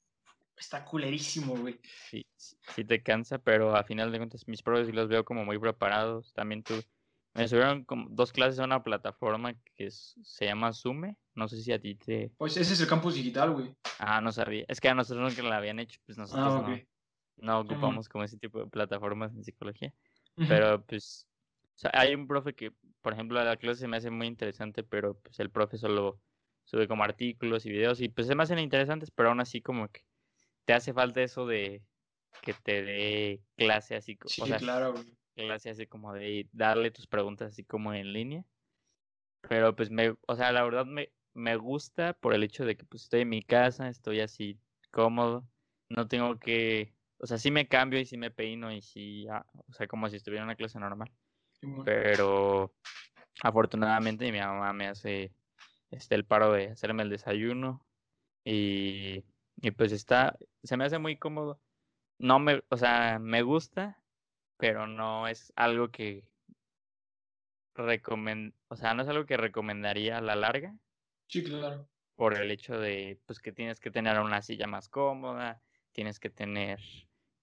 Está 0.58 0.84
culerísimo, 0.84 1.56
güey. 1.56 1.80
Sí, 2.10 2.26
sí 2.38 2.84
te 2.86 3.02
cansa, 3.04 3.38
pero 3.38 3.76
a 3.76 3.84
final 3.84 4.12
de 4.12 4.18
cuentas 4.18 4.48
mis 4.48 4.62
profes 4.62 4.88
sí 4.88 4.94
los 4.94 5.08
veo 5.08 5.24
como 5.24 5.46
muy 5.46 5.58
preparados. 5.58 6.34
También 6.34 6.64
tú, 6.64 6.82
me 7.34 7.48
subieron 7.48 7.86
como 7.86 8.08
dos 8.10 8.32
clases 8.34 8.60
a 8.60 8.66
una 8.66 8.84
plataforma 8.84 9.54
que 9.76 9.90
se 9.90 10.46
llama 10.46 10.74
Sume. 10.74 11.16
No 11.36 11.48
sé 11.48 11.62
si 11.62 11.72
a 11.72 11.80
ti 11.80 11.96
te... 11.96 12.32
Pues 12.38 12.58
ese 12.58 12.74
es 12.74 12.82
el 12.82 12.88
campus 12.88 13.16
digital, 13.16 13.52
güey. 13.52 13.74
Ah, 14.00 14.20
no 14.20 14.32
sabía. 14.32 14.66
Es 14.68 14.82
que 14.82 14.90
a 14.90 14.96
nosotros 14.96 15.38
no 15.38 15.50
la 15.50 15.58
habían 15.58 15.80
hecho, 15.80 16.00
pues 16.06 16.18
nosotros 16.18 16.64
ah, 16.66 16.78
no, 17.38 17.54
no, 17.54 17.60
ocupamos 17.62 18.10
como 18.10 18.26
ese 18.26 18.38
tipo 18.38 18.60
de 18.60 18.68
plataformas 18.68 19.34
en 19.34 19.44
psicología. 19.44 19.94
Pero 20.36 20.84
pues 20.86 21.28
hay 21.94 22.16
un 22.16 22.28
profe 22.28 22.54
que, 22.54 22.74
por 23.02 23.14
ejemplo, 23.14 23.44
la 23.44 23.58
clase 23.58 23.82
se 23.82 23.88
me 23.88 23.98
hace 23.98 24.10
muy 24.10 24.28
interesante, 24.28 24.84
pero 24.84 25.20
pues 25.20 25.40
el 25.40 25.50
profe 25.50 25.78
solo 25.78 26.20
sube 26.64 26.88
como 26.88 27.04
artículos 27.04 27.66
y 27.66 27.72
videos 27.72 28.02
y 28.02 28.10
pues 28.10 28.28
se 28.28 28.36
me 28.36 28.44
hacen 28.44 28.60
interesantes, 28.60 29.12
pero 29.12 29.30
aún 29.30 29.40
así 29.40 29.62
como 29.62 29.90
que 29.90 30.02
te 30.66 30.74
hace 30.74 30.94
falta 30.94 31.22
eso 31.22 31.46
de 31.48 31.82
que 32.42 32.54
te 32.54 32.84
dé 32.84 33.42
clase 33.56 33.96
así 33.96 34.16
como... 34.16 34.30
Sí, 34.30 34.52
claro. 34.54 34.94
Clase 35.36 35.70
así 35.70 35.88
como 35.88 36.14
de 36.14 36.48
darle 36.52 36.92
tus 36.92 37.08
preguntas 37.08 37.54
así 37.54 37.64
como 37.64 37.94
en 37.94 38.12
línea. 38.12 38.44
Pero 39.42 39.76
pues 39.76 39.90
me, 39.90 40.16
o 40.28 40.36
sea, 40.36 40.52
la 40.52 40.64
verdad 40.64 40.86
me, 40.86 41.12
me 41.34 41.56
gusta 41.56 42.14
por 42.14 42.34
el 42.34 42.44
hecho 42.44 42.66
de 42.66 42.76
que 42.76 42.86
pues 42.86 43.04
estoy 43.04 43.22
en 43.22 43.30
mi 43.30 43.42
casa, 43.42 43.88
estoy 43.88 44.20
así 44.20 44.60
cómodo, 44.92 45.48
no 45.88 46.08
tengo 46.08 46.38
que 46.40 46.94
o 47.20 47.28
sea, 47.28 47.38
sí 47.38 47.52
me 47.52 47.68
cambio 47.68 48.00
y 48.00 48.06
sí 48.06 48.18
me 48.18 48.32
peino 48.32 48.72
y 48.72 48.82
sí, 48.82 49.28
ah, 49.30 49.46
o 49.68 49.74
sea, 49.74 49.88
como 49.88 50.10
si 50.10 50.16
estuviera 50.16 50.42
en 50.42 50.48
una 50.48 50.56
clase 50.56 50.80
normal. 50.80 51.12
Pero 51.86 52.74
afortunadamente 53.42 54.32
mi 54.32 54.40
mamá 54.40 54.74
me 54.74 54.88
hace 54.88 55.34
este, 55.92 56.16
el 56.16 56.26
paro 56.26 56.54
de 56.54 56.70
hacerme 56.70 57.04
el 57.04 57.10
desayuno 57.10 57.86
y, 58.44 59.26
y 59.58 59.72
pues 59.72 59.92
está, 59.92 60.38
se 60.64 60.78
me 60.78 60.86
hace 60.86 61.00
muy 61.00 61.18
cómodo. 61.18 61.60
No 62.18 62.40
me, 62.40 62.64
o 62.70 62.78
sea, 62.78 63.20
me 63.20 63.42
gusta, 63.42 64.02
pero 64.58 64.88
no 64.88 65.28
es 65.28 65.54
algo 65.56 65.90
que 65.90 66.28
recomend, 67.76 68.54
o 68.68 68.76
sea, 68.76 68.94
no 68.94 69.04
es 69.04 69.10
algo 69.10 69.26
que 69.26 69.38
recomendaría 69.38 70.18
a 70.18 70.22
la 70.22 70.36
larga. 70.36 70.76
Sí, 71.28 71.44
claro. 71.44 71.88
Por 72.16 72.34
el 72.34 72.52
hecho 72.52 72.78
de, 72.78 73.22
pues, 73.26 73.40
que 73.40 73.54
tienes 73.54 73.80
que 73.80 73.92
tener 73.92 74.20
una 74.20 74.42
silla 74.42 74.68
más 74.68 74.90
cómoda, 74.90 75.62
tienes 75.94 76.20
que 76.20 76.30
tener 76.30 76.80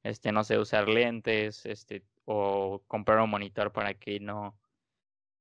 este, 0.07 0.33
no 0.33 0.45
sé, 0.45 0.59
usar 0.59 0.89
lentes, 0.89 1.67
este, 1.67 2.05
o 2.27 2.83
comprar 2.87 3.21
un 3.21 3.31
monitor 3.31 3.73
para 3.73 3.95
que 3.95 4.21
no, 4.21 4.59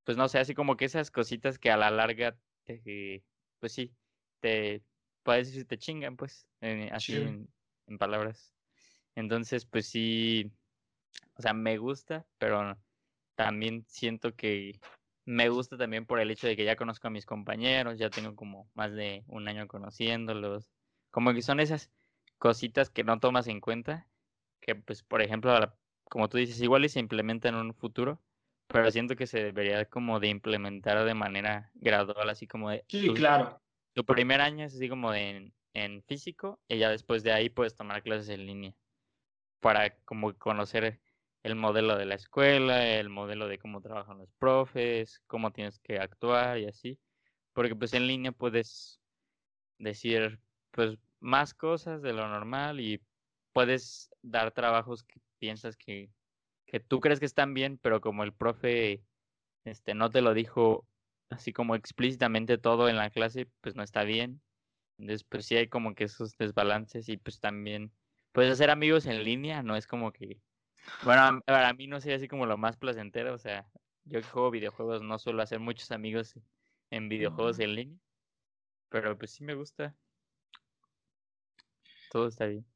pues 0.05 0.17
no 0.17 0.29
sé, 0.29 0.39
así 0.39 0.53
como 0.53 0.77
que 0.77 0.85
esas 0.85 1.11
cositas 1.11 1.59
que 1.59 1.71
a 1.71 1.77
la 1.77 1.91
larga, 1.91 2.37
te, 2.63 3.23
pues 3.59 3.73
sí, 3.73 3.91
te, 4.39 4.83
puedes 5.23 5.47
decir, 5.47 5.67
te 5.67 5.77
chingan, 5.77 6.15
pues, 6.15 6.47
así 6.91 7.15
en, 7.15 7.49
en, 7.87 7.97
palabras. 7.97 8.53
Entonces, 9.15 9.65
pues 9.65 9.87
sí, 9.87 10.51
o 11.35 11.41
sea, 11.41 11.53
me 11.53 11.77
gusta, 11.77 12.25
pero 12.37 12.77
también 13.35 13.83
siento 13.87 14.35
que 14.35 14.79
me 15.25 15.49
gusta 15.49 15.77
también 15.77 16.05
por 16.05 16.19
el 16.19 16.29
hecho 16.29 16.47
de 16.47 16.55
que 16.55 16.65
ya 16.65 16.75
conozco 16.75 17.07
a 17.07 17.11
mis 17.11 17.25
compañeros, 17.25 17.97
ya 17.97 18.09
tengo 18.11 18.35
como 18.35 18.69
más 18.75 18.93
de 18.93 19.23
un 19.27 19.47
año 19.47 19.67
conociéndolos, 19.67 20.69
como 21.09 21.33
que 21.33 21.41
son 21.41 21.59
esas 21.59 21.91
cositas 22.37 22.91
que 22.91 23.03
no 23.03 23.19
tomas 23.19 23.47
en 23.47 23.59
cuenta 23.59 24.07
que 24.61 24.75
pues 24.75 25.03
por 25.03 25.21
ejemplo, 25.21 25.51
como 26.09 26.29
tú 26.29 26.37
dices, 26.37 26.61
igual 26.61 26.85
y 26.85 26.89
se 26.89 26.99
implementa 26.99 27.49
en 27.49 27.55
un 27.55 27.73
futuro, 27.73 28.21
pero 28.67 28.89
siento 28.91 29.15
que 29.15 29.27
se 29.27 29.43
debería 29.43 29.85
como 29.85 30.19
de 30.19 30.27
implementar 30.27 31.03
de 31.05 31.13
manera 31.13 31.71
gradual, 31.75 32.29
así 32.29 32.47
como 32.47 32.69
de... 32.69 32.83
Sí, 32.87 33.13
claro. 33.13 33.61
Tu 33.93 34.03
primer 34.03 34.41
año 34.41 34.65
es 34.65 34.75
así 34.75 34.89
como 34.89 35.11
de 35.11 35.51
en, 35.73 36.03
físico 36.03 36.59
y 36.67 36.77
ya 36.77 36.89
después 36.89 37.23
de 37.23 37.31
ahí 37.31 37.49
puedes 37.49 37.75
tomar 37.75 38.03
clases 38.03 38.29
en 38.29 38.45
línea 38.45 38.75
para 39.59 39.95
como 40.05 40.33
conocer 40.37 40.99
el 41.43 41.55
modelo 41.55 41.95
de 41.95 42.05
la 42.05 42.15
escuela, 42.15 42.85
el 42.85 43.09
modelo 43.09 43.47
de 43.47 43.59
cómo 43.59 43.81
trabajan 43.81 44.17
los 44.17 44.31
profes, 44.33 45.21
cómo 45.27 45.51
tienes 45.51 45.79
que 45.79 45.99
actuar 45.99 46.57
y 46.57 46.65
así, 46.65 46.99
porque 47.53 47.75
pues 47.75 47.93
en 47.93 48.07
línea 48.07 48.31
puedes 48.31 48.99
decir 49.77 50.39
pues 50.71 50.97
más 51.19 51.53
cosas 51.53 52.01
de 52.01 52.13
lo 52.13 52.27
normal 52.27 52.79
y 52.79 53.01
puedes 53.53 54.09
dar 54.21 54.51
trabajos 54.51 55.03
que 55.03 55.19
piensas 55.39 55.77
que, 55.77 56.09
que 56.65 56.79
tú 56.79 56.99
crees 56.99 57.19
que 57.19 57.25
están 57.25 57.53
bien, 57.53 57.77
pero 57.77 58.01
como 58.01 58.23
el 58.23 58.33
profe 58.33 59.03
este, 59.63 59.93
no 59.93 60.09
te 60.09 60.21
lo 60.21 60.33
dijo 60.33 60.87
así 61.29 61.53
como 61.53 61.75
explícitamente 61.75 62.57
todo 62.57 62.89
en 62.89 62.97
la 62.97 63.09
clase, 63.09 63.47
pues 63.61 63.75
no 63.75 63.83
está 63.83 64.03
bien. 64.03 64.41
Entonces, 64.97 65.25
pues 65.25 65.45
sí 65.45 65.55
hay 65.55 65.67
como 65.67 65.95
que 65.95 66.05
esos 66.05 66.37
desbalances 66.37 67.09
y 67.09 67.17
pues 67.17 67.39
también 67.39 67.91
puedes 68.31 68.51
hacer 68.51 68.69
amigos 68.69 69.05
en 69.05 69.23
línea, 69.23 69.63
no 69.63 69.75
es 69.75 69.87
como 69.87 70.11
que, 70.11 70.39
bueno, 71.03 71.41
para 71.45 71.73
mí 71.73 71.87
no 71.87 71.99
sería 71.99 72.17
así 72.17 72.27
como 72.27 72.45
lo 72.45 72.57
más 72.57 72.77
placentero, 72.77 73.33
o 73.33 73.37
sea, 73.37 73.65
yo 74.05 74.21
que 74.21 74.27
juego 74.27 74.51
videojuegos 74.51 75.01
no 75.01 75.17
suelo 75.19 75.41
hacer 75.41 75.59
muchos 75.59 75.91
amigos 75.91 76.35
en 76.91 77.09
videojuegos 77.09 77.59
en 77.59 77.75
línea, 77.75 77.99
pero 78.89 79.17
pues 79.17 79.31
sí 79.31 79.43
me 79.43 79.55
gusta. 79.55 79.95
Todo 82.11 82.27
está 82.27 82.45
bien. 82.45 82.74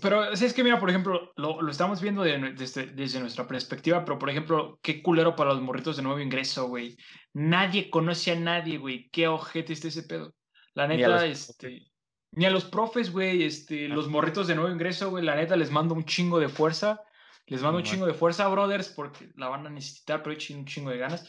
Pero 0.00 0.30
es 0.32 0.54
que, 0.54 0.64
mira, 0.64 0.80
por 0.80 0.88
ejemplo, 0.88 1.32
lo, 1.36 1.60
lo 1.60 1.70
estamos 1.70 2.00
viendo 2.00 2.22
desde, 2.22 2.86
desde, 2.86 3.20
nuestra 3.20 3.46
perspectiva, 3.46 4.04
pero 4.04 4.18
por 4.18 4.30
ejemplo, 4.30 4.78
qué 4.82 5.02
culero 5.02 5.36
para 5.36 5.52
los 5.52 5.60
morritos 5.60 5.96
de 5.96 6.02
nuevo 6.02 6.20
ingreso, 6.20 6.68
güey. 6.68 6.96
Nadie 7.34 7.90
conoce 7.90 8.32
a 8.32 8.36
nadie, 8.36 8.78
güey. 8.78 9.10
Qué 9.10 9.28
ojete 9.28 9.72
está 9.72 9.88
ese 9.88 10.04
pedo. 10.04 10.34
La 10.74 10.86
neta, 10.86 11.26
este. 11.26 11.92
Ni 12.32 12.46
a 12.46 12.50
los 12.50 12.64
profes, 12.64 13.12
güey, 13.12 13.42
este, 13.42 13.88
los 13.88 14.08
morritos 14.08 14.46
de 14.46 14.54
nuevo 14.54 14.70
ingreso, 14.70 15.10
güey, 15.10 15.24
la 15.24 15.34
neta 15.34 15.56
les 15.56 15.70
mando 15.70 15.94
un 15.94 16.06
chingo 16.06 16.38
de 16.40 16.48
fuerza. 16.48 17.00
Les 17.46 17.60
mando 17.60 17.78
un 17.78 17.84
chingo 17.84 18.06
de 18.06 18.14
fuerza, 18.14 18.48
brothers, 18.48 18.88
porque 18.88 19.30
la 19.36 19.48
van 19.48 19.66
a 19.66 19.70
necesitar, 19.70 20.22
pero 20.22 20.34
un 20.34 20.64
chingo 20.64 20.90
de 20.90 20.98
ganas. 20.98 21.28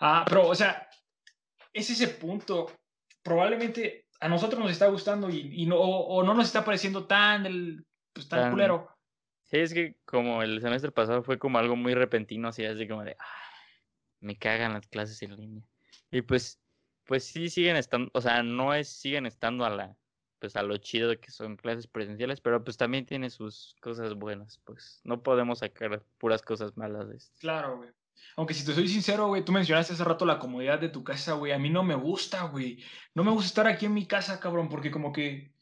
Ah, 0.00 0.24
pero, 0.26 0.46
o 0.48 0.54
sea, 0.54 0.88
es 1.74 1.90
ese 1.90 2.08
punto. 2.08 2.72
Probablemente 3.22 4.06
a 4.20 4.28
nosotros 4.28 4.60
nos 4.60 4.70
está 4.70 4.86
gustando 4.86 5.28
y, 5.28 5.62
y 5.62 5.66
no, 5.66 5.76
o, 5.76 6.22
no 6.22 6.32
nos 6.32 6.46
está 6.46 6.64
pareciendo 6.64 7.06
tan 7.06 7.44
el, 7.44 7.84
pues 8.12 8.28
tan, 8.28 8.50
culero. 8.50 8.88
Sí, 9.44 9.58
es 9.58 9.72
que 9.72 9.96
como 10.04 10.42
el 10.42 10.60
semestre 10.60 10.90
pasado 10.90 11.22
fue 11.22 11.38
como 11.38 11.58
algo 11.58 11.74
muy 11.74 11.94
repentino, 11.94 12.48
así, 12.48 12.64
así 12.64 12.86
como 12.86 13.02
de, 13.04 13.16
me 14.20 14.36
cagan 14.36 14.74
las 14.74 14.86
clases 14.86 15.22
en 15.22 15.36
línea. 15.36 15.62
Y 16.10 16.22
pues, 16.22 16.60
pues 17.04 17.24
sí 17.24 17.48
siguen 17.48 17.76
estando, 17.76 18.10
o 18.14 18.20
sea, 18.20 18.42
no 18.42 18.74
es, 18.74 18.88
siguen 18.88 19.26
estando 19.26 19.64
a 19.64 19.70
la, 19.70 19.96
pues 20.38 20.56
a 20.56 20.62
lo 20.62 20.76
chido 20.76 21.08
de 21.08 21.18
que 21.18 21.30
son 21.30 21.56
clases 21.56 21.86
presenciales, 21.86 22.40
pero 22.40 22.62
pues 22.62 22.76
también 22.76 23.06
tiene 23.06 23.30
sus 23.30 23.74
cosas 23.80 24.14
buenas, 24.14 24.60
pues 24.64 25.00
no 25.04 25.22
podemos 25.22 25.60
sacar 25.60 26.02
puras 26.18 26.42
cosas 26.42 26.76
malas 26.76 27.08
de 27.08 27.16
esto. 27.16 27.34
Claro, 27.40 27.78
güey. 27.78 27.90
Aunque 28.36 28.54
si 28.54 28.64
te 28.64 28.74
soy 28.74 28.88
sincero, 28.88 29.28
güey, 29.28 29.44
tú 29.44 29.52
mencionaste 29.52 29.92
hace 29.92 30.04
rato 30.04 30.26
la 30.26 30.38
comodidad 30.38 30.78
de 30.78 30.88
tu 30.88 31.04
casa, 31.04 31.34
güey. 31.34 31.52
A 31.52 31.58
mí 31.58 31.70
no 31.70 31.82
me 31.82 31.94
gusta, 31.94 32.42
güey. 32.44 32.84
No 33.14 33.24
me 33.24 33.30
gusta 33.30 33.46
estar 33.46 33.66
aquí 33.66 33.86
en 33.86 33.94
mi 33.94 34.06
casa, 34.06 34.40
cabrón, 34.40 34.68
porque 34.68 34.90
como 34.90 35.12
que 35.12 35.52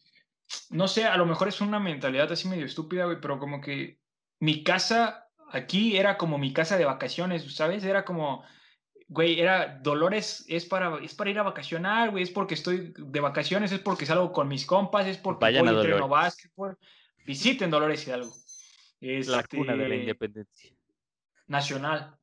no 0.70 0.88
sé, 0.88 1.04
a 1.04 1.16
lo 1.16 1.26
mejor 1.26 1.48
es 1.48 1.60
una 1.60 1.78
mentalidad 1.78 2.30
así 2.30 2.48
medio 2.48 2.66
estúpida, 2.66 3.04
güey, 3.04 3.20
pero 3.20 3.38
como 3.38 3.60
que 3.60 4.00
mi 4.40 4.62
casa 4.62 5.28
aquí 5.50 5.96
era 5.96 6.16
como 6.16 6.38
mi 6.38 6.52
casa 6.52 6.76
de 6.76 6.84
vacaciones, 6.84 7.54
¿sabes? 7.54 7.84
Era 7.84 8.04
como, 8.04 8.44
güey, 9.08 9.40
era 9.40 9.78
Dolores, 9.82 10.44
es 10.48 10.66
para, 10.66 10.98
es 11.02 11.14
para 11.14 11.30
ir 11.30 11.38
a 11.38 11.44
vacacionar, 11.44 12.10
güey, 12.10 12.22
es 12.22 12.30
porque 12.30 12.54
estoy 12.54 12.94
de 12.96 13.20
vacaciones, 13.20 13.72
es 13.72 13.80
porque 13.80 14.06
salgo 14.06 14.32
con 14.32 14.48
mis 14.48 14.66
compas, 14.66 15.06
es 15.06 15.18
porque 15.18 15.44
Vayan 15.44 15.64
voy 15.66 15.74
a 15.74 15.78
entreno 15.78 16.08
básquetbol. 16.08 16.78
Visiten 17.24 17.70
Dolores 17.70 18.06
Hidalgo. 18.06 18.32
Es 19.00 19.26
la 19.26 19.42
cuna 19.44 19.72
de 19.72 19.78
la 19.78 19.84
este, 19.84 19.96
independencia. 19.96 20.70
Nacional. 21.48 22.16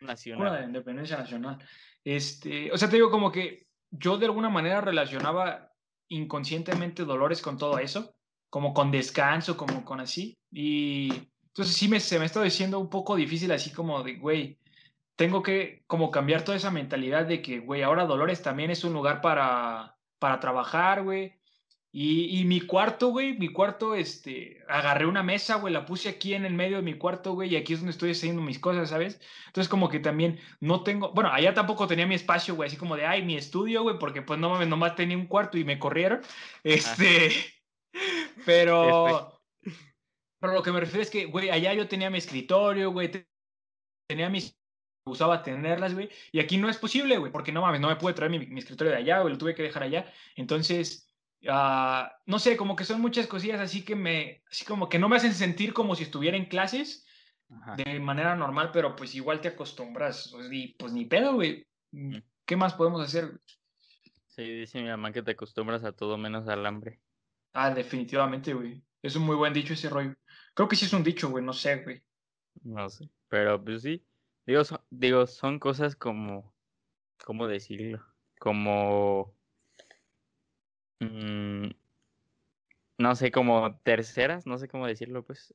Nacional. 0.00 0.38
Cuna 0.38 0.52
de 0.54 0.60
la 0.60 0.66
independencia 0.66 1.16
nacional. 1.16 1.58
Este, 2.04 2.72
o 2.72 2.78
sea, 2.78 2.88
te 2.88 2.96
digo 2.96 3.10
como 3.10 3.30
que 3.30 3.66
yo 3.90 4.18
de 4.18 4.26
alguna 4.26 4.48
manera 4.48 4.80
relacionaba 4.80 5.69
inconscientemente 6.10 7.04
dolores 7.04 7.40
con 7.40 7.56
todo 7.56 7.78
eso, 7.78 8.14
como 8.50 8.74
con 8.74 8.90
descanso, 8.90 9.56
como 9.56 9.84
con 9.84 10.00
así. 10.00 10.36
Y 10.50 11.10
entonces 11.46 11.74
sí 11.76 11.88
me, 11.88 12.00
se 12.00 12.18
me 12.18 12.26
está 12.26 12.42
diciendo 12.42 12.78
un 12.78 12.90
poco 12.90 13.16
difícil 13.16 13.50
así 13.52 13.72
como 13.72 14.02
de, 14.02 14.16
güey, 14.16 14.58
tengo 15.16 15.42
que 15.42 15.82
como 15.86 16.10
cambiar 16.10 16.44
toda 16.44 16.56
esa 16.56 16.70
mentalidad 16.70 17.26
de 17.26 17.42
que, 17.42 17.60
güey, 17.60 17.82
ahora 17.82 18.06
Dolores 18.06 18.42
también 18.42 18.70
es 18.70 18.84
un 18.84 18.92
lugar 18.92 19.20
para, 19.20 19.96
para 20.18 20.40
trabajar, 20.40 21.02
güey. 21.02 21.39
Y, 21.92 22.44
mi 22.44 22.60
cuarto, 22.60 23.08
güey, 23.08 23.36
mi 23.36 23.48
cuarto, 23.48 23.96
este, 23.96 24.62
agarré 24.68 25.06
una 25.06 25.24
mesa, 25.24 25.56
güey, 25.56 25.74
la 25.74 25.86
puse 25.86 26.08
aquí 26.08 26.34
en 26.34 26.44
el 26.44 26.54
medio 26.54 26.76
de 26.76 26.84
mi 26.84 26.94
cuarto, 26.94 27.32
güey, 27.32 27.52
y 27.52 27.56
aquí 27.56 27.72
es 27.72 27.80
donde 27.80 27.90
estoy 27.90 28.12
haciendo 28.12 28.42
mis 28.42 28.60
cosas, 28.60 28.90
¿sabes? 28.90 29.20
Entonces, 29.48 29.68
como 29.68 29.88
que 29.88 29.98
también 29.98 30.38
no 30.60 30.84
tengo, 30.84 31.12
bueno, 31.12 31.32
allá 31.32 31.52
tampoco 31.52 31.88
tenía 31.88 32.06
mi 32.06 32.14
espacio, 32.14 32.54
güey, 32.54 32.68
así 32.68 32.76
como 32.76 32.94
de, 32.94 33.06
ay, 33.06 33.24
mi 33.24 33.36
estudio, 33.36 33.82
güey, 33.82 33.98
porque 33.98 34.22
pues 34.22 34.38
no 34.38 34.50
mames, 34.50 34.68
nomás 34.68 34.94
tenía 34.94 35.16
un 35.16 35.26
cuarto 35.26 35.58
y 35.58 35.64
me 35.64 35.78
corrieron. 35.78 36.20
Este, 36.62 37.30
pero, 38.46 39.40
pero 40.38 40.52
lo 40.52 40.62
que 40.62 40.70
me 40.70 40.80
refiero 40.80 41.02
es 41.02 41.10
que, 41.10 41.24
güey, 41.24 41.50
allá 41.50 41.74
yo 41.74 41.88
tenía 41.88 42.08
mi 42.08 42.18
escritorio, 42.18 42.92
güey, 42.92 43.10
tenía 44.08 44.28
mis 44.28 44.60
usaba 45.04 45.42
tenerlas, 45.42 45.94
güey. 45.94 46.08
Y 46.32 46.40
aquí 46.40 46.56
no 46.56 46.68
es 46.68 46.78
posible, 46.78 47.18
güey, 47.18 47.32
porque 47.32 47.52
no 47.52 47.62
mames, 47.62 47.80
no 47.80 47.88
me 47.88 47.96
pude 47.96 48.14
traer 48.14 48.30
mi, 48.30 48.58
escritorio 48.58 48.92
de 48.92 48.98
allá, 48.98 49.20
güey, 49.20 49.32
lo 49.32 49.38
tuve 49.38 49.54
que 49.54 49.62
dejar 49.62 49.82
allá. 49.82 50.12
Entonces, 50.36 51.09
ah, 51.48 52.12
no 52.26 52.38
sé, 52.38 52.56
como 52.56 52.76
que 52.76 52.84
son 52.84 53.00
muchas 53.00 53.26
cosillas 53.26 53.60
así 53.60 53.84
que 53.84 53.96
me, 53.96 54.42
así 54.50 54.64
como 54.64 54.88
que 54.88 54.98
no 54.98 55.08
me 55.08 55.16
hacen 55.16 55.34
sentir 55.34 55.72
como 55.72 55.94
si 55.94 56.04
estuviera 56.04 56.36
en 56.36 56.46
clases 56.46 57.06
de 57.76 57.98
manera 57.98 58.36
normal, 58.36 58.70
pero 58.72 58.94
pues 58.94 59.14
igual 59.14 59.40
te 59.40 59.48
acostumbras. 59.48 60.28
Pues, 60.32 60.48
y 60.52 60.68
pues 60.74 60.92
ni 60.92 61.04
pedo, 61.04 61.34
güey. 61.34 61.66
Mm, 61.90 62.18
¿Qué 62.44 62.56
más 62.56 62.74
podemos 62.74 63.00
hacer? 63.02 63.40
Sí, 64.26 64.42
dice 64.42 64.80
mi 64.80 64.88
mamá 64.88 65.12
que 65.12 65.22
te 65.22 65.32
acostumbras 65.32 65.84
a 65.84 65.92
todo 65.92 66.16
menos 66.16 66.48
al 66.48 66.64
hambre. 66.64 67.00
Ah, 67.52 67.70
definitivamente, 67.70 68.54
güey. 68.54 68.82
Es 69.02 69.16
un 69.16 69.24
muy 69.24 69.36
buen 69.36 69.52
dicho 69.52 69.72
ese 69.72 69.88
rollo. 69.88 70.14
Creo 70.54 70.68
que 70.68 70.76
sí 70.76 70.84
es 70.84 70.92
un 70.92 71.02
dicho, 71.02 71.28
güey, 71.30 71.44
no 71.44 71.52
sé, 71.52 71.82
güey. 71.82 72.02
No 72.62 72.88
sé, 72.88 73.08
pero 73.28 73.62
pues 73.62 73.82
sí. 73.82 74.04
Digo, 74.46 74.64
son, 74.64 74.80
digo, 74.90 75.26
son 75.26 75.58
cosas 75.58 75.96
como, 75.96 76.54
¿cómo 77.24 77.46
decirlo? 77.46 78.04
Como, 78.38 79.34
mm, 81.00 81.70
no 82.98 83.14
sé, 83.14 83.30
como 83.30 83.76
terceras, 83.78 84.46
no 84.46 84.58
sé 84.58 84.68
cómo 84.68 84.86
decirlo, 84.86 85.24
pues, 85.24 85.54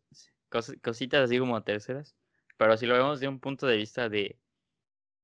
cositas 0.82 1.24
así 1.24 1.40
como 1.40 1.64
terceras, 1.64 2.16
pero 2.58 2.78
si 2.78 2.86
lo 2.86 2.96
vemos 2.96 3.20
de 3.20 3.28
un 3.28 3.40
punto 3.40 3.68
de 3.68 3.78
vista 3.78 4.10
de, 4.10 4.38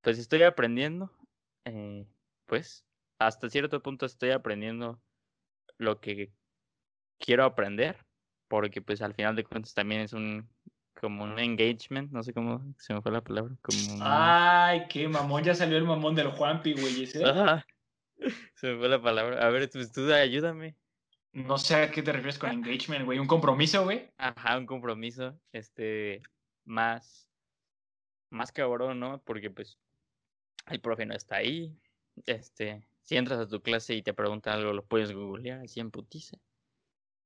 pues 0.02 0.20
estoy 0.20 0.44
aprendiendo, 0.44 1.12
eh, 1.66 2.06
pues, 2.46 2.86
hasta 3.20 3.50
cierto 3.50 3.82
punto 3.82 4.06
estoy 4.06 4.32
aprendiendo 4.32 5.02
lo 5.78 6.00
que 6.00 6.32
quiero 7.20 7.44
aprender, 7.44 7.98
porque 8.48 8.82
pues 8.82 9.02
al 9.02 9.14
final 9.14 9.36
de 9.36 9.44
cuentas 9.44 9.74
también 9.74 10.02
es 10.02 10.14
un 10.14 10.50
como 11.00 11.24
un 11.24 11.40
engagement, 11.40 12.12
no 12.12 12.22
sé 12.22 12.34
cómo 12.34 12.62
se 12.78 12.94
me 12.94 13.02
fue 13.02 13.12
la 13.12 13.22
palabra. 13.22 13.56
Como 13.62 13.98
Ay, 14.02 14.88
qué 14.88 15.08
mamón, 15.08 15.44
ya 15.44 15.56
salió 15.56 15.78
el 15.78 15.84
mamón 15.84 16.16
del 16.16 16.28
Juanpi, 16.28 16.74
güey. 16.74 17.04
¿ese? 17.04 17.24
Se 18.56 18.68
me 18.68 18.78
fue 18.78 18.90
la 18.90 19.02
palabra. 19.02 19.46
A 19.46 19.50
ver, 19.50 19.70
pues 19.70 19.92
tú 19.92 20.12
ayúdame. 20.12 20.76
No 21.34 21.58
sé 21.58 21.76
a 21.76 21.92
qué 21.92 22.04
te 22.04 22.12
refieres 22.12 22.38
con 22.38 22.52
engagement, 22.52 23.06
güey. 23.06 23.20
¿Un 23.20 23.28
compromiso, 23.28 23.84
güey? 23.84 24.10
Ajá, 24.18 24.58
un 24.58 24.66
compromiso. 24.66 25.40
Este, 25.52 26.22
más, 26.66 27.30
más 28.30 28.52
cabrón, 28.52 29.00
¿no? 29.00 29.22
Porque 29.24 29.50
pues 29.50 29.78
el 30.68 30.82
profe 30.82 31.06
no 31.06 31.16
está 31.16 31.38
ahí. 31.38 31.76
Este, 32.26 32.86
si 33.02 33.16
entras 33.16 33.40
a 33.40 33.48
tu 33.48 33.62
clase 33.62 33.96
y 33.96 34.04
te 34.04 34.14
preguntan 34.14 34.56
algo, 34.60 34.74
lo 34.74 34.86
puedes 34.86 35.14
googlear 35.14 35.62
así 35.62 35.80
en 35.80 35.92
putiza. 35.92 36.38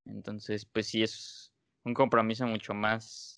Entonces, 0.06 0.66
pues 0.66 0.88
sí 0.88 1.02
es 1.02 1.52
un 1.84 1.94
compromiso 1.94 2.46
mucho 2.46 2.74
más 2.74 3.36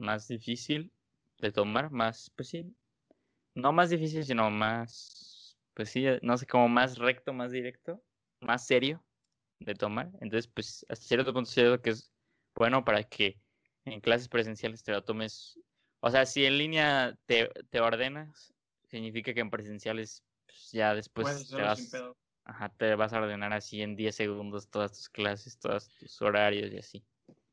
más 0.00 0.26
difícil 0.26 0.92
de 1.38 1.52
tomar, 1.52 1.90
más, 1.90 2.30
pues 2.34 2.48
sí, 2.48 2.74
no 3.54 3.72
más 3.72 3.90
difícil, 3.90 4.24
sino 4.24 4.50
más, 4.50 5.39
pues 5.74 5.90
sí, 5.90 6.04
no 6.22 6.36
sé, 6.36 6.46
como 6.46 6.68
más 6.68 6.98
recto, 6.98 7.32
más 7.32 7.52
directo, 7.52 8.02
más 8.40 8.66
serio 8.66 9.04
de 9.60 9.74
tomar. 9.74 10.10
Entonces, 10.20 10.48
pues 10.48 10.84
hasta 10.88 11.06
cierto 11.06 11.32
punto 11.32 11.50
siento 11.50 11.80
que 11.80 11.90
es 11.90 12.12
bueno 12.54 12.84
para 12.84 13.02
que 13.04 13.38
en 13.84 14.00
clases 14.00 14.28
presenciales 14.28 14.82
te 14.82 14.92
lo 14.92 15.02
tomes. 15.02 15.58
O 16.00 16.10
sea, 16.10 16.26
si 16.26 16.44
en 16.44 16.58
línea 16.58 17.16
te, 17.26 17.50
te 17.70 17.80
ordenas, 17.80 18.54
significa 18.88 19.32
que 19.34 19.40
en 19.40 19.50
presenciales 19.50 20.24
pues, 20.46 20.70
ya 20.72 20.94
después 20.94 21.48
te 21.48 21.62
vas, 21.62 21.92
ajá, 22.44 22.68
te 22.70 22.94
vas 22.94 23.12
a 23.12 23.20
ordenar 23.20 23.52
así 23.52 23.82
en 23.82 23.96
10 23.96 24.14
segundos 24.14 24.68
todas 24.68 24.92
tus 24.92 25.08
clases, 25.08 25.58
todos 25.58 25.88
tus 25.94 26.20
horarios 26.22 26.72
y 26.72 26.78
así. 26.78 27.04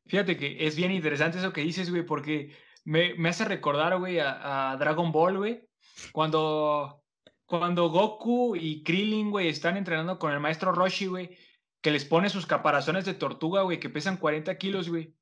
Fíjate 0.06 0.36
que 0.36 0.66
es 0.66 0.74
bien 0.74 0.90
interesante 0.90 1.38
eso 1.38 1.52
que 1.52 1.60
dices, 1.60 1.90
güey, 1.90 2.04
porque 2.04 2.54
me, 2.84 3.14
me 3.14 3.28
hace 3.28 3.44
recordar, 3.44 3.98
güey, 3.98 4.18
a, 4.20 4.74
Dragon 4.78 5.12
Ball, 5.12 5.36
güey. 5.36 5.68
Cuando, 6.12 7.04
cuando 7.48 7.88
Goku 7.88 8.56
y 8.56 8.82
Krillin, 8.84 9.30
güey, 9.30 9.48
están 9.48 9.78
entrenando 9.78 10.18
con 10.18 10.32
el 10.32 10.38
maestro 10.38 10.70
Roshi, 10.70 11.06
güey, 11.06 11.38
que 11.80 11.90
les 11.90 12.04
pone 12.04 12.28
sus 12.28 12.44
caparazones 12.44 13.06
de 13.06 13.14
tortuga, 13.14 13.62
güey, 13.62 13.80
que 13.80 13.88
pesan 13.88 14.18
40 14.18 14.58
kilos, 14.58 14.90
güey. 14.90 15.14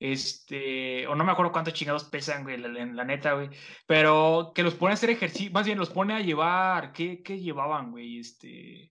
Este, 0.00 1.06
o 1.06 1.14
no 1.14 1.24
me 1.24 1.32
acuerdo 1.32 1.52
cuántos 1.52 1.74
chingados 1.74 2.04
pesan, 2.04 2.42
güey, 2.42 2.56
la, 2.56 2.68
la, 2.68 3.04
neta, 3.04 3.34
güey. 3.34 3.50
Pero 3.86 4.52
que 4.54 4.62
los 4.62 4.74
pone 4.74 4.92
a 4.92 4.94
hacer 4.94 5.10
ejercicio, 5.10 5.52
más 5.52 5.66
bien 5.66 5.76
los 5.78 5.90
pone 5.90 6.14
a 6.14 6.20
llevar, 6.20 6.92
¿qué, 6.92 7.22
qué 7.22 7.38
llevaban, 7.38 7.90
güey? 7.90 8.18
Este, 8.18 8.90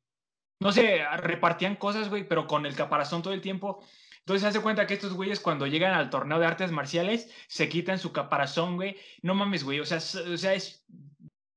no 0.60 0.72
sé, 0.72 1.04
repartían 1.18 1.78
cosas, 1.78 2.10
güey, 2.10 2.28
pero 2.28 2.46
con 2.46 2.68
el 2.68 2.76
caparazón 2.76 3.24
todo 3.24 3.34
el 3.34 3.42
tiempo. 3.42 3.84
Entonces 4.20 4.44
se 4.44 4.48
hace 4.50 4.62
cuenta 4.62 4.86
que 4.86 4.94
estos 4.94 5.14
güeyes 5.14 5.40
cuando 5.40 5.66
llegan 5.66 5.96
al 5.96 6.12
torneo 6.12 6.38
de 6.38 6.46
artes 6.46 6.72
marciales 6.72 7.34
se 7.48 7.70
quitan 7.70 7.98
su 7.98 8.14
caparazón, 8.14 8.76
güey. 8.76 8.98
No 9.24 9.34
mames, 9.34 9.64
güey. 9.64 9.80
O 9.80 9.86
sea, 9.86 9.98
o 9.98 10.38
sea 10.38 10.54
es, 10.54 10.86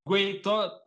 güey, 0.03 0.41
todo, 0.41 0.86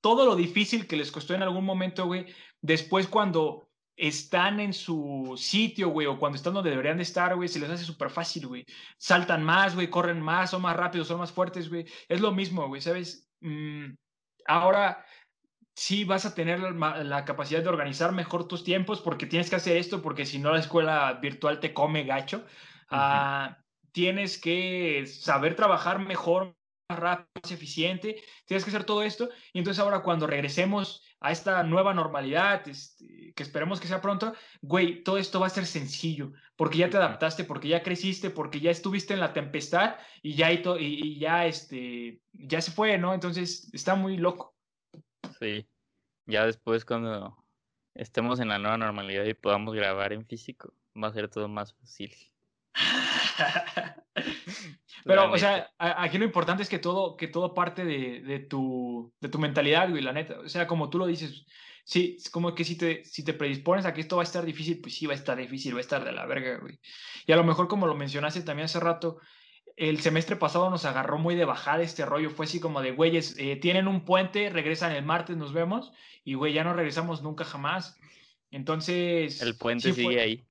todo 0.00 0.24
lo 0.26 0.36
difícil 0.36 0.86
que 0.86 0.96
les 0.96 1.12
costó 1.12 1.34
en 1.34 1.42
algún 1.42 1.64
momento, 1.64 2.06
güey. 2.06 2.26
Después 2.60 3.06
cuando 3.06 3.70
están 3.96 4.60
en 4.60 4.72
su 4.72 5.34
sitio, 5.36 5.90
güey, 5.90 6.06
o 6.06 6.18
cuando 6.18 6.36
están 6.36 6.54
donde 6.54 6.70
deberían 6.70 6.96
de 6.96 7.02
estar, 7.02 7.36
güey, 7.36 7.48
se 7.48 7.60
les 7.60 7.68
hace 7.68 7.84
súper 7.84 8.10
fácil, 8.10 8.46
güey. 8.46 8.64
Saltan 8.96 9.44
más, 9.44 9.74
güey, 9.74 9.90
corren 9.90 10.20
más, 10.22 10.50
son 10.50 10.62
más 10.62 10.76
rápidos, 10.76 11.08
son 11.08 11.18
más 11.18 11.32
fuertes, 11.32 11.68
güey. 11.68 11.84
Es 12.08 12.20
lo 12.20 12.32
mismo, 12.32 12.66
güey, 12.66 12.80
¿sabes? 12.80 13.28
Mm, 13.40 13.94
ahora 14.46 15.04
sí 15.74 16.04
vas 16.04 16.24
a 16.26 16.34
tener 16.34 16.60
la, 16.60 17.24
capacidad 17.24 17.62
de 17.62 17.68
organizar 17.68 18.12
mejor 18.12 18.48
tus 18.48 18.64
tiempos 18.64 19.00
porque 19.00 19.26
tienes 19.26 19.50
que 19.50 19.56
hacer 19.56 19.76
esto, 19.76 20.02
porque 20.02 20.26
si 20.26 20.38
no 20.38 20.52
la 20.52 20.60
escuela 20.60 21.12
virtual 21.14 21.60
te 21.60 21.74
come 21.74 22.04
gacho. 22.04 22.44
Ah, 22.90 23.58
tienes 23.92 24.38
que 24.38 25.06
saber 25.06 25.56
trabajar 25.56 25.98
mejor, 25.98 26.56
rápido, 26.96 27.28
más 27.42 27.52
eficiente. 27.52 28.22
Tienes 28.44 28.64
que 28.64 28.70
hacer 28.70 28.84
todo 28.84 29.02
esto. 29.02 29.28
Y 29.52 29.58
entonces 29.58 29.80
ahora 29.80 30.02
cuando 30.02 30.26
regresemos 30.26 31.04
a 31.20 31.32
esta 31.32 31.62
nueva 31.62 31.94
normalidad, 31.94 32.66
este, 32.68 33.32
que 33.34 33.42
esperemos 33.42 33.80
que 33.80 33.88
sea 33.88 34.00
pronto, 34.00 34.34
güey, 34.62 35.02
todo 35.02 35.18
esto 35.18 35.40
va 35.40 35.46
a 35.46 35.50
ser 35.50 35.66
sencillo, 35.66 36.32
porque 36.56 36.78
ya 36.78 36.88
te 36.88 36.96
adaptaste, 36.96 37.44
porque 37.44 37.68
ya 37.68 37.82
creciste, 37.82 38.30
porque 38.30 38.60
ya 38.60 38.70
estuviste 38.70 39.14
en 39.14 39.20
la 39.20 39.32
tempestad 39.32 39.96
y 40.22 40.34
ya, 40.34 40.50
y, 40.50 40.62
y 40.78 41.18
ya, 41.18 41.46
este, 41.46 42.20
ya 42.32 42.60
se 42.60 42.70
fue, 42.70 42.96
¿no? 42.98 43.12
Entonces 43.12 43.68
está 43.72 43.94
muy 43.94 44.16
loco. 44.16 44.56
Sí. 45.38 45.66
Ya 46.26 46.46
después 46.46 46.84
cuando 46.84 47.44
estemos 47.94 48.40
en 48.40 48.48
la 48.48 48.58
nueva 48.58 48.78
normalidad 48.78 49.24
y 49.24 49.34
podamos 49.34 49.74
grabar 49.74 50.12
en 50.12 50.26
físico, 50.26 50.72
va 50.96 51.08
a 51.08 51.12
ser 51.12 51.28
todo 51.28 51.48
más 51.48 51.74
fácil. 51.74 52.14
Pero, 55.04 55.32
o 55.32 55.38
sea, 55.38 55.70
aquí 55.78 56.18
lo 56.18 56.24
importante 56.24 56.62
es 56.62 56.68
que 56.68 56.78
todo, 56.78 57.16
que 57.16 57.28
todo 57.28 57.54
parte 57.54 57.84
de, 57.84 58.20
de, 58.20 58.40
tu, 58.40 59.12
de 59.20 59.28
tu 59.28 59.38
mentalidad, 59.38 59.88
güey, 59.88 60.02
la 60.02 60.12
neta. 60.12 60.40
O 60.40 60.48
sea, 60.48 60.66
como 60.66 60.90
tú 60.90 60.98
lo 60.98 61.06
dices, 61.06 61.46
sí, 61.84 62.16
es 62.18 62.30
como 62.30 62.54
que 62.54 62.64
si 62.64 62.76
te, 62.76 63.04
si 63.04 63.24
te 63.24 63.34
predispones 63.34 63.86
a 63.86 63.94
que 63.94 64.00
esto 64.00 64.16
va 64.16 64.22
a 64.22 64.24
estar 64.24 64.44
difícil, 64.44 64.80
pues 64.80 64.94
sí, 64.94 65.06
va 65.06 65.12
a 65.12 65.16
estar 65.16 65.36
difícil, 65.36 65.74
va 65.74 65.78
a 65.78 65.82
estar 65.82 66.04
de 66.04 66.12
la 66.12 66.26
verga, 66.26 66.58
güey. 66.58 66.78
Y 67.26 67.32
a 67.32 67.36
lo 67.36 67.44
mejor, 67.44 67.68
como 67.68 67.86
lo 67.86 67.94
mencionaste 67.94 68.42
también 68.42 68.66
hace 68.66 68.80
rato, 68.80 69.18
el 69.76 70.00
semestre 70.00 70.36
pasado 70.36 70.68
nos 70.68 70.84
agarró 70.84 71.18
muy 71.18 71.34
de 71.34 71.44
bajada 71.44 71.82
este 71.82 72.04
rollo. 72.04 72.30
Fue 72.30 72.44
así 72.44 72.60
como 72.60 72.82
de, 72.82 72.92
güeyes, 72.92 73.36
eh, 73.38 73.56
tienen 73.56 73.88
un 73.88 74.04
puente, 74.04 74.50
regresan 74.50 74.92
el 74.92 75.04
martes, 75.04 75.36
nos 75.36 75.52
vemos. 75.52 75.92
Y, 76.22 76.34
güey, 76.34 76.52
ya 76.52 76.64
no 76.64 76.74
regresamos 76.74 77.22
nunca 77.22 77.44
jamás. 77.44 77.98
Entonces... 78.50 79.40
El 79.40 79.56
puente 79.56 79.92
sigue 79.92 80.20
ahí. 80.20 80.46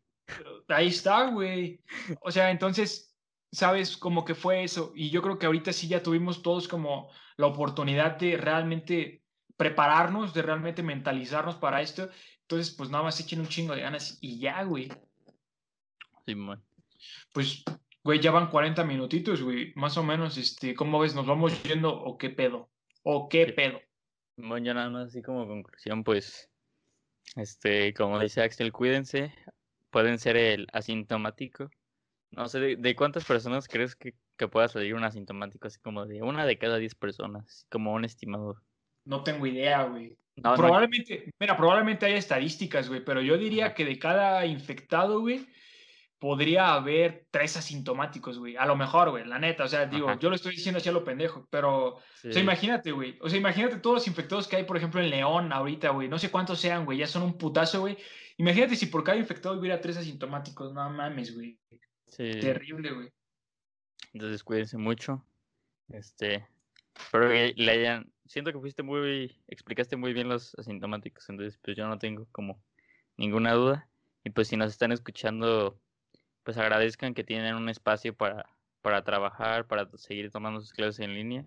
Ahí 0.68 0.88
está, 0.88 1.30
güey. 1.30 1.82
O 2.22 2.32
sea, 2.32 2.52
entonces, 2.52 3.09
¿sabes? 3.52 3.98
Como 3.98 4.26
que 4.26 4.36
fue 4.36 4.64
eso. 4.64 4.92
Y 4.96 5.10
yo 5.10 5.22
creo 5.22 5.40
que 5.40 5.46
ahorita 5.46 5.74
sí 5.74 5.88
ya 5.88 6.04
tuvimos 6.04 6.42
todos 6.42 6.68
como 6.68 7.10
la 7.38 7.48
oportunidad 7.48 8.18
de 8.18 8.38
realmente 8.38 9.24
prepararnos, 9.58 10.34
de 10.34 10.42
realmente 10.42 10.84
mentalizarnos 10.84 11.56
para 11.56 11.82
esto. 11.82 12.10
Entonces, 12.42 12.74
pues 12.76 12.90
nada 12.90 13.04
más 13.04 13.20
echen 13.20 13.40
un 13.40 13.48
chingo 13.48 13.76
de 13.76 13.82
ganas 13.82 14.18
y 14.22 14.40
ya, 14.40 14.64
güey. 14.64 14.90
Sí, 16.26 16.36
man. 16.36 16.64
Pues 17.34 17.64
Güey, 18.04 18.22
ya 18.22 18.32
van 18.32 18.50
40 18.50 18.86
minutitos, 18.86 19.42
güey. 19.42 19.74
Más 19.76 19.98
o 19.98 20.04
menos, 20.04 20.38
este, 20.38 20.74
¿cómo 20.74 21.00
ves? 21.00 21.16
¿Nos 21.16 21.28
vamos 21.28 21.62
yendo 21.64 21.94
o 21.94 22.18
qué 22.18 22.30
pedo? 22.30 22.70
¿O 23.04 23.28
qué 23.28 23.48
pedo? 23.48 23.82
Bueno, 24.38 24.66
ya 24.66 24.74
nada 24.74 24.90
más 24.90 25.08
así 25.10 25.22
como 25.22 25.46
conclusión, 25.46 26.04
pues, 26.04 26.50
este, 27.36 27.94
como 27.94 28.20
dice 28.20 28.42
Axel, 28.42 28.72
cuídense. 28.72 29.34
Pueden 29.90 30.18
ser 30.18 30.38
el 30.38 30.68
asintomático. 30.72 31.70
No 32.32 32.48
sé, 32.48 32.76
¿de, 32.78 32.96
cuántas 32.96 33.26
personas 33.26 33.68
crees 33.68 33.96
que, 33.96 34.14
que, 34.38 34.48
pueda 34.48 34.68
salir 34.68 34.94
un 34.94 35.04
asintomático? 35.04 35.68
Así 35.68 35.80
como 35.80 36.06
de 36.06 36.22
una 36.22 36.46
de 36.46 36.58
cada 36.58 36.78
10 36.78 36.96
personas, 36.96 37.66
como 37.70 37.94
un 37.94 38.06
estimador. 38.06 38.62
No 39.06 39.24
tengo 39.24 39.48
idea, 39.48 39.84
güey. 39.84 40.16
probablemente, 40.36 41.32
mira, 41.40 41.58
probablemente 41.58 42.06
haya 42.06 42.18
estadísticas, 42.18 42.88
güey, 42.88 43.04
pero 43.04 43.22
yo 43.22 43.38
diría 43.38 43.74
que 43.74 43.86
de 43.86 43.98
cada 43.98 44.46
infectado, 44.46 45.22
güey, 45.22 45.48
podría 46.20 46.74
haber 46.74 47.26
tres 47.32 47.58
asintomáticos, 47.58 48.38
güey. 48.38 48.58
A 48.58 48.66
lo 48.66 48.76
mejor, 48.76 49.10
güey, 49.10 49.26
la 49.26 49.40
neta. 49.40 49.64
O 49.64 49.68
sea, 49.68 49.86
digo, 49.86 50.14
yo 50.20 50.30
lo 50.30 50.36
estoy 50.36 50.52
diciendo 50.52 50.78
así 50.78 50.90
a 50.90 50.92
lo 50.92 51.04
pendejo, 51.04 51.48
pero, 51.50 51.96
o 51.96 52.02
sea, 52.32 52.42
imagínate, 52.42 52.92
güey. 52.92 53.18
O 53.22 53.30
sea, 53.30 53.40
imagínate 53.40 53.78
todos 53.78 53.96
los 53.96 54.08
infectados 54.08 54.48
que 54.48 54.58
hay, 54.58 54.64
por 54.64 54.78
ejemplo, 54.78 55.02
en 55.02 55.10
León 55.10 55.52
ahorita, 55.52 55.90
güey. 55.90 56.10
No 56.10 56.20
sé 56.20 56.30
cuántos 56.30 56.60
sean, 56.60 56.86
güey. 56.86 57.00
Ya 57.00 57.08
son 57.08 57.24
un 57.24 57.38
putazo, 57.38 57.80
güey. 57.80 57.98
Imagínate 58.38 58.76
si 58.76 58.88
por 58.88 59.04
cada 59.04 59.18
infectado 59.18 59.58
hubiera 59.58 59.82
tres 59.82 59.98
asintomáticos. 59.98 60.74
No 60.74 60.90
mames, 60.90 61.34
güey. 61.34 61.58
Sí. 62.10 62.32
Terrible, 62.40 62.92
güey. 62.92 63.12
Entonces 64.14 64.44
cuídense 64.44 64.78
mucho. 64.78 65.26
Este, 65.90 66.48
espero 66.96 67.30
que 67.30 67.54
le 67.56 67.72
hayan, 67.72 68.12
siento 68.26 68.52
que 68.52 68.60
fuiste 68.60 68.84
muy, 68.84 69.42
explicaste 69.48 69.96
muy 69.96 70.14
bien 70.14 70.30
los 70.30 70.56
asintomáticos, 70.56 71.28
entonces 71.30 71.60
pues 71.64 71.76
yo 71.76 71.88
no 71.88 71.98
tengo 71.98 72.28
como 72.32 72.62
ninguna 73.18 73.54
duda. 73.54 73.90
Y 74.24 74.32
pues 74.32 74.48
si 74.48 74.58
nos 74.58 74.72
están 74.72 74.92
escuchando, 74.92 75.80
pues 76.44 76.58
agradezcan 76.58 77.14
que 77.14 77.24
tienen 77.24 77.56
un 77.56 77.70
espacio 77.70 78.16
para, 78.16 78.50
para 78.82 79.04
trabajar, 79.04 79.68
para 79.68 79.90
seguir 79.98 80.32
tomando 80.32 80.62
sus 80.62 80.74
clases 80.74 81.00
en 81.00 81.14
línea, 81.14 81.46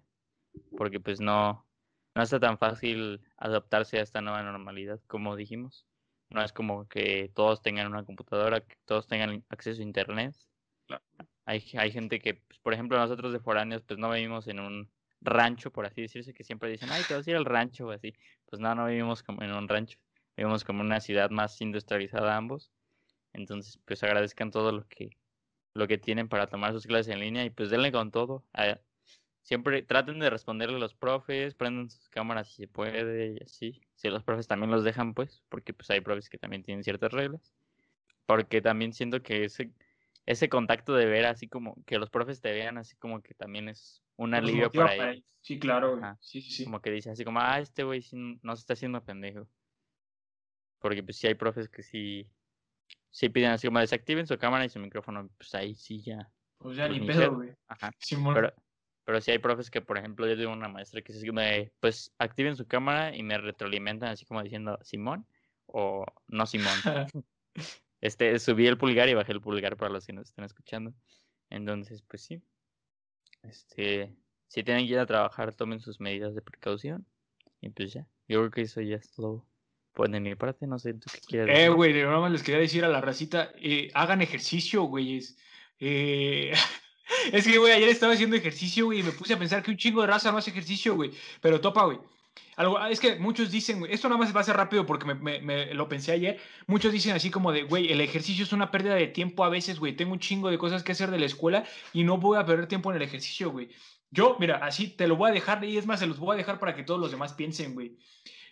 porque 0.76 1.00
pues 1.00 1.20
no, 1.20 1.66
no 2.14 2.22
está 2.22 2.40
tan 2.40 2.58
fácil 2.58 3.20
adaptarse 3.36 3.98
a 3.98 4.02
esta 4.02 4.20
nueva 4.20 4.42
normalidad, 4.42 5.00
como 5.06 5.36
dijimos. 5.36 5.86
No 6.30 6.42
es 6.42 6.52
como 6.52 6.88
que 6.88 7.30
todos 7.34 7.60
tengan 7.60 7.88
una 7.88 8.04
computadora, 8.04 8.62
que 8.62 8.76
todos 8.86 9.06
tengan 9.06 9.44
acceso 9.50 9.82
a 9.82 9.84
internet. 9.84 10.34
Hay, 11.44 11.64
hay 11.78 11.90
gente 11.92 12.20
que, 12.20 12.34
pues, 12.34 12.58
por 12.60 12.72
ejemplo, 12.74 12.98
nosotros 12.98 13.32
de 13.32 13.40
foráneos, 13.40 13.82
pues 13.82 13.98
no 13.98 14.10
vivimos 14.10 14.46
en 14.48 14.60
un 14.60 14.90
rancho, 15.20 15.72
por 15.72 15.86
así 15.86 16.02
decirse, 16.02 16.34
que 16.34 16.44
siempre 16.44 16.70
dicen, 16.70 16.92
ay, 16.92 17.04
te 17.04 17.14
vas 17.14 17.26
a 17.26 17.30
ir 17.30 17.36
al 17.36 17.44
rancho 17.44 17.86
o 17.88 17.90
así. 17.90 18.14
Pues 18.46 18.60
no, 18.60 18.74
no 18.74 18.86
vivimos 18.86 19.22
como 19.22 19.42
en 19.42 19.52
un 19.52 19.68
rancho, 19.68 19.98
vivimos 20.36 20.64
como 20.64 20.80
en 20.82 20.86
una 20.86 21.00
ciudad 21.00 21.30
más 21.30 21.60
industrializada 21.60 22.36
ambos. 22.36 22.72
Entonces, 23.32 23.78
pues 23.86 24.02
agradezcan 24.02 24.50
todo 24.50 24.72
lo 24.72 24.88
que, 24.88 25.18
lo 25.74 25.88
que 25.88 25.98
tienen 25.98 26.28
para 26.28 26.48
tomar 26.48 26.72
sus 26.72 26.86
clases 26.86 27.14
en 27.14 27.20
línea 27.20 27.44
y 27.44 27.50
pues 27.50 27.70
denle 27.70 27.92
con 27.92 28.10
todo. 28.10 28.44
A- 28.54 28.80
siempre 29.42 29.82
traten 29.82 30.18
de 30.20 30.30
responderle 30.30 30.76
a 30.76 30.80
los 30.80 30.94
profes, 30.94 31.54
prendan 31.54 31.90
sus 31.90 32.08
cámaras 32.10 32.48
si 32.48 32.62
se 32.64 32.68
puede 32.68 33.34
y 33.34 33.44
así. 33.44 33.82
Si 33.94 34.08
los 34.08 34.24
profes 34.24 34.48
también 34.48 34.70
los 34.70 34.84
dejan, 34.84 35.14
pues, 35.14 35.42
porque 35.48 35.74
pues 35.74 35.90
hay 35.90 36.00
profes 36.00 36.28
que 36.30 36.38
también 36.38 36.62
tienen 36.62 36.84
ciertas 36.84 37.12
reglas. 37.12 37.52
Porque 38.26 38.60
también 38.62 38.92
siento 38.92 39.22
que 39.22 39.44
ese, 39.44 39.72
ese 40.26 40.48
contacto 40.48 40.94
de 40.94 41.06
ver 41.06 41.26
así 41.26 41.48
como 41.48 41.82
que 41.84 41.98
los 41.98 42.10
profes 42.10 42.40
te 42.40 42.52
vean 42.52 42.78
así 42.78 42.96
como 42.96 43.22
que 43.22 43.34
también 43.34 43.68
es 43.68 44.02
un 44.16 44.34
alivio 44.34 44.70
para 44.70 44.96
para 44.96 45.12
ellos. 45.12 45.24
Sí, 45.40 45.58
claro, 45.58 45.98
güey. 45.98 46.12
Sí, 46.20 46.40
sí, 46.40 46.50
sí. 46.52 46.64
Como 46.64 46.80
que 46.80 46.90
dice 46.90 47.10
así 47.10 47.24
como, 47.24 47.40
ah, 47.40 47.58
este 47.58 47.82
güey 47.82 48.04
no 48.12 48.54
se 48.54 48.60
está 48.60 48.74
haciendo 48.74 49.04
pendejo. 49.04 49.48
Porque 50.78 51.02
pues 51.02 51.16
sí 51.16 51.26
hay 51.26 51.34
profes 51.34 51.68
que 51.68 51.82
sí, 51.82 52.28
sí 53.10 53.28
piden 53.28 53.50
así 53.50 53.66
como 53.66 53.80
desactiven 53.80 54.26
su 54.26 54.38
cámara 54.38 54.64
y 54.64 54.68
su 54.68 54.78
micrófono. 54.78 55.28
Pues 55.36 55.54
ahí 55.54 55.74
sí 55.74 56.00
ya. 56.00 56.30
Pues 56.58 56.76
ya 56.76 56.86
pues, 56.86 57.00
ni 57.00 57.06
pedo, 57.06 57.34
güey. 57.34 57.50
Ajá. 57.66 57.90
Simón. 57.98 58.34
Pero, 58.34 58.52
pero 59.04 59.20
sí 59.20 59.32
hay 59.32 59.38
profes 59.38 59.68
que, 59.68 59.80
por 59.80 59.98
ejemplo, 59.98 60.28
yo 60.28 60.36
tengo 60.36 60.52
una 60.52 60.68
maestra 60.68 61.02
que 61.02 61.12
de, 61.12 61.72
pues 61.80 62.12
activen 62.18 62.56
su 62.56 62.66
cámara 62.68 63.14
y 63.14 63.24
me 63.24 63.36
retroalimentan 63.36 64.10
así 64.10 64.24
como 64.24 64.42
diciendo 64.42 64.78
Simón 64.82 65.26
o 65.66 66.06
no 66.28 66.46
Simón. 66.46 66.72
Este, 68.02 68.38
subí 68.38 68.66
el 68.66 68.76
pulgar 68.76 69.08
y 69.08 69.14
bajé 69.14 69.32
el 69.32 69.40
pulgar 69.40 69.76
para 69.78 69.90
los 69.92 70.04
que 70.04 70.12
nos 70.12 70.28
están 70.28 70.44
escuchando. 70.44 70.92
Entonces, 71.48 72.02
pues 72.02 72.22
sí. 72.22 72.42
Este, 73.42 74.14
si 74.48 74.62
tienen 74.62 74.86
que 74.86 74.92
ir 74.92 74.98
a 74.98 75.06
trabajar, 75.06 75.54
tomen 75.54 75.80
sus 75.80 76.00
medidas 76.00 76.34
de 76.34 76.42
precaución. 76.42 77.06
Y 77.60 77.70
pues 77.70 77.92
ya. 77.94 78.06
Yo 78.28 78.40
creo 78.40 78.50
que 78.50 78.62
eso 78.62 78.80
ya 78.80 78.96
es 78.96 79.10
todo. 79.12 79.46
Pues 79.92 80.10
de 80.10 80.20
mi 80.20 80.34
parte, 80.34 80.66
no 80.66 80.78
sé, 80.78 80.94
¿tú 80.94 81.10
qué 81.12 81.20
quieres 81.20 81.48
Eh, 81.56 81.60
decir? 81.60 81.74
güey, 81.74 81.92
de 81.92 82.04
broma 82.06 82.28
les 82.28 82.42
quería 82.42 82.60
decir 82.60 82.84
a 82.84 82.88
la 82.88 83.00
racita, 83.00 83.52
eh, 83.56 83.90
hagan 83.94 84.22
ejercicio, 84.22 84.82
güeyes. 84.84 85.36
Eh, 85.78 86.52
es 87.32 87.46
que, 87.46 87.58
güey, 87.58 87.72
ayer 87.72 87.88
estaba 87.90 88.14
haciendo 88.14 88.34
ejercicio, 88.36 88.86
güey, 88.86 89.00
y 89.00 89.02
me 89.02 89.12
puse 89.12 89.34
a 89.34 89.38
pensar 89.38 89.62
que 89.62 89.70
un 89.70 89.76
chingo 89.76 90.00
de 90.00 90.06
raza 90.08 90.32
no 90.32 90.38
hace 90.38 90.50
ejercicio, 90.50 90.94
güey. 90.94 91.10
Pero 91.40 91.60
topa, 91.60 91.84
güey. 91.84 91.98
Algo, 92.56 92.78
ah, 92.78 92.90
es 92.90 93.00
que 93.00 93.16
muchos 93.16 93.50
dicen, 93.50 93.86
esto 93.88 94.08
nada 94.08 94.18
más 94.18 94.34
va 94.36 94.40
a 94.40 94.44
ser 94.44 94.56
rápido 94.56 94.84
porque 94.84 95.06
me 95.14 95.74
lo 95.74 95.88
pensé 95.88 96.12
ayer. 96.12 96.38
Muchos 96.66 96.92
dicen 96.92 97.14
así 97.14 97.30
como 97.30 97.50
de, 97.50 97.62
güey, 97.62 97.90
el 97.90 98.00
ejercicio 98.00 98.44
es 98.44 98.52
una 98.52 98.70
pérdida 98.70 98.94
de 98.94 99.06
tiempo 99.06 99.44
a 99.44 99.48
veces, 99.48 99.78
güey. 99.78 99.96
Tengo 99.96 100.12
un 100.12 100.18
chingo 100.18 100.50
de 100.50 100.58
cosas 100.58 100.82
que 100.82 100.92
hacer 100.92 101.10
de 101.10 101.18
la 101.18 101.26
escuela 101.26 101.64
y 101.92 102.04
no 102.04 102.18
voy 102.18 102.38
a 102.38 102.44
perder 102.44 102.66
tiempo 102.66 102.90
en 102.90 102.96
el 102.96 103.02
ejercicio, 103.02 103.50
güey. 103.50 103.70
Yo, 104.10 104.36
mira, 104.38 104.58
así 104.58 104.88
te 104.88 105.08
lo 105.08 105.16
voy 105.16 105.30
a 105.30 105.34
dejar 105.34 105.64
y 105.64 105.78
es 105.78 105.86
más, 105.86 106.00
se 106.00 106.06
los 106.06 106.18
voy 106.18 106.34
a 106.34 106.36
dejar 106.36 106.58
para 106.58 106.74
que 106.74 106.82
todos 106.82 107.00
los 107.00 107.10
demás 107.10 107.32
piensen, 107.32 107.72
güey. 107.72 107.96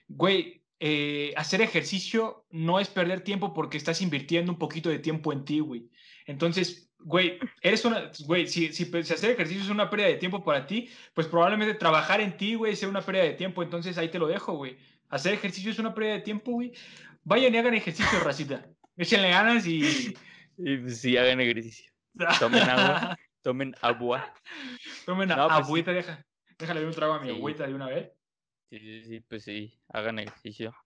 Güey, 0.09 0.65
eh, 0.79 1.35
hacer 1.37 1.61
ejercicio 1.61 2.47
no 2.51 2.81
es 2.81 2.89
perder 2.89 3.21
tiempo 3.21 3.53
porque 3.53 3.77
estás 3.77 4.01
invirtiendo 4.01 4.51
un 4.51 4.59
poquito 4.59 4.89
de 4.89 4.99
tiempo 4.99 5.35
en 5.35 5.45
ti, 5.45 5.61
güey. 5.61 5.91
Entonces, 6.25 6.90
güey, 7.05 7.39
eres 7.63 7.85
una, 7.85 8.11
güey, 8.27 8.47
si, 8.47 8.73
si, 8.73 8.85
si 8.85 9.13
hacer 9.13 9.31
ejercicio 9.33 9.63
es 9.63 9.71
una 9.71 9.89
pérdida 9.91 10.09
de 10.09 10.17
tiempo 10.17 10.43
para 10.45 10.67
ti, 10.67 10.91
pues 11.15 11.27
probablemente 11.27 11.75
trabajar 11.75 12.21
en 12.21 12.37
ti, 12.37 12.55
güey, 12.55 12.77
sea 12.77 12.89
una 12.89 13.01
pérdida 13.03 13.25
de 13.25 13.35
tiempo. 13.35 13.63
Entonces 13.63 13.97
ahí 13.99 14.09
te 14.11 14.19
lo 14.19 14.27
dejo, 14.29 14.55
güey. 14.55 14.77
Hacer 15.09 15.35
ejercicio 15.35 15.71
es 15.71 15.79
una 15.79 15.95
pérdida 15.95 16.15
de 16.15 16.21
tiempo, 16.21 16.53
güey. 16.53 16.73
Vayan 17.25 17.55
y 17.55 17.59
hagan 17.59 17.75
ejercicio, 17.75 18.21
racita. 18.21 18.67
Échenle 18.97 19.31
ganas 19.31 19.67
y... 19.67 20.15
Y 20.63 20.77
pues 20.77 21.01
sí, 21.01 21.17
hagan 21.17 21.41
ejercicio. 21.41 21.91
Tomen 22.39 22.69
agua. 22.69 23.19
Tomen 23.43 23.75
agua. 23.81 24.35
Tomen 25.07 25.29
No, 25.31 25.49
pues 25.49 25.67
agüita, 25.67 25.93
deja. 25.93 26.23
Déjale 26.59 26.85
un 26.85 26.93
trago 26.93 27.15
a 27.15 27.21
mi 27.21 27.29
Sí. 27.29 27.35
agüita 27.35 27.67
de 27.67 27.73
una 27.75 27.87
vez. 27.87 28.13
Sí, 28.69 28.79
sí, 28.79 29.05
sí, 29.05 29.21
pues 29.21 29.45
sí, 29.45 29.81
hagan 29.89 30.19
ejercicio. 30.19 30.77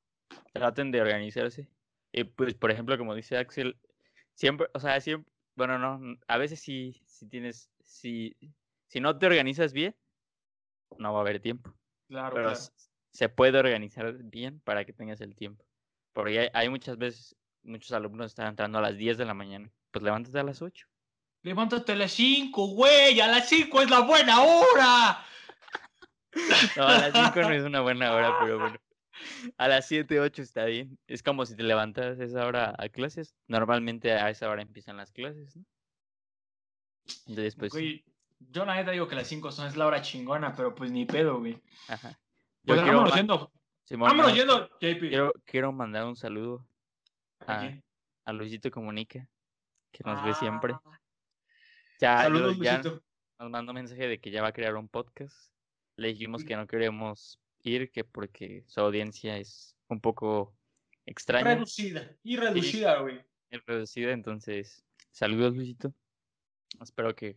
Traten 0.53 0.93
de 0.93 1.01
organizarse. 1.01 1.69
Y 2.13 2.23
pues, 2.23 2.55
por 2.55 2.71
ejemplo, 2.71 2.97
como 2.97 3.17
dice 3.17 3.37
Axel, 3.37 3.77
siempre, 4.35 4.69
o 4.73 4.79
sea, 4.79 5.01
siempre, 5.01 5.29
bueno, 5.57 5.79
no, 5.79 6.19
a 6.27 6.39
veces 6.39 6.61
sí, 6.61 7.03
si 7.07 7.27
tienes, 7.29 7.71
si, 7.83 8.37
si 8.89 9.01
no 9.01 9.19
te 9.19 9.27
organizas 9.27 9.73
bien, 9.73 9.97
no 10.99 11.13
va 11.13 11.19
a 11.21 11.23
haber 11.23 11.41
tiempo. 11.41 11.75
Claro, 12.09 12.35
Pero 12.35 12.51
claro. 12.51 12.65
se 13.13 13.29
puede 13.29 13.59
organizar 13.59 14.13
bien 14.15 14.61
para 14.61 14.85
que 14.85 14.93
tengas 14.93 15.21
el 15.21 15.35
tiempo. 15.35 15.65
Porque 16.13 16.39
hay, 16.39 16.49
hay 16.53 16.69
muchas 16.69 16.97
veces, 16.99 17.37
muchos 17.63 17.93
alumnos 17.93 18.27
están 18.27 18.49
entrando 18.49 18.79
a 18.79 18.83
las 18.83 18.97
10 18.97 19.19
de 19.19 19.25
la 19.25 19.35
mañana. 19.35 19.71
Pues 19.91 20.03
levántate 20.03 20.39
a 20.39 20.45
las 20.45 20.63
8. 20.63 20.87
Levántate 21.43 21.93
a 21.93 21.97
las 21.97 22.13
5, 22.13 22.67
güey. 22.69 23.21
A 23.21 23.29
las 23.29 23.49
5 23.49 23.83
es 23.83 23.91
la 23.91 24.01
buena 24.01 24.43
hora. 24.43 25.25
No, 26.77 26.83
a 26.89 26.99
las 26.99 27.13
5 27.13 27.43
no 27.43 27.51
es 27.55 27.63
una 27.63 27.81
buena 27.81 28.13
hora, 28.13 28.37
pero 28.41 28.59
bueno. 28.59 28.77
A 29.57 29.69
las 29.69 29.87
7, 29.89 30.21
8 30.21 30.43
está 30.43 30.65
bien. 30.65 30.99
Es 31.07 31.23
como 31.23 31.45
si 31.47 31.57
te 31.57 31.63
levantas 31.63 32.19
a 32.19 32.25
esa 32.25 32.47
hora 32.47 32.75
a 32.79 32.89
clases. 32.89 33.35
Normalmente 33.49 34.13
a 34.13 34.31
esa 34.31 34.49
hora 34.49 34.63
empiezan 34.63 34.97
las 34.97 35.13
clases, 35.13 35.57
¿no? 35.57 35.65
Entonces, 37.27 37.55
pues, 37.57 37.73
Güey, 37.73 38.05
yo 38.39 38.65
la 38.65 38.77
neta 38.77 38.91
digo 38.91 39.07
que 39.09 39.15
las 39.17 39.27
5 39.29 39.53
son 39.53 39.67
es 39.69 39.77
la 39.77 39.87
hora 39.87 40.03
chingona, 40.03 40.55
pero 40.55 40.75
pues 40.75 40.91
ni 40.91 41.05
pedo, 41.05 41.39
güey. 41.39 41.61
ajá. 41.89 42.11
Yo 42.11 42.75
Pues 42.75 42.81
quiero, 42.83 42.97
vámonos 42.99 43.15
yendo. 43.17 43.53
Simón, 43.85 44.09
Vámonos 44.09 44.31
no, 44.31 44.37
yendo, 44.37 44.69
JP. 44.81 45.09
quiero, 45.11 45.33
quiero 45.45 45.73
mandar 45.73 46.07
un 46.07 46.17
saludo 46.17 46.67
¿A 47.47 48.33
Luisito 48.33 48.71
Comunica, 48.71 49.29
que 49.93 50.03
nos 50.05 50.25
ve 50.25 50.33
siempre. 50.35 50.73
Ah, 50.73 51.01
Ya, 52.01 52.23
Saludos, 52.23 52.57
ya 52.59 52.79
Luisito. 52.79 53.03
nos 53.39 53.51
mandó 53.51 53.73
un 53.73 53.77
mensaje 53.77 54.09
de 54.09 54.19
que 54.19 54.31
ya 54.31 54.41
va 54.41 54.49
a 54.49 54.53
crear 54.53 54.75
un 54.77 54.89
podcast. 54.89 55.37
Le 55.97 56.09
dijimos 56.09 56.43
que 56.43 56.57
no 56.57 56.67
queremos 56.67 57.39
ir, 57.65 57.91
que 57.91 58.05
porque 58.05 58.65
su 58.67 58.81
audiencia 58.81 59.37
es 59.39 59.77
un 59.89 60.01
poco 60.01 60.55
extraña. 61.07 61.55
Reducida. 61.55 62.17
Y 62.23 62.37
reducida, 62.37 63.01
güey. 63.01 63.21
es 63.51 63.65
reducida, 63.67 64.13
entonces 64.13 64.85
saludos 65.11 65.55
Luisito. 65.55 65.93
Espero 66.81 67.15
que 67.15 67.37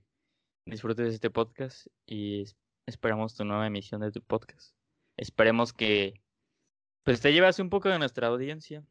disfrutes 0.65 1.13
este 1.13 1.29
podcast 1.29 1.87
y 2.05 2.41
es- 2.43 2.55
esperamos 2.85 3.35
tu 3.35 3.43
nueva 3.45 3.67
emisión 3.67 4.01
de 4.01 4.11
tu 4.11 4.21
podcast. 4.21 4.73
Esperemos 5.15 5.73
que 5.73 6.21
pues 7.03 7.21
te 7.21 7.31
llevas 7.31 7.59
un 7.59 7.69
poco 7.69 7.87
de 7.89 7.99
nuestra 7.99 8.27
audiencia 8.27 8.83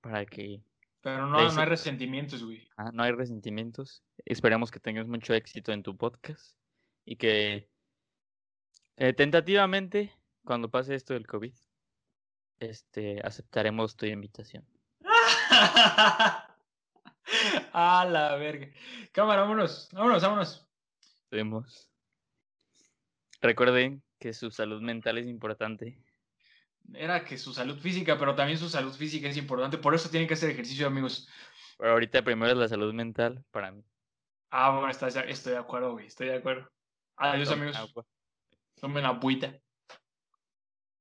para 0.00 0.24
que 0.26 0.60
Pero 1.00 1.26
no, 1.26 1.52
no 1.52 1.60
hay 1.60 1.66
resentimientos, 1.66 2.44
güey. 2.44 2.68
ah, 2.76 2.90
no 2.92 3.02
hay 3.02 3.12
resentimientos. 3.12 4.02
Esperemos 4.24 4.70
que 4.70 4.78
tengas 4.80 5.06
mucho 5.06 5.34
éxito 5.34 5.72
en 5.72 5.82
tu 5.82 5.96
podcast 5.96 6.54
y 7.04 7.16
que 7.16 7.68
eh, 8.96 9.12
tentativamente 9.12 10.12
cuando 10.46 10.70
pase 10.70 10.94
esto 10.94 11.12
del 11.12 11.26
COVID 11.26 11.52
este 12.58 13.20
aceptaremos 13.22 13.96
tu 13.96 14.06
invitación. 14.06 14.64
A 17.72 18.04
la 18.08 18.36
verga. 18.36 18.68
Cámara, 19.12 19.42
vámonos. 19.42 19.88
Vámonos, 19.92 20.22
vámonos. 20.22 20.66
Vemos. 21.30 21.90
Recuerden 23.42 24.02
que 24.18 24.32
su 24.32 24.50
salud 24.50 24.80
mental 24.80 25.18
es 25.18 25.26
importante. 25.26 26.02
Era 26.94 27.24
que 27.24 27.36
su 27.36 27.52
salud 27.52 27.78
física, 27.78 28.16
pero 28.16 28.34
también 28.34 28.58
su 28.58 28.68
salud 28.68 28.94
física 28.94 29.28
es 29.28 29.36
importante. 29.36 29.76
Por 29.76 29.94
eso 29.94 30.08
tienen 30.08 30.28
que 30.28 30.34
hacer 30.34 30.50
ejercicio, 30.50 30.86
amigos. 30.86 31.28
Pero 31.78 31.92
ahorita 31.92 32.22
primero 32.22 32.52
es 32.52 32.58
la 32.58 32.68
salud 32.68 32.94
mental 32.94 33.44
para 33.50 33.72
mí. 33.72 33.84
Ah, 34.50 34.70
bueno, 34.70 34.88
está- 34.88 35.08
estoy 35.08 35.52
de 35.52 35.58
acuerdo, 35.58 35.92
güey. 35.92 36.06
Estoy 36.06 36.28
de 36.28 36.36
acuerdo. 36.36 36.70
Adiós, 37.16 37.48
Tomen 37.48 37.68
amigos. 37.68 37.80
agua. 37.90 38.06
Tomen 38.76 39.04
agüita. 39.04 39.58